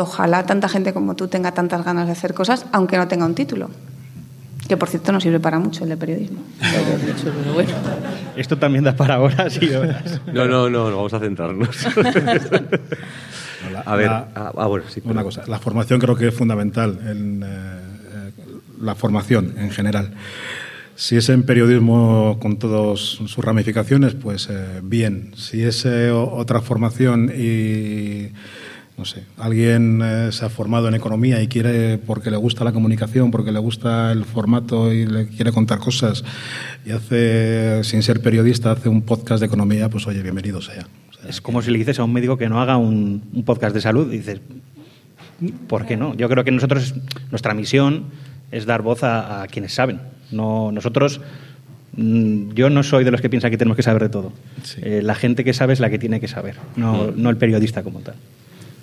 ojalá 0.00 0.46
tanta 0.46 0.68
gente 0.68 0.92
como 0.92 1.14
tú 1.14 1.28
tenga 1.28 1.52
tantas 1.52 1.84
ganas 1.84 2.06
de 2.06 2.12
hacer 2.12 2.32
cosas, 2.32 2.64
aunque 2.72 2.96
no 2.96 3.06
tenga 3.06 3.26
un 3.26 3.34
título. 3.34 3.70
Que 4.66 4.76
por 4.76 4.88
cierto 4.88 5.12
no 5.12 5.20
sirve 5.20 5.38
para 5.38 5.60
mucho 5.60 5.84
el 5.84 5.90
de 5.90 5.96
periodismo. 5.96 6.40
Esto 8.36 8.58
también 8.58 8.82
da 8.82 8.96
para 8.96 9.20
horas 9.20 9.62
y 9.62 9.70
horas. 9.72 10.20
No, 10.32 10.46
no, 10.46 10.68
no, 10.70 10.84
vamos 10.86 11.12
a 11.12 11.20
centrarnos. 11.20 11.86
a 13.84 13.96
ver, 13.96 14.08
ah, 14.08 14.52
ah, 14.56 14.66
bueno, 14.66 14.84
sí, 14.88 15.00
una 15.04 15.22
cosa. 15.22 15.44
La 15.46 15.58
formación 15.58 16.00
creo 16.00 16.16
que 16.16 16.28
es 16.28 16.34
fundamental, 16.34 16.98
en, 17.06 17.42
eh, 17.42 17.46
eh, 17.46 18.30
la 18.80 18.94
formación 18.94 19.54
en 19.58 19.70
general. 19.70 20.12
Si 20.94 21.16
es 21.16 21.28
en 21.28 21.42
periodismo 21.42 22.38
con 22.40 22.58
todas 22.58 23.00
sus 23.00 23.38
ramificaciones, 23.38 24.14
pues 24.14 24.48
eh, 24.50 24.80
bien. 24.82 25.32
Si 25.36 25.62
es 25.62 25.84
otra 25.84 26.60
formación 26.62 27.30
y 27.36 28.28
no 28.96 29.04
sé, 29.04 29.24
alguien 29.36 30.02
se 30.30 30.46
ha 30.46 30.48
formado 30.48 30.88
en 30.88 30.94
economía 30.94 31.42
y 31.42 31.48
quiere, 31.48 31.98
porque 31.98 32.30
le 32.30 32.38
gusta 32.38 32.64
la 32.64 32.72
comunicación, 32.72 33.30
porque 33.30 33.52
le 33.52 33.58
gusta 33.58 34.10
el 34.10 34.24
formato 34.24 34.90
y 34.90 35.04
le 35.04 35.26
quiere 35.26 35.52
contar 35.52 35.80
cosas, 35.80 36.24
y 36.86 36.92
hace, 36.92 37.84
sin 37.84 38.02
ser 38.02 38.22
periodista, 38.22 38.70
hace 38.70 38.88
un 38.88 39.02
podcast 39.02 39.40
de 39.40 39.46
economía, 39.46 39.90
pues 39.90 40.06
oye, 40.06 40.22
bienvenido 40.22 40.62
sea. 40.62 40.86
Es 41.28 41.40
como 41.40 41.62
si 41.62 41.70
le 41.70 41.78
dices 41.78 41.98
a 41.98 42.04
un 42.04 42.12
médico 42.12 42.36
que 42.36 42.48
no 42.48 42.60
haga 42.60 42.76
un, 42.76 43.20
podcast 43.44 43.74
de 43.74 43.80
salud. 43.80 44.12
Y 44.12 44.18
dices, 44.18 44.40
¿por 45.68 45.86
qué 45.86 45.96
no? 45.96 46.14
Yo 46.14 46.28
creo 46.28 46.44
que 46.44 46.50
nosotros, 46.50 46.94
nuestra 47.30 47.54
misión 47.54 48.06
es 48.50 48.66
dar 48.66 48.82
voz 48.82 49.02
a, 49.02 49.46
quienes 49.50 49.74
saben. 49.74 50.00
No, 50.30 50.72
nosotros, 50.72 51.20
mm, 51.96 52.52
yo 52.52 52.70
no 52.70 52.82
soy 52.82 53.04
de 53.04 53.10
los 53.10 53.20
que 53.20 53.28
piensan 53.28 53.50
que 53.50 53.58
tenemos 53.58 53.76
que 53.76 53.82
saber 53.82 54.02
de 54.02 54.08
todo. 54.08 54.32
Eh, 54.82 55.00
la 55.02 55.14
gente 55.14 55.44
que 55.44 55.52
sabe 55.52 55.72
es 55.72 55.80
la 55.80 55.90
que 55.90 55.98
tiene 55.98 56.20
que 56.20 56.28
saber, 56.28 56.56
no, 56.76 57.12
mm. 57.14 57.26
el 57.26 57.36
periodista 57.36 57.82
como 57.82 58.00
tal. 58.00 58.14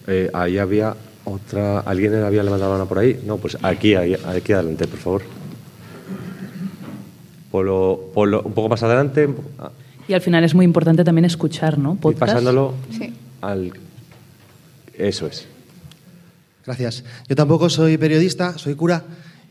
Eh, 0.08 0.30
ahí 0.34 0.58
había 0.58 0.96
otra. 1.26 1.80
¿Alguien 1.80 2.16
había 2.24 2.44
levantado 2.44 2.72
la 2.72 2.78
mano 2.78 2.90
por 2.90 3.00
ahí? 3.00 3.20
No, 3.26 3.38
pues 3.38 3.58
aquí, 3.62 3.96
aquí 3.96 4.54
adelante, 4.54 4.88
por 4.88 5.00
favor. 5.00 5.22
un 7.54 8.54
poco 8.54 8.70
más 8.70 8.84
adelante. 8.84 9.30
Y 10.08 10.14
al 10.14 10.22
final 10.22 10.44
es 10.44 10.54
muy 10.54 10.66
importante 10.66 11.04
también 11.04 11.26
escuchar, 11.26 11.78
¿no? 11.78 11.96
Podcast. 11.96 12.34
pasándolo 12.34 12.74
al... 13.42 13.72
Eso 14.98 15.28
es. 15.28 15.48
Gracias. 16.66 17.04
Yo 17.28 17.36
tampoco 17.36 17.70
soy 17.70 17.98
periodista, 17.98 18.58
soy 18.58 18.76
cura 18.76 19.04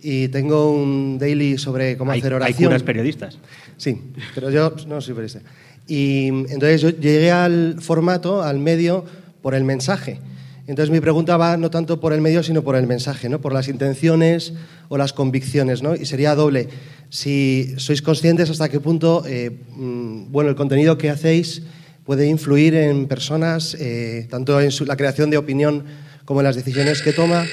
y 0.02 0.28
tengo 0.28 0.72
un 0.72 1.18
daily 1.18 1.58
sobre 1.58 1.96
cómo 1.96 2.12
hacer 2.12 2.34
oración. 2.34 2.56
Hay 2.58 2.64
curas 2.64 2.82
periodistas. 2.82 3.38
Sí, 3.76 4.00
pero 4.34 4.50
yo 4.50 4.74
no 4.86 5.00
soy 5.00 5.14
periodista. 5.14 5.40
Y 5.86 6.28
entonces 6.28 6.80
yo 6.80 6.90
llegué 6.90 7.30
al 7.30 7.76
formato, 7.80 8.42
al 8.42 8.58
medio, 8.58 9.04
por 9.42 9.54
el 9.54 9.64
mensaje. 9.64 10.20
Entonces 10.66 10.90
mi 10.90 11.00
pregunta 11.00 11.36
va 11.36 11.56
no 11.56 11.70
tanto 11.70 12.00
por 12.00 12.12
el 12.12 12.20
medio, 12.20 12.42
sino 12.42 12.62
por 12.62 12.76
el 12.76 12.86
mensaje, 12.86 13.28
¿no? 13.28 13.40
por 13.40 13.52
las 13.52 13.68
intenciones 13.68 14.54
o 14.88 14.96
las 14.96 15.12
convicciones. 15.12 15.82
¿no? 15.82 15.94
Y 15.94 16.06
sería 16.06 16.34
doble. 16.34 16.68
Si 17.12 17.74
sois 17.76 18.00
conscientes 18.00 18.48
hasta 18.48 18.72
qué 18.72 18.80
punto 18.80 19.20
eh, 19.28 19.52
mm, 19.76 20.32
bueno, 20.32 20.48
el 20.48 20.56
contenido 20.56 20.96
que 20.96 21.10
hacéis 21.10 21.60
puede 22.06 22.26
influir 22.26 22.74
en 22.74 23.06
personas, 23.06 23.76
eh, 23.78 24.26
tanto 24.30 24.58
en 24.58 24.70
la 24.86 24.96
creación 24.96 25.28
de 25.28 25.36
opinión 25.36 25.84
como 26.24 26.40
en 26.40 26.44
las 26.44 26.56
decisiones 26.56 27.02
que 27.02 27.12
toma, 27.12 27.44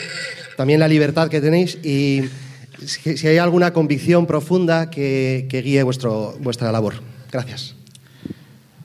también 0.56 0.80
la 0.80 0.88
libertad 0.88 1.28
que 1.28 1.42
tenéis 1.42 1.78
y 1.84 2.24
si 2.86 3.28
hay 3.28 3.38
alguna 3.38 3.74
convicción 3.74 4.26
profunda 4.26 4.90
que, 4.90 5.46
que 5.50 5.62
guíe 5.62 5.84
vuestro, 5.84 6.38
vuestra 6.40 6.72
labor. 6.72 6.94
Gracias. 7.30 7.79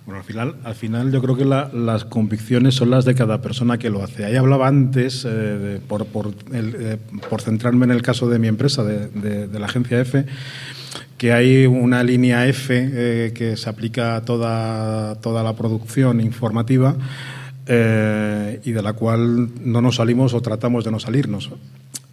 Bueno, 0.07 0.21
al 0.21 0.25
final, 0.27 0.57
al 0.65 0.75
final 0.75 1.13
yo 1.13 1.23
creo 1.23 1.35
que 1.35 1.47
las 1.47 2.05
convicciones 2.05 2.75
son 2.75 2.91
las 2.91 3.07
de 3.07 3.15
cada 3.15 3.41
persona 3.41 3.79
que 3.79 3.89
lo 3.89 4.03
hace. 4.03 4.27
Ahí 4.27 4.37
hablaba 4.37 4.69
antes, 4.69 5.27
eh, 5.27 5.81
por, 5.89 6.05
por, 6.05 6.35
eh, 6.53 6.99
por, 7.31 7.41
centrarme 7.41 7.87
en 7.87 7.91
el 7.91 8.03
caso 8.03 8.29
de 8.29 8.39
mi 8.39 8.49
empresa, 8.49 8.85
de, 8.85 9.49
la 9.59 9.65
agencia 9.65 9.99
F, 10.01 10.27
que 11.17 11.33
hay 11.33 11.65
una 11.65 12.03
línea 12.03 12.47
F 12.47 12.75
eh, 12.77 13.33
que 13.35 13.57
se 13.57 13.71
aplica 13.71 14.17
a 14.17 14.25
toda, 14.27 15.15
toda 15.23 15.43
la 15.43 15.55
producción 15.57 16.21
informativa 16.21 16.97
y 17.67 18.73
de 18.73 18.83
la 18.83 18.93
cual 18.93 19.49
no 19.65 19.81
nos 19.81 19.97
salimos 19.97 20.35
o 20.35 20.43
tratamos 20.43 20.85
de 20.85 20.91
no 20.91 21.01
salirnos. 21.01 21.51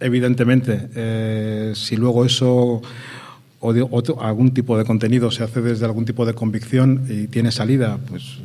Evidentemente, 0.00 1.74
si 1.74 1.96
luego 1.96 2.24
eso 2.24 2.80
o, 3.62 4.20
algún 4.20 4.52
tipo 4.52 4.76
de 4.76 4.84
contenido 4.84 5.30
se 5.30 5.44
hace 5.44 5.62
desde 5.62 5.84
algún 5.84 6.04
tipo 6.04 6.26
de 6.26 6.34
convicción 6.34 7.06
y 7.08 7.28
tiene 7.28 7.52
salida, 7.52 7.98
pues 8.08 8.38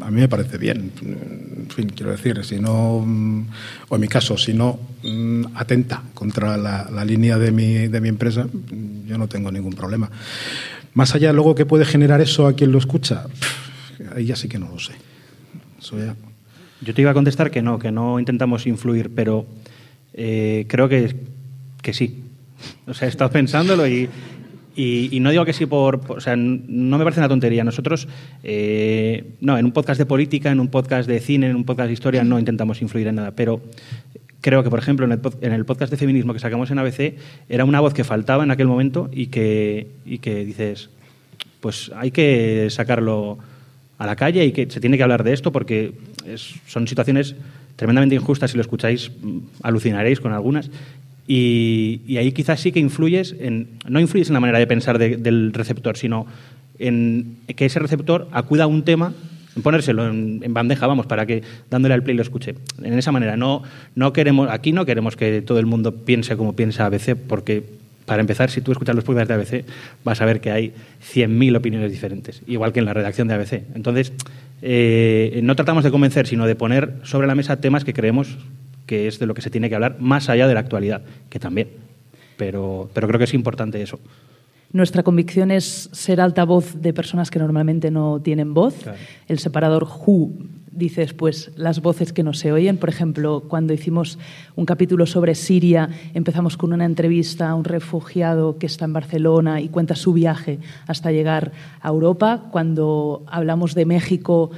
a 0.00 0.10
mí 0.10 0.20
me 0.20 0.28
parece 0.28 0.58
bien. 0.58 0.92
En 1.02 1.66
fin, 1.68 1.88
quiero 1.94 2.12
decir, 2.12 2.42
si 2.44 2.60
no, 2.60 3.02
mm, 3.04 3.46
o 3.88 3.94
en 3.96 4.00
mi 4.00 4.08
caso, 4.08 4.38
si 4.38 4.54
no 4.54 4.78
mm, 5.02 5.56
atenta 5.56 6.02
contra 6.14 6.56
la, 6.56 7.04
línea 7.04 7.36
de 7.36 7.50
mi, 7.50 7.88
de 7.88 8.00
mi 8.00 8.08
empresa, 8.08 8.46
yo 9.06 9.18
no 9.18 9.26
tengo 9.26 9.50
ningún 9.50 9.72
problema. 9.72 10.08
Más 10.94 11.14
allá, 11.14 11.32
luego, 11.32 11.54
¿qué 11.54 11.66
puede 11.66 11.84
generar 11.84 12.20
eso 12.20 12.46
a 12.46 12.52
quien 12.54 12.70
lo 12.70 12.78
escucha? 12.78 13.26
ahí 14.14 14.24
ya 14.24 14.36
sí 14.36 14.48
que 14.48 14.58
no 14.58 14.68
lo 14.68 14.78
sé. 14.78 14.92
Eso 15.78 15.98
ya... 15.98 16.14
Yo 16.80 16.94
te 16.94 17.02
iba 17.02 17.10
a 17.10 17.14
contestar 17.14 17.50
que 17.50 17.60
no, 17.60 17.78
que 17.78 17.92
no 17.92 18.18
intentamos 18.18 18.66
influir, 18.66 19.10
pero 19.14 19.46
eh, 20.14 20.64
creo 20.68 20.88
que, 20.88 21.14
que 21.82 21.92
sí. 21.92 22.22
O 22.86 22.94
sea, 22.94 23.08
estado 23.08 23.30
pensándolo 23.32 23.86
y, 23.86 24.08
y, 24.76 25.18
no 25.20 25.30
digo 25.30 25.44
que 25.44 25.52
sí 25.52 25.66
por, 25.66 26.00
O 26.08 26.20
sea, 26.20 26.36
no 26.36 26.98
me 26.98 27.04
parece 27.04 27.20
una 27.20 27.28
tontería. 27.28 27.64
Nosotros, 27.64 28.08
eh, 28.42 29.24
no, 29.40 29.58
en 29.58 29.64
un 29.64 29.72
podcast 29.72 29.98
de 29.98 30.06
política, 30.06 30.50
en 30.50 30.60
un 30.60 30.68
podcast 30.68 31.08
de 31.08 31.20
cine, 31.20 31.50
en 31.50 31.56
un 31.56 31.64
podcast 31.64 31.88
de 31.88 31.92
historia, 31.92 32.24
no 32.24 32.38
intentamos 32.38 32.80
influir 32.80 33.08
en 33.08 33.16
nada. 33.16 33.32
Pero 33.32 33.60
creo 34.40 34.62
que, 34.62 34.70
por 34.70 34.78
ejemplo, 34.78 35.06
en 35.06 35.12
el, 35.12 35.20
en 35.40 35.52
el 35.52 35.64
podcast 35.64 35.90
de 35.90 35.96
feminismo 35.96 36.32
que 36.32 36.38
sacamos 36.38 36.70
en 36.70 36.78
ABC, 36.78 37.14
era 37.48 37.64
una 37.64 37.80
voz 37.80 37.94
que 37.94 38.04
faltaba 38.04 38.44
en 38.44 38.50
aquel 38.50 38.68
momento 38.68 39.10
y 39.12 39.26
que, 39.26 39.88
y 40.06 40.18
que 40.18 40.44
dices, 40.44 40.90
pues 41.60 41.90
hay 41.94 42.10
que 42.10 42.68
sacarlo 42.70 43.38
a 43.98 44.06
la 44.06 44.16
calle 44.16 44.44
y 44.46 44.52
que 44.52 44.70
se 44.70 44.80
tiene 44.80 44.96
que 44.96 45.02
hablar 45.02 45.24
de 45.24 45.34
esto 45.34 45.52
porque 45.52 45.92
son 46.66 46.88
situaciones 46.88 47.34
tremendamente 47.76 48.14
injustas. 48.14 48.50
Si 48.50 48.56
lo 48.56 48.62
escucháis, 48.62 49.10
mm, 49.20 49.38
alucinaréis 49.62 50.20
con 50.20 50.32
algunas. 50.32 50.70
Y, 51.32 52.16
ahí 52.16 52.32
quizás 52.32 52.58
sí 52.58 52.72
que 52.72 52.80
influyes 52.80 53.36
en, 53.38 53.68
no 53.86 54.00
influyes 54.00 54.26
en 54.30 54.34
la 54.34 54.40
manera 54.40 54.58
de 54.58 54.66
pensar 54.66 54.98
del 54.98 55.52
receptor, 55.52 55.96
sino 55.96 56.26
en 56.80 57.36
que 57.54 57.66
ese 57.66 57.78
receptor 57.78 58.26
acuda 58.32 58.64
a 58.64 58.66
un 58.66 58.82
tema, 58.82 59.12
en 59.54 59.62
ponérselo 59.62 60.08
en, 60.08 60.52
bandeja, 60.52 60.88
vamos, 60.88 61.06
para 61.06 61.26
que 61.26 61.44
dándole 61.70 61.94
al 61.94 62.02
play 62.02 62.16
lo 62.16 62.22
escuche. 62.22 62.56
En 62.82 62.98
esa 62.98 63.12
manera, 63.12 63.36
no, 63.36 63.62
no 63.94 64.12
queremos, 64.12 64.50
aquí 64.50 64.72
no 64.72 64.84
queremos 64.84 65.14
que 65.14 65.40
todo 65.40 65.60
el 65.60 65.66
mundo 65.66 66.04
piense 66.04 66.36
como 66.36 66.56
piensa 66.56 66.86
ABC, 66.86 67.14
porque 67.14 67.62
para 68.06 68.22
empezar, 68.22 68.50
si 68.50 68.60
tú 68.60 68.72
escuchas 68.72 68.96
los 68.96 69.04
podcasts 69.04 69.28
de 69.28 69.34
ABC, 69.34 69.64
vas 70.02 70.20
a 70.20 70.24
ver 70.24 70.40
que 70.40 70.50
hay 70.50 70.72
100.000 71.14 71.56
opiniones 71.56 71.92
diferentes, 71.92 72.42
igual 72.48 72.72
que 72.72 72.80
en 72.80 72.86
la 72.86 72.92
redacción 72.92 73.28
de 73.28 73.34
ABC. 73.34 73.62
Entonces, 73.76 74.12
eh, 74.62 75.38
no 75.44 75.54
tratamos 75.54 75.84
de 75.84 75.92
convencer, 75.92 76.26
sino 76.26 76.48
de 76.48 76.56
poner 76.56 76.94
sobre 77.04 77.28
la 77.28 77.36
mesa 77.36 77.60
temas 77.60 77.84
que 77.84 77.94
creemos 77.94 78.36
que 78.90 79.06
es 79.06 79.20
de 79.20 79.26
lo 79.26 79.34
que 79.34 79.40
se 79.40 79.50
tiene 79.50 79.68
que 79.68 79.76
hablar, 79.76 80.00
más 80.00 80.28
allá 80.28 80.48
de 80.48 80.54
la 80.54 80.58
actualidad, 80.58 81.02
que 81.28 81.38
también. 81.38 81.68
Pero, 82.36 82.90
pero 82.92 83.06
creo 83.06 83.18
que 83.18 83.24
es 83.24 83.34
importante 83.34 83.80
eso. 83.80 84.00
Nuestra 84.72 85.04
convicción 85.04 85.52
es 85.52 85.88
ser 85.92 86.20
altavoz 86.20 86.74
de 86.74 86.92
personas 86.92 87.30
que 87.30 87.38
normalmente 87.38 87.92
no 87.92 88.20
tienen 88.20 88.52
voz. 88.52 88.74
El 89.28 89.38
separador 89.38 89.84
Who 89.84 90.32
dices, 90.72 91.14
pues 91.14 91.52
las 91.54 91.82
voces 91.82 92.12
que 92.12 92.24
no 92.24 92.32
se 92.32 92.50
oyen. 92.50 92.78
Por 92.78 92.88
ejemplo, 92.88 93.44
cuando 93.46 93.72
hicimos 93.72 94.18
un 94.56 94.66
capítulo 94.66 95.06
sobre 95.06 95.36
Siria, 95.36 95.88
empezamos 96.12 96.56
con 96.56 96.72
una 96.72 96.84
entrevista 96.84 97.48
a 97.48 97.54
un 97.54 97.62
refugiado 97.62 98.58
que 98.58 98.66
está 98.66 98.86
en 98.86 98.92
Barcelona 98.92 99.60
y 99.60 99.68
cuenta 99.68 99.94
su 99.94 100.12
viaje 100.12 100.58
hasta 100.88 101.12
llegar 101.12 101.52
a 101.80 101.88
Europa. 101.90 102.48
Cuando 102.50 103.22
hablamos 103.28 103.76
de 103.76 103.86
México, 103.86 104.50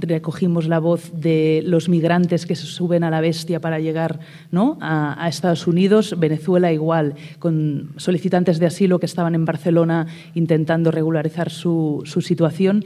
recogimos 0.00 0.68
la 0.68 0.78
voz 0.78 1.12
de 1.14 1.62
los 1.64 1.88
migrantes 1.88 2.46
que 2.46 2.54
se 2.54 2.66
suben 2.66 3.04
a 3.04 3.10
la 3.10 3.20
bestia 3.20 3.60
para 3.60 3.78
llegar 3.78 4.20
¿no? 4.50 4.78
a, 4.80 5.26
Estados 5.28 5.66
Unidos, 5.66 6.14
Venezuela 6.18 6.72
igual, 6.72 7.14
con 7.38 7.92
solicitantes 7.96 8.58
de 8.58 8.66
asilo 8.66 8.98
que 8.98 9.06
estaban 9.06 9.34
en 9.34 9.44
Barcelona 9.44 10.06
intentando 10.34 10.90
regularizar 10.90 11.50
su, 11.50 12.02
su 12.04 12.20
situación 12.20 12.84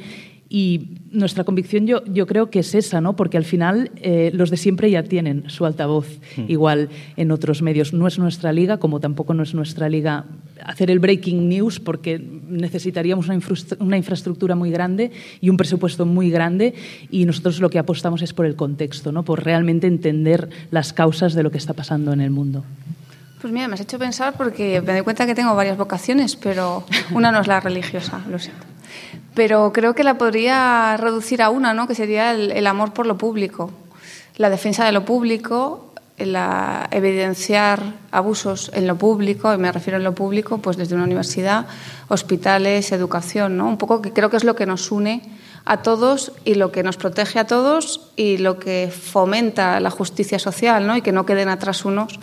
y 0.53 0.99
nuestra 1.13 1.45
convicción 1.45 1.87
yo, 1.87 2.05
yo 2.07 2.27
creo 2.27 2.51
que 2.51 2.59
es 2.59 2.75
esa, 2.75 3.01
¿no? 3.01 3.15
porque 3.15 3.37
al 3.37 3.45
final 3.45 3.93
eh, 3.97 4.33
los 4.35 4.51
de 4.51 4.57
siempre 4.57 4.91
ya 4.91 5.05
tienen 5.05 5.49
su 5.49 5.65
altavoz 5.65 6.09
hmm. 6.37 6.45
igual 6.49 6.89
en 7.17 7.31
otros 7.31 7.63
medios. 7.63 7.93
No 7.93 8.09
es 8.09 8.19
nuestra 8.19 8.53
liga, 8.53 8.79
como 8.79 8.99
tampoco 8.99 9.33
no 9.33 9.45
es 9.45 9.55
nuestra 9.55 9.89
liga 9.89 10.25
hacer 10.65 10.91
el 10.91 10.99
breaking 10.99 11.49
news, 11.49 11.79
porque 11.79 12.19
necesitaríamos 12.19 13.29
una, 13.29 13.39
una 13.79 13.97
infraestructura 13.97 14.57
muy 14.57 14.73
grande 14.73 15.13
y 15.41 15.51
un 15.51 15.57
presupuesto 15.57 16.05
muy 16.05 16.31
grande, 16.31 16.75
y 17.11 17.25
nosotros 17.27 17.61
lo 17.61 17.71
que 17.71 17.79
apostamos 17.79 18.21
es 18.21 18.33
por 18.33 18.45
el 18.45 18.57
contexto, 18.57 19.13
¿no? 19.13 19.23
por 19.23 19.45
realmente 19.45 19.87
entender 19.87 20.49
las 20.73 20.93
causas 20.93 21.35
de 21.35 21.45
lo 21.45 21.53
que 21.53 21.59
está 21.59 21.75
pasando 21.75 22.13
en 22.13 22.21
el 22.21 22.31
mundo. 22.31 22.65
Pues 23.41 23.53
mira, 23.53 23.69
me 23.69 23.75
has 23.75 23.81
hecho 23.81 24.01
pensar 24.01 24.35
porque 24.37 24.83
me 24.83 24.95
doy 24.95 25.03
cuenta 25.03 25.27
que 25.27 25.35
tengo 25.37 25.55
varias 25.55 25.79
vocaciones, 25.79 26.35
pero 26.35 26.85
una 27.15 27.31
no 27.31 27.41
es 27.41 27.47
la 27.47 27.61
religiosa, 27.61 28.21
lo 28.29 28.39
siento 28.39 28.70
pero 29.35 29.73
creo 29.73 29.95
que 29.95 30.05
la 30.05 30.19
podría 30.19 30.97
reducir 30.97 31.43
a 31.43 31.51
una, 31.51 31.75
¿no? 31.75 31.87
que 31.87 31.95
sería 31.95 32.33
el, 32.33 32.67
amor 32.67 32.93
por 32.93 33.07
lo 33.07 33.17
público, 33.17 33.71
la 34.37 34.51
defensa 34.51 34.85
de 34.85 34.93
lo 34.93 35.05
público, 35.05 35.93
la 36.19 36.89
evidenciar 36.91 37.95
abusos 38.11 38.71
en 38.75 38.87
lo 38.87 38.97
público, 38.97 39.55
y 39.55 39.59
me 39.59 39.73
refiero 39.73 39.97
en 39.97 40.05
lo 40.05 40.15
público, 40.15 40.59
pues 40.59 40.77
desde 40.77 40.95
una 40.95 41.05
universidad, 41.05 41.67
hospitales, 42.09 42.93
educación, 42.93 43.57
¿no? 43.57 43.69
un 43.69 43.79
poco 43.79 44.03
que 44.03 44.13
creo 44.13 44.31
que 44.31 44.37
es 44.37 44.45
lo 44.45 44.57
que 44.57 44.67
nos 44.67 44.91
une 44.91 45.23
a 45.65 45.83
todos 45.83 46.33
y 46.45 46.55
lo 46.55 46.73
que 46.73 46.83
nos 46.83 46.97
protege 46.97 47.39
a 47.39 47.47
todos 47.47 48.11
y 48.17 48.39
lo 48.39 48.59
que 48.59 48.91
fomenta 48.91 49.79
la 49.81 49.91
justicia 49.91 50.39
social 50.39 50.87
¿no? 50.87 50.97
y 50.97 51.03
que 51.03 51.13
no 51.13 51.27
queden 51.27 51.49
atrás 51.49 51.85
unos 51.85 52.19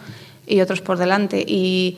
y 0.46 0.62
otros 0.62 0.82
por 0.82 0.98
delante. 0.98 1.44
Y 1.48 1.98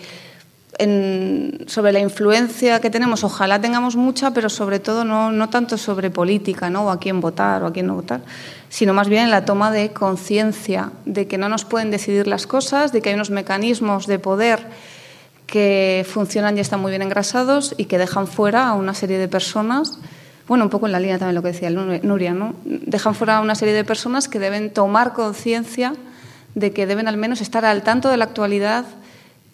sobre 0.79 1.91
la 1.91 1.99
influencia 1.99 2.79
que 2.79 2.89
tenemos, 2.89 3.25
ojalá 3.25 3.59
tengamos 3.59 3.97
mucha, 3.97 4.31
pero 4.31 4.49
sobre 4.49 4.79
todo 4.79 5.03
no, 5.03 5.29
no 5.29 5.49
tanto 5.49 5.77
sobre 5.77 6.09
política, 6.09 6.69
¿no? 6.69 6.85
o 6.85 6.89
a 6.89 6.99
quién 6.99 7.19
votar 7.19 7.63
o 7.63 7.67
a 7.67 7.73
quién 7.73 7.87
no 7.87 7.95
votar, 7.95 8.21
sino 8.69 8.93
más 8.93 9.09
bien 9.09 9.25
en 9.25 9.29
la 9.29 9.43
toma 9.43 9.71
de 9.71 9.91
conciencia 9.91 10.91
de 11.05 11.27
que 11.27 11.37
no 11.37 11.49
nos 11.49 11.65
pueden 11.65 11.91
decidir 11.91 12.27
las 12.27 12.47
cosas, 12.47 12.93
de 12.93 13.01
que 13.01 13.09
hay 13.09 13.15
unos 13.15 13.29
mecanismos 13.29 14.07
de 14.07 14.19
poder 14.19 14.67
que 15.47 16.05
funcionan 16.07 16.57
y 16.57 16.61
están 16.61 16.79
muy 16.79 16.91
bien 16.91 17.01
engrasados 17.01 17.75
y 17.75 17.85
que 17.85 17.97
dejan 17.97 18.27
fuera 18.27 18.69
a 18.69 18.73
una 18.73 18.93
serie 18.93 19.17
de 19.17 19.27
personas, 19.27 19.99
bueno, 20.47 20.63
un 20.63 20.69
poco 20.69 20.85
en 20.85 20.93
la 20.93 20.99
línea 21.01 21.19
también 21.19 21.35
lo 21.35 21.41
que 21.41 21.49
decía 21.49 21.69
Nuria, 21.69 22.33
¿no? 22.33 22.55
dejan 22.63 23.15
fuera 23.15 23.37
a 23.37 23.41
una 23.41 23.55
serie 23.55 23.73
de 23.73 23.83
personas 23.83 24.29
que 24.29 24.39
deben 24.39 24.71
tomar 24.71 25.11
conciencia 25.11 25.93
de 26.55 26.71
que 26.71 26.87
deben 26.87 27.09
al 27.09 27.17
menos 27.17 27.41
estar 27.41 27.65
al 27.65 27.83
tanto 27.83 28.09
de 28.09 28.17
la 28.17 28.25
actualidad 28.25 28.85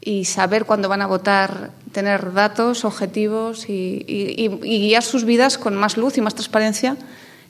y 0.06 0.26
saber 0.26 0.66
cuándo 0.66 0.88
van 0.88 1.02
a 1.02 1.08
votar, 1.08 1.72
tener 1.92 2.32
datos, 2.32 2.86
objetivos 2.86 3.68
y, 3.68 4.48
guiar 4.62 5.02
sus 5.02 5.26
vidas 5.26 5.58
con 5.58 5.76
más 5.76 5.98
luz 5.98 6.18
y 6.18 6.22
más 6.22 6.36
transparencia 6.36 6.96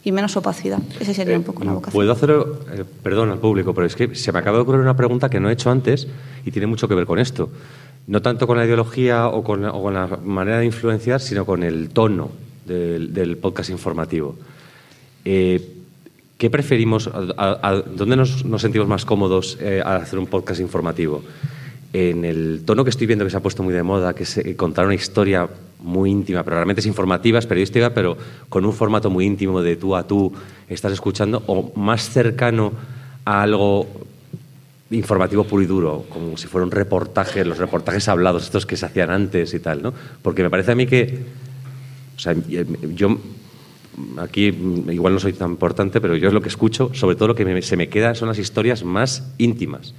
y 0.06 0.14
menos 0.14 0.38
opacidad. 0.38 0.80
Ese 1.00 1.14
sería 1.14 1.38
un 1.38 1.44
poco 1.44 1.66
la 1.66 1.74
vocación. 1.74 1.94
Puedo 1.94 2.14
hacer, 2.14 2.32
eh, 2.32 2.86
perdón 3.04 3.32
al 3.32 3.40
público, 3.40 3.74
pero 3.74 3.86
es 3.86 3.96
que 3.96 4.16
se 4.16 4.32
me 4.32 4.40
acaba 4.40 4.58
de 4.58 4.64
ocurrir 4.64 4.80
una 4.80 4.96
pregunta 4.96 5.30
que 5.30 5.40
no 5.40 5.50
he 5.50 5.54
hecho 5.54 5.70
antes 5.70 6.08
y 6.46 6.52
tiene 6.52 6.68
mucho 6.68 6.88
que 6.88 6.96
ver 6.96 7.06
con 7.06 7.20
esto. 7.20 7.50
No 8.08 8.22
tanto 8.22 8.48
con 8.48 8.58
la 8.58 8.66
ideología 8.66 9.28
o 9.28 9.44
con, 9.44 9.62
la 9.64 10.20
manera 10.24 10.60
de 10.60 10.66
influenciar, 10.66 11.20
sino 11.20 11.46
con 11.46 11.62
el 11.62 11.90
tono 11.90 12.30
del, 12.66 13.38
podcast 13.42 13.70
informativo. 13.70 14.36
Eh, 15.26 15.74
¿Qué 16.38 16.50
preferimos? 16.50 17.10
A, 17.14 17.82
¿Dónde 17.96 18.16
nos, 18.16 18.46
sentimos 18.60 18.88
más 18.88 19.04
cómodos 19.04 19.58
eh, 19.60 19.82
al 19.84 20.02
hacer 20.02 20.20
un 20.20 20.28
podcast 20.28 20.62
informativo? 20.62 21.24
En 21.96 22.26
el 22.26 22.64
tono 22.66 22.84
que 22.84 22.90
estoy 22.90 23.08
viendo 23.08 23.24
que 23.24 23.32
se 23.32 23.38
ha 23.38 23.42
puesto 23.42 23.64
muy 23.64 23.74
de 23.74 23.82
moda, 23.82 24.14
que 24.14 24.24
es 24.24 24.38
eh, 24.38 24.56
contar 24.58 24.86
una 24.86 24.96
historia 24.96 25.48
muy 25.80 26.12
íntima, 26.12 26.44
pero 26.44 26.58
realmente 26.58 26.82
es 26.82 26.88
informativa, 26.88 27.40
es 27.40 27.46
periodística, 27.46 27.94
pero 27.94 28.18
con 28.50 28.66
un 28.66 28.74
formato 28.74 29.10
muy 29.10 29.26
íntimo 29.26 29.62
de 29.62 29.78
tú 29.78 29.96
a 29.96 30.06
tú 30.06 30.34
estás 30.68 30.92
escuchando, 30.92 31.42
o 31.48 31.72
más 31.80 32.10
cercano 32.10 32.74
a 33.24 33.42
algo 33.42 33.88
informativo 34.92 35.46
puro 35.46 35.64
y 35.64 35.68
duro, 35.68 36.06
como 36.10 36.36
si 36.36 36.48
fuera 36.48 36.66
un 36.66 36.72
reportaje, 36.72 37.46
los 37.46 37.60
reportajes 37.60 38.10
hablados, 38.10 38.44
estos 38.44 38.66
que 38.66 38.76
se 38.76 38.86
hacían 38.86 39.10
antes 39.10 39.54
y 39.54 39.60
tal, 39.60 39.82
¿no? 39.82 39.94
Porque 40.22 40.44
me 40.44 40.50
parece 40.50 40.74
a 40.74 40.76
mí 40.76 40.86
que, 40.86 41.20
o 42.18 42.20
sea, 42.20 42.36
yo 42.94 43.18
aquí 44.18 44.48
igual 44.48 45.14
no 45.14 45.20
soy 45.22 45.32
tan 45.32 45.52
importante, 45.52 46.02
pero 46.02 46.18
yo 46.18 46.28
es 46.28 46.34
lo 46.34 46.42
que 46.42 46.50
escucho, 46.50 46.92
sobre 46.94 47.16
todo 47.16 47.30
lo 47.30 47.36
que 47.36 47.62
se 47.62 47.78
me 47.78 47.88
queda 47.88 48.16
son 48.16 48.28
las 48.28 48.38
historias 48.38 48.84
más 48.84 49.32
íntimas 49.38 49.94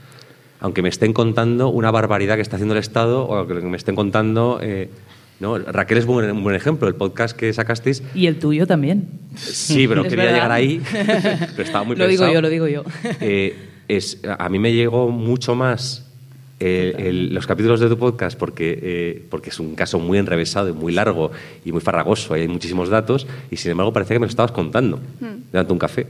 aunque 0.60 0.82
me 0.82 0.88
estén 0.88 1.12
contando 1.12 1.68
una 1.68 1.90
barbaridad 1.90 2.36
que 2.36 2.42
está 2.42 2.56
haciendo 2.56 2.74
el 2.74 2.80
Estado 2.80 3.26
o 3.26 3.46
que 3.46 3.54
me 3.54 3.76
estén 3.76 3.96
contando... 3.96 4.58
Eh, 4.62 4.90
¿no? 5.38 5.58
Raquel 5.58 5.98
es 5.98 6.06
un 6.06 6.42
buen, 6.42 6.56
ejemplo, 6.56 6.88
el 6.88 6.94
podcast 6.94 7.36
que 7.36 7.52
sacasteis. 7.52 8.02
Y 8.14 8.26
el 8.26 8.38
tuyo 8.38 8.66
también. 8.66 9.08
Sí, 9.36 9.86
pero 9.86 10.02
quería 10.04 10.32
llegar 10.32 10.50
ahí, 10.50 10.80
pero 10.92 11.62
estaba 11.62 11.84
muy 11.84 11.96
Lo 11.96 12.08
digo 12.08 12.26
yo, 12.32 12.40
lo 12.40 12.48
digo 12.48 12.66
yo. 12.68 12.84
Eh, 13.20 13.54
es, 13.88 14.20
a 14.38 14.48
mí 14.48 14.58
me 14.58 14.72
llegó 14.72 15.10
mucho 15.10 15.54
más 15.54 16.10
eh, 16.58 17.28
los 17.30 17.46
capítulos 17.46 17.80
de 17.80 17.88
tu 17.88 17.98
podcast 17.98 18.38
porque, 18.38 19.26
porque 19.28 19.50
es 19.50 19.60
un 19.60 19.74
caso 19.74 19.98
muy 19.98 20.16
enrevesado 20.16 20.70
y 20.70 20.72
muy 20.72 20.92
largo 20.92 21.30
y 21.64 21.72
muy 21.72 21.82
farragoso, 21.82 22.32
hay 22.32 22.48
muchísimos 22.48 22.88
datos, 22.88 23.26
y 23.50 23.56
sin 23.56 23.72
embargo 23.72 23.92
parecía 23.92 24.14
que 24.14 24.20
me 24.20 24.26
lo 24.26 24.30
estabas 24.30 24.52
contando, 24.52 24.96
mm. 25.20 25.52
dando 25.52 25.72
un 25.74 25.78
café. 25.78 26.06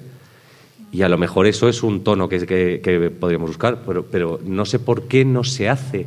Y 0.92 1.02
a 1.02 1.08
lo 1.08 1.18
mejor 1.18 1.46
eso 1.46 1.68
es 1.68 1.82
un 1.82 2.04
tono 2.04 2.28
que, 2.28 2.46
que, 2.46 3.10
podríamos 3.10 3.50
buscar, 3.50 3.82
pero, 3.86 4.06
pero, 4.06 4.40
no 4.44 4.64
sé 4.64 4.78
por 4.78 5.08
qué 5.08 5.24
no 5.24 5.44
se 5.44 5.68
hace 5.68 6.06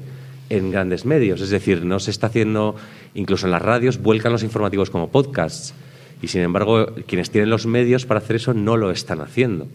en 0.50 0.72
grandes 0.72 1.06
medios. 1.06 1.42
Es 1.42 1.50
decir, 1.50 1.86
no 1.86 2.00
se 2.00 2.12
está 2.12 2.28
haciendo, 2.28 2.76
incluso 3.14 3.46
en 3.46 3.52
las 3.52 3.62
radios, 3.62 4.02
vuelcan 4.02 4.32
los 4.32 4.44
informativos 4.44 4.90
como 4.90 5.10
podcasts. 5.10 5.74
Y 6.22 6.28
sin 6.28 6.42
embargo, 6.42 6.88
quienes 7.08 7.30
tienen 7.30 7.50
los 7.50 7.66
medios 7.66 8.06
para 8.06 8.20
hacer 8.20 8.38
eso 8.38 8.54
no 8.54 8.78
lo 8.78 8.92
están 8.92 9.22
haciendo. 9.22 9.68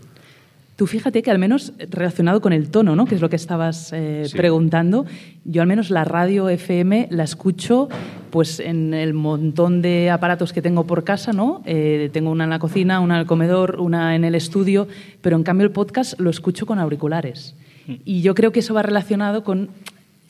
Tú 0.77 0.87
fíjate 0.87 1.23
que 1.23 1.31
al 1.31 1.39
menos 1.39 1.73
relacionado 1.91 2.41
con 2.41 2.53
el 2.53 2.69
tono, 2.69 2.97
¿no? 2.97 3.07
que 3.07 3.15
es 3.15 3.21
lo 3.21 3.31
que 3.31 3.37
estabas 3.37 3.93
eh, 3.93 4.27
preguntando, 4.33 5.07
yo 5.45 5.63
al 5.63 5.69
menos 5.69 5.91
la 5.91 6.05
radio 6.05 6.49
FM 6.49 7.09
la 7.11 7.23
escucho 7.23 7.89
pues 8.31 8.59
en 8.59 8.93
el 8.93 9.15
montón 9.15 9.83
de 9.83 10.11
aparatos 10.11 10.53
que 10.53 10.63
tengo 10.63 10.85
por 10.85 11.05
casa, 11.05 11.33
¿no? 11.33 11.63
Eh, 11.65 12.11
tengo 12.13 12.33
una 12.33 12.45
en 12.45 12.51
la 12.51 12.59
cocina, 12.59 12.99
una 12.99 13.15
en 13.15 13.21
el 13.21 13.27
comedor, 13.27 13.81
una 13.81 14.17
en 14.17 14.25
el 14.25 14.35
estudio, 14.35 14.89
pero 15.21 15.37
en 15.37 15.45
cambio 15.45 15.65
el 15.65 15.71
podcast 15.71 16.19
lo 16.19 16.31
escucho 16.31 16.67
con 16.67 16.81
auriculares. 16.81 17.55
Mm. 17.87 17.93
Y 18.05 18.23
yo 18.23 18.35
creo 18.35 18.51
que 18.51 18.59
eso 18.59 18.75
va 18.75 18.83
relacionado 18.83 19.45
con 19.45 19.71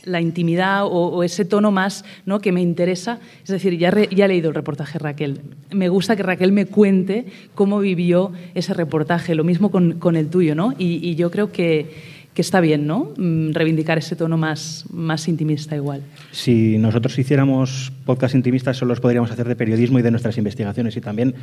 la 0.05 0.21
intimidad 0.21 0.85
o, 0.85 1.23
ese 1.23 1.45
tono 1.45 1.71
más 1.71 2.05
¿no? 2.27 2.41
que 2.41 2.53
me 2.53 2.61
interesa. 2.61 3.19
Es 3.43 3.51
decir, 3.51 3.79
ya, 3.79 3.89
he 3.89 4.29
leído 4.29 4.49
el 4.49 4.55
reportaje 4.55 4.99
Raquel. 4.99 5.41
Me 5.71 5.89
gusta 5.89 6.17
que 6.17 6.23
Raquel 6.23 6.53
me 6.53 6.67
cuente 6.67 7.27
cómo 7.55 7.79
vivió 7.81 8.33
ese 8.55 8.75
reportaje, 8.75 9.35
lo 9.35 9.45
mismo 9.45 9.71
con 9.71 10.17
el 10.17 10.29
tuyo, 10.29 10.55
¿no? 10.55 10.75
y 10.79 11.15
yo 11.15 11.31
creo 11.31 11.53
que, 11.53 12.14
que 12.35 12.43
está 12.43 12.61
bien, 12.61 12.87
¿no? 12.87 13.13
Mm, 13.17 13.53
reivindicar 13.53 13.97
ese 13.97 14.17
tono 14.17 14.37
más, 14.37 14.85
más 14.91 15.29
intimista 15.29 15.77
igual. 15.77 16.03
Si 16.33 16.79
nosotros 16.79 17.17
hiciéramos 17.17 17.93
podcast 18.05 18.35
intimistas, 18.35 18.77
solo 18.77 18.91
los 18.91 19.01
podríamos 19.01 19.31
hacer 19.31 19.47
de 19.47 19.55
periodismo 19.55 20.01
y 20.01 20.03
de 20.03 20.11
nuestras 20.11 20.37
investigaciones. 20.37 20.97
Y 20.97 21.01
también 21.01 21.35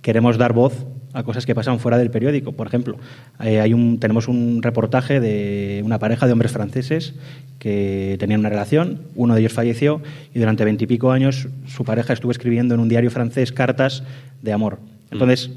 queremos 0.00 0.38
dar 0.38 0.54
voz 0.54 0.86
a 1.12 1.22
cosas 1.22 1.44
que 1.44 1.54
pasan 1.54 1.78
fuera 1.80 1.98
del 1.98 2.10
periódico. 2.10 2.52
Por 2.52 2.66
ejemplo, 2.66 2.96
eh, 3.44 3.60
hay 3.60 3.74
un, 3.74 4.00
tenemos 4.00 4.26
un 4.26 4.62
reportaje 4.62 5.20
de 5.20 5.82
una 5.84 5.98
pareja 5.98 6.26
de 6.26 6.32
hombres 6.32 6.52
franceses 6.52 7.14
que 7.58 8.16
tenían 8.18 8.40
una 8.40 8.48
relación, 8.48 9.02
uno 9.16 9.34
de 9.34 9.40
ellos 9.40 9.52
falleció 9.52 10.00
y 10.34 10.38
durante 10.38 10.64
veintipico 10.64 11.10
años 11.10 11.48
su 11.66 11.84
pareja 11.84 12.14
estuvo 12.14 12.30
escribiendo 12.30 12.74
en 12.74 12.80
un 12.80 12.88
diario 12.88 13.10
francés 13.10 13.52
cartas 13.52 14.02
de 14.42 14.52
amor. 14.52 14.78
Entonces, 15.10 15.50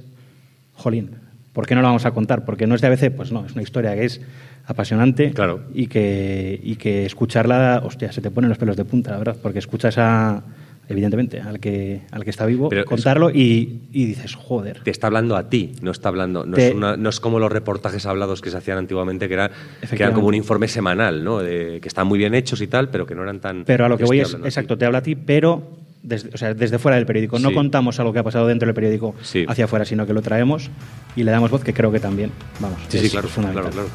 jolín, 0.74 1.12
¿por 1.54 1.68
qué 1.68 1.76
no 1.76 1.82
lo 1.82 1.88
vamos 1.88 2.06
a 2.06 2.12
contar? 2.12 2.46
Porque 2.46 2.68
no 2.68 2.76
es 2.76 2.82
de 2.82 2.88
ABC, 2.88 3.12
pues 3.12 3.32
no, 3.32 3.46
es 3.46 3.54
una 3.54 3.62
historia 3.62 3.96
que 3.96 4.06
es 4.06 4.22
apasionante 4.66 5.32
claro. 5.32 5.62
y, 5.74 5.88
que, 5.88 6.60
y 6.64 6.76
que 6.76 7.06
escucharla, 7.06 7.82
hostia, 7.84 8.12
se 8.12 8.22
te 8.22 8.32
ponen 8.32 8.50
los 8.50 8.58
pelos 8.58 8.78
de 8.78 8.86
punta, 8.86 9.12
la 9.12 9.18
verdad, 9.18 9.38
porque 9.42 9.60
escuchas 9.60 9.98
a, 9.98 10.44
evidentemente, 10.88 11.40
al 11.40 11.60
que, 11.60 12.02
al 12.12 12.24
que 12.24 12.30
está 12.30 12.46
vivo, 12.46 12.70
contarlo 12.86 13.30
y, 13.30 13.82
y, 13.92 14.06
dices, 14.06 14.36
joder. 14.36 14.82
Te 14.84 14.92
está 14.92 15.08
hablando 15.08 15.36
a 15.36 15.50
ti, 15.50 15.74
no 15.82 15.92
está 15.92 16.10
hablando, 16.10 16.46
no, 16.46 16.58
es, 16.58 16.76
no, 16.76 17.10
es, 17.10 17.20
como 17.20 17.40
los 17.40 17.52
reportajes 17.52 18.06
hablados 18.06 18.42
que 18.42 18.52
se 18.52 18.58
hacían 18.58 18.78
antiguamente, 18.78 19.28
que, 19.28 19.34
era, 19.34 19.52
que 19.90 19.96
eran 19.96 20.14
como 20.14 20.28
un 20.28 20.36
informe 20.36 20.68
semanal, 20.68 21.24
¿no? 21.24 21.40
De, 21.40 21.80
que 21.82 21.88
están 21.88 22.08
muy 22.08 22.20
bien 22.20 22.34
hechos 22.36 22.62
y 22.62 22.68
tal, 22.68 22.90
pero 22.90 23.06
que 23.06 23.16
no 23.16 23.24
eran 23.24 23.40
tan... 23.40 23.66
Pero 23.66 23.86
a 23.86 23.90
lo 23.90 23.98
que 23.98 24.06
voy 24.06 24.20
es, 24.20 24.34
exacto, 24.34 24.78
te 24.78 24.86
habla 24.86 25.00
a 25.00 25.04
ti, 25.04 25.16
pero 25.16 25.82
desde, 26.04 26.30
o 26.34 26.38
sea, 26.38 26.54
desde 26.54 26.80
fuera 26.80 26.96
del 26.96 27.06
periódico. 27.06 27.40
No 27.40 27.54
contamos 27.54 28.00
algo 28.00 28.14
que 28.14 28.20
ha 28.20 28.24
pasado 28.24 28.48
dentro 28.48 28.66
del 28.68 28.76
periódico 28.76 29.16
hacia 29.48 29.66
afuera, 29.66 29.86
sino 29.86 30.06
que 30.06 30.14
lo 30.14 30.22
traemos 30.22 30.70
y 31.16 31.24
le 31.24 31.32
damos 31.32 31.52
voz, 31.52 31.64
que 31.64 31.74
creo 31.74 31.92
que 31.92 32.00
también, 32.00 32.32
vamos, 32.60 32.80
sí, 32.88 33.00
sí, 33.00 33.10
claro, 33.10 33.30
claro, 33.30 33.70
claro. 33.70 33.90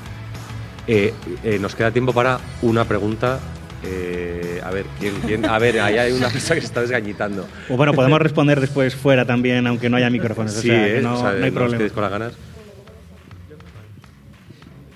Eh, 0.88 1.12
eh, 1.42 1.58
nos 1.60 1.74
queda 1.74 1.90
tiempo 1.90 2.12
para 2.12 2.38
una 2.62 2.84
pregunta. 2.84 3.40
Eh, 3.84 4.60
a 4.64 4.70
ver, 4.70 4.86
¿quién, 5.26 5.44
A 5.44 5.58
ver, 5.58 5.80
ahí 5.80 5.98
hay 5.98 6.12
una 6.12 6.28
persona 6.28 6.54
que 6.56 6.60
se 6.60 6.66
está 6.66 6.80
desgañitando. 6.80 7.46
O 7.68 7.76
bueno, 7.76 7.92
podemos 7.92 8.20
responder 8.20 8.60
después 8.60 8.94
fuera 8.94 9.24
también, 9.24 9.66
aunque 9.66 9.88
no 9.88 9.96
haya 9.96 10.10
micrófonos. 10.10 10.52
Sí, 10.52 10.70
o 10.70 10.72
sea, 10.72 11.00
no, 11.00 11.22
no, 11.22 11.44
hay 11.44 11.50
problema. 11.50 11.88
con 11.90 12.02
las 12.02 12.12
ganas. 12.12 12.32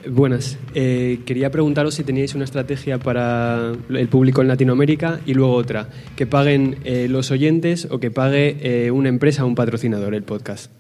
Buenas. 0.08 0.58
quería 0.72 1.50
preguntaros 1.50 1.94
si 1.94 2.04
teníais 2.04 2.34
una 2.34 2.44
estrategia 2.44 2.98
para 2.98 3.72
el 3.90 4.08
público 4.08 4.40
en 4.40 4.48
Latinoamérica 4.48 5.20
y 5.26 5.34
luego 5.34 5.54
otra, 5.54 5.88
que 6.16 6.26
paguen 6.26 6.78
los 7.08 7.30
oyentes 7.30 7.86
o 7.90 8.00
que 8.00 8.10
pague 8.10 8.90
una 8.90 9.10
empresa 9.10 9.44
o 9.44 9.46
un 9.46 9.54
patrocinador 9.54 10.14
el 10.14 10.22
podcast. 10.22 10.70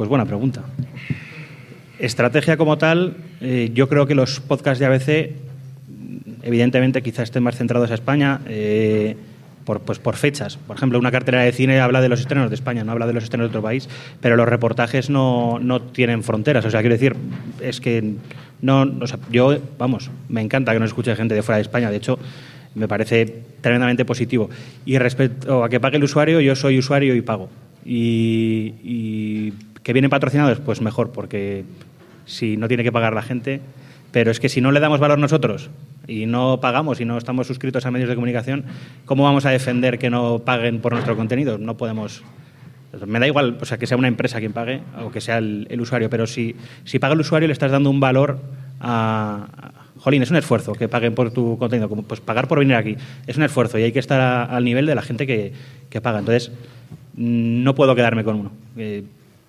Pues 0.00 0.08
buena 0.08 0.24
pregunta. 0.24 0.62
Estrategia 1.98 2.56
como 2.56 2.78
tal, 2.78 3.18
eh, 3.42 3.70
yo 3.74 3.86
creo 3.86 4.06
que 4.06 4.14
los 4.14 4.40
podcasts 4.40 4.78
de 4.78 4.86
ABC, 4.86 5.34
evidentemente, 6.42 7.02
quizás 7.02 7.24
estén 7.24 7.42
más 7.42 7.58
centrados 7.58 7.90
a 7.90 7.94
España. 7.94 8.40
Por, 9.70 9.78
pues 9.82 10.00
por 10.00 10.16
fechas. 10.16 10.56
Por 10.56 10.76
ejemplo, 10.76 10.98
una 10.98 11.12
cartera 11.12 11.42
de 11.42 11.52
cine 11.52 11.78
habla 11.78 12.00
de 12.00 12.08
los 12.08 12.18
estrenos 12.18 12.50
de 12.50 12.56
España, 12.56 12.82
no 12.82 12.90
habla 12.90 13.06
de 13.06 13.12
los 13.12 13.22
estrenos 13.22 13.44
de 13.44 13.48
otro 13.50 13.62
país, 13.62 13.88
pero 14.20 14.34
los 14.34 14.48
reportajes 14.48 15.10
no, 15.10 15.60
no 15.60 15.80
tienen 15.80 16.24
fronteras. 16.24 16.64
O 16.64 16.70
sea, 16.72 16.80
quiero 16.80 16.96
decir, 16.96 17.14
es 17.60 17.80
que 17.80 18.14
no, 18.62 18.82
o 19.00 19.06
sea, 19.06 19.20
yo, 19.30 19.56
vamos, 19.78 20.10
me 20.28 20.40
encanta 20.40 20.72
que 20.72 20.80
nos 20.80 20.88
escuche 20.88 21.14
gente 21.14 21.36
de 21.36 21.42
fuera 21.44 21.58
de 21.58 21.62
España. 21.62 21.88
De 21.88 21.98
hecho, 21.98 22.18
me 22.74 22.88
parece 22.88 23.44
tremendamente 23.60 24.04
positivo. 24.04 24.50
Y 24.84 24.98
respecto 24.98 25.62
a 25.62 25.68
que 25.68 25.78
pague 25.78 25.98
el 25.98 26.02
usuario, 26.02 26.40
yo 26.40 26.56
soy 26.56 26.76
usuario 26.76 27.14
y 27.14 27.22
pago. 27.22 27.48
Y, 27.84 28.74
y 28.82 29.52
que 29.84 29.92
vienen 29.92 30.10
patrocinados, 30.10 30.58
pues 30.58 30.80
mejor, 30.80 31.12
porque 31.12 31.62
si 32.26 32.56
no 32.56 32.66
tiene 32.66 32.82
que 32.82 32.90
pagar 32.90 33.14
la 33.14 33.22
gente. 33.22 33.60
Pero 34.10 34.32
es 34.32 34.40
que 34.40 34.48
si 34.48 34.60
no 34.60 34.72
le 34.72 34.80
damos 34.80 34.98
valor 34.98 35.20
nosotros 35.20 35.70
y 36.10 36.26
no 36.26 36.60
pagamos 36.60 37.00
y 37.00 37.04
no 37.04 37.16
estamos 37.16 37.46
suscritos 37.46 37.86
a 37.86 37.90
medios 37.90 38.08
de 38.08 38.16
comunicación, 38.16 38.64
¿cómo 39.04 39.22
vamos 39.22 39.46
a 39.46 39.50
defender 39.50 39.98
que 39.98 40.10
no 40.10 40.40
paguen 40.40 40.80
por 40.80 40.92
nuestro 40.92 41.16
contenido? 41.16 41.56
No 41.56 41.76
podemos. 41.76 42.22
Me 43.06 43.20
da 43.20 43.28
igual 43.28 43.56
o 43.60 43.64
sea, 43.64 43.78
que 43.78 43.86
sea 43.86 43.96
una 43.96 44.08
empresa 44.08 44.40
quien 44.40 44.52
pague 44.52 44.80
o 45.04 45.12
que 45.12 45.20
sea 45.20 45.38
el, 45.38 45.80
usuario, 45.80 46.10
pero 46.10 46.26
si, 46.26 46.56
si 46.84 46.98
paga 46.98 47.14
el 47.14 47.20
usuario 47.20 47.46
le 47.46 47.52
estás 47.52 47.70
dando 47.70 47.88
un 47.88 48.00
valor 48.00 48.40
a, 48.80 49.46
Jolín, 49.98 50.22
es 50.22 50.30
un 50.30 50.36
esfuerzo 50.36 50.72
que 50.72 50.88
paguen 50.88 51.14
por 51.14 51.30
tu 51.30 51.56
contenido, 51.58 51.88
pues 51.88 52.20
pagar 52.20 52.48
por 52.48 52.58
venir 52.58 52.74
aquí. 52.74 52.96
Es 53.26 53.36
un 53.36 53.44
esfuerzo 53.44 53.78
y 53.78 53.84
hay 53.84 53.92
que 53.92 53.98
estar 54.00 54.50
al 54.50 54.64
nivel 54.64 54.86
de 54.86 54.94
la 54.94 55.02
gente 55.02 55.26
que, 55.26 55.52
que, 55.90 56.00
paga. 56.00 56.18
Entonces, 56.18 56.50
no 57.14 57.74
puedo 57.74 57.94
quedarme 57.94 58.24
con 58.24 58.36
uno. 58.36 58.52
Eh, 58.76 59.04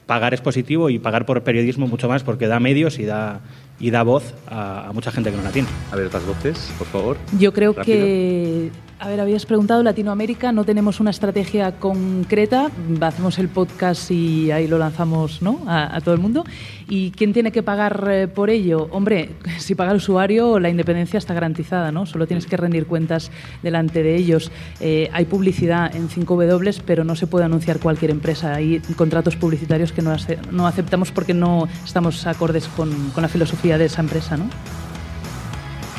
pagar 0.05 0.33
es 0.33 0.41
positivo 0.41 0.89
y 0.89 0.99
pagar 0.99 1.25
por 1.25 1.43
periodismo 1.43 1.87
mucho 1.87 2.07
más 2.07 2.23
porque 2.23 2.47
da 2.47 2.59
medios 2.59 2.99
y 2.99 3.05
da, 3.05 3.41
y 3.79 3.91
da 3.91 4.03
voz 4.03 4.33
a, 4.47 4.91
mucha 4.93 5.11
gente 5.11 5.31
que 5.31 5.37
no 5.37 5.43
la 5.43 5.51
tiene. 5.51 5.67
A 5.91 5.95
ver, 5.95 6.07
otras 6.07 6.25
voces, 6.25 6.71
por 6.77 6.87
favor. 6.87 7.17
Yo 7.37 7.53
creo 7.53 7.75
que 7.75 8.71
a 9.01 9.07
ver, 9.07 9.19
habías 9.19 9.47
preguntado 9.47 9.81
Latinoamérica, 9.81 10.51
no 10.51 10.63
tenemos 10.63 10.99
una 10.99 11.09
estrategia 11.09 11.71
concreta, 11.79 12.69
hacemos 13.01 13.39
el 13.39 13.49
podcast 13.49 14.11
y 14.11 14.51
ahí 14.51 14.67
lo 14.67 14.77
lanzamos 14.77 15.41
¿no? 15.41 15.59
a, 15.65 15.99
todo 16.01 16.13
el 16.13 16.21
mundo. 16.21 16.45
¿Y 16.93 17.11
quién 17.11 17.31
tiene 17.31 17.53
que 17.53 17.63
pagar 17.63 18.05
eh, 18.11 18.27
por 18.27 18.49
ello? 18.49 18.89
Hombre, 18.91 19.29
si 19.59 19.75
paga 19.75 19.91
el 19.91 19.97
usuario, 19.97 20.59
la 20.59 20.67
independencia 20.67 21.17
está 21.17 21.33
garantizada, 21.33 21.89
¿no? 21.89 22.05
Solo 22.05 22.27
tienes 22.27 22.45
que 22.45 22.57
rendir 22.57 22.85
cuentas 22.85 23.31
delante 23.63 24.03
de 24.03 24.13
ellos. 24.17 24.51
Eh, 24.81 25.09
hay 25.13 25.23
publicidad 25.23 25.95
en 25.95 26.09
5W, 26.09 26.81
pero 26.85 27.05
no 27.05 27.15
se 27.15 27.27
puede 27.27 27.45
anunciar 27.45 27.79
cualquier 27.79 28.11
empresa. 28.11 28.55
Hay 28.55 28.81
contratos 28.97 29.37
publicitarios 29.37 29.93
que 29.93 30.01
no, 30.01 30.13
no 30.51 30.67
aceptamos 30.67 31.11
porque 31.11 31.33
no 31.33 31.69
estamos 31.85 32.27
acordes 32.27 32.67
con, 32.67 33.11
con 33.11 33.21
la 33.21 33.29
filosofía 33.29 33.77
de 33.77 33.85
esa 33.85 34.01
empresa, 34.01 34.35
¿no? 34.35 34.49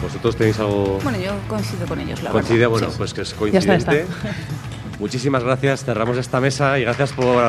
¿Vosotros 0.03 0.37
tenéis 0.37 0.59
algo...? 0.59 0.99
Bueno, 1.03 1.19
yo 1.19 1.33
coincido 1.49 1.87
con 1.87 2.01
ellos, 2.01 2.23
la 2.23 2.29
¿Coincide? 2.33 2.67
Bueno, 2.67 2.89
pues 2.99 3.15
que 3.15 3.23
es 3.23 3.33
coincidente. 3.33 4.05
Muchísimas 5.01 5.43
gracias, 5.43 5.87
cerramos 5.87 6.19
esta 6.19 6.39
mesa 6.39 6.79
y 6.79 6.83
gracias 6.83 7.15
por, 7.15 7.43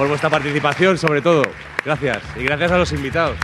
por 0.00 0.08
vuestra 0.08 0.30
participación, 0.30 0.96
sobre 0.96 1.20
todo. 1.20 1.42
Gracias. 1.84 2.22
Y 2.34 2.44
gracias 2.44 2.72
a 2.72 2.78
los 2.78 2.90
invitados. 2.90 3.36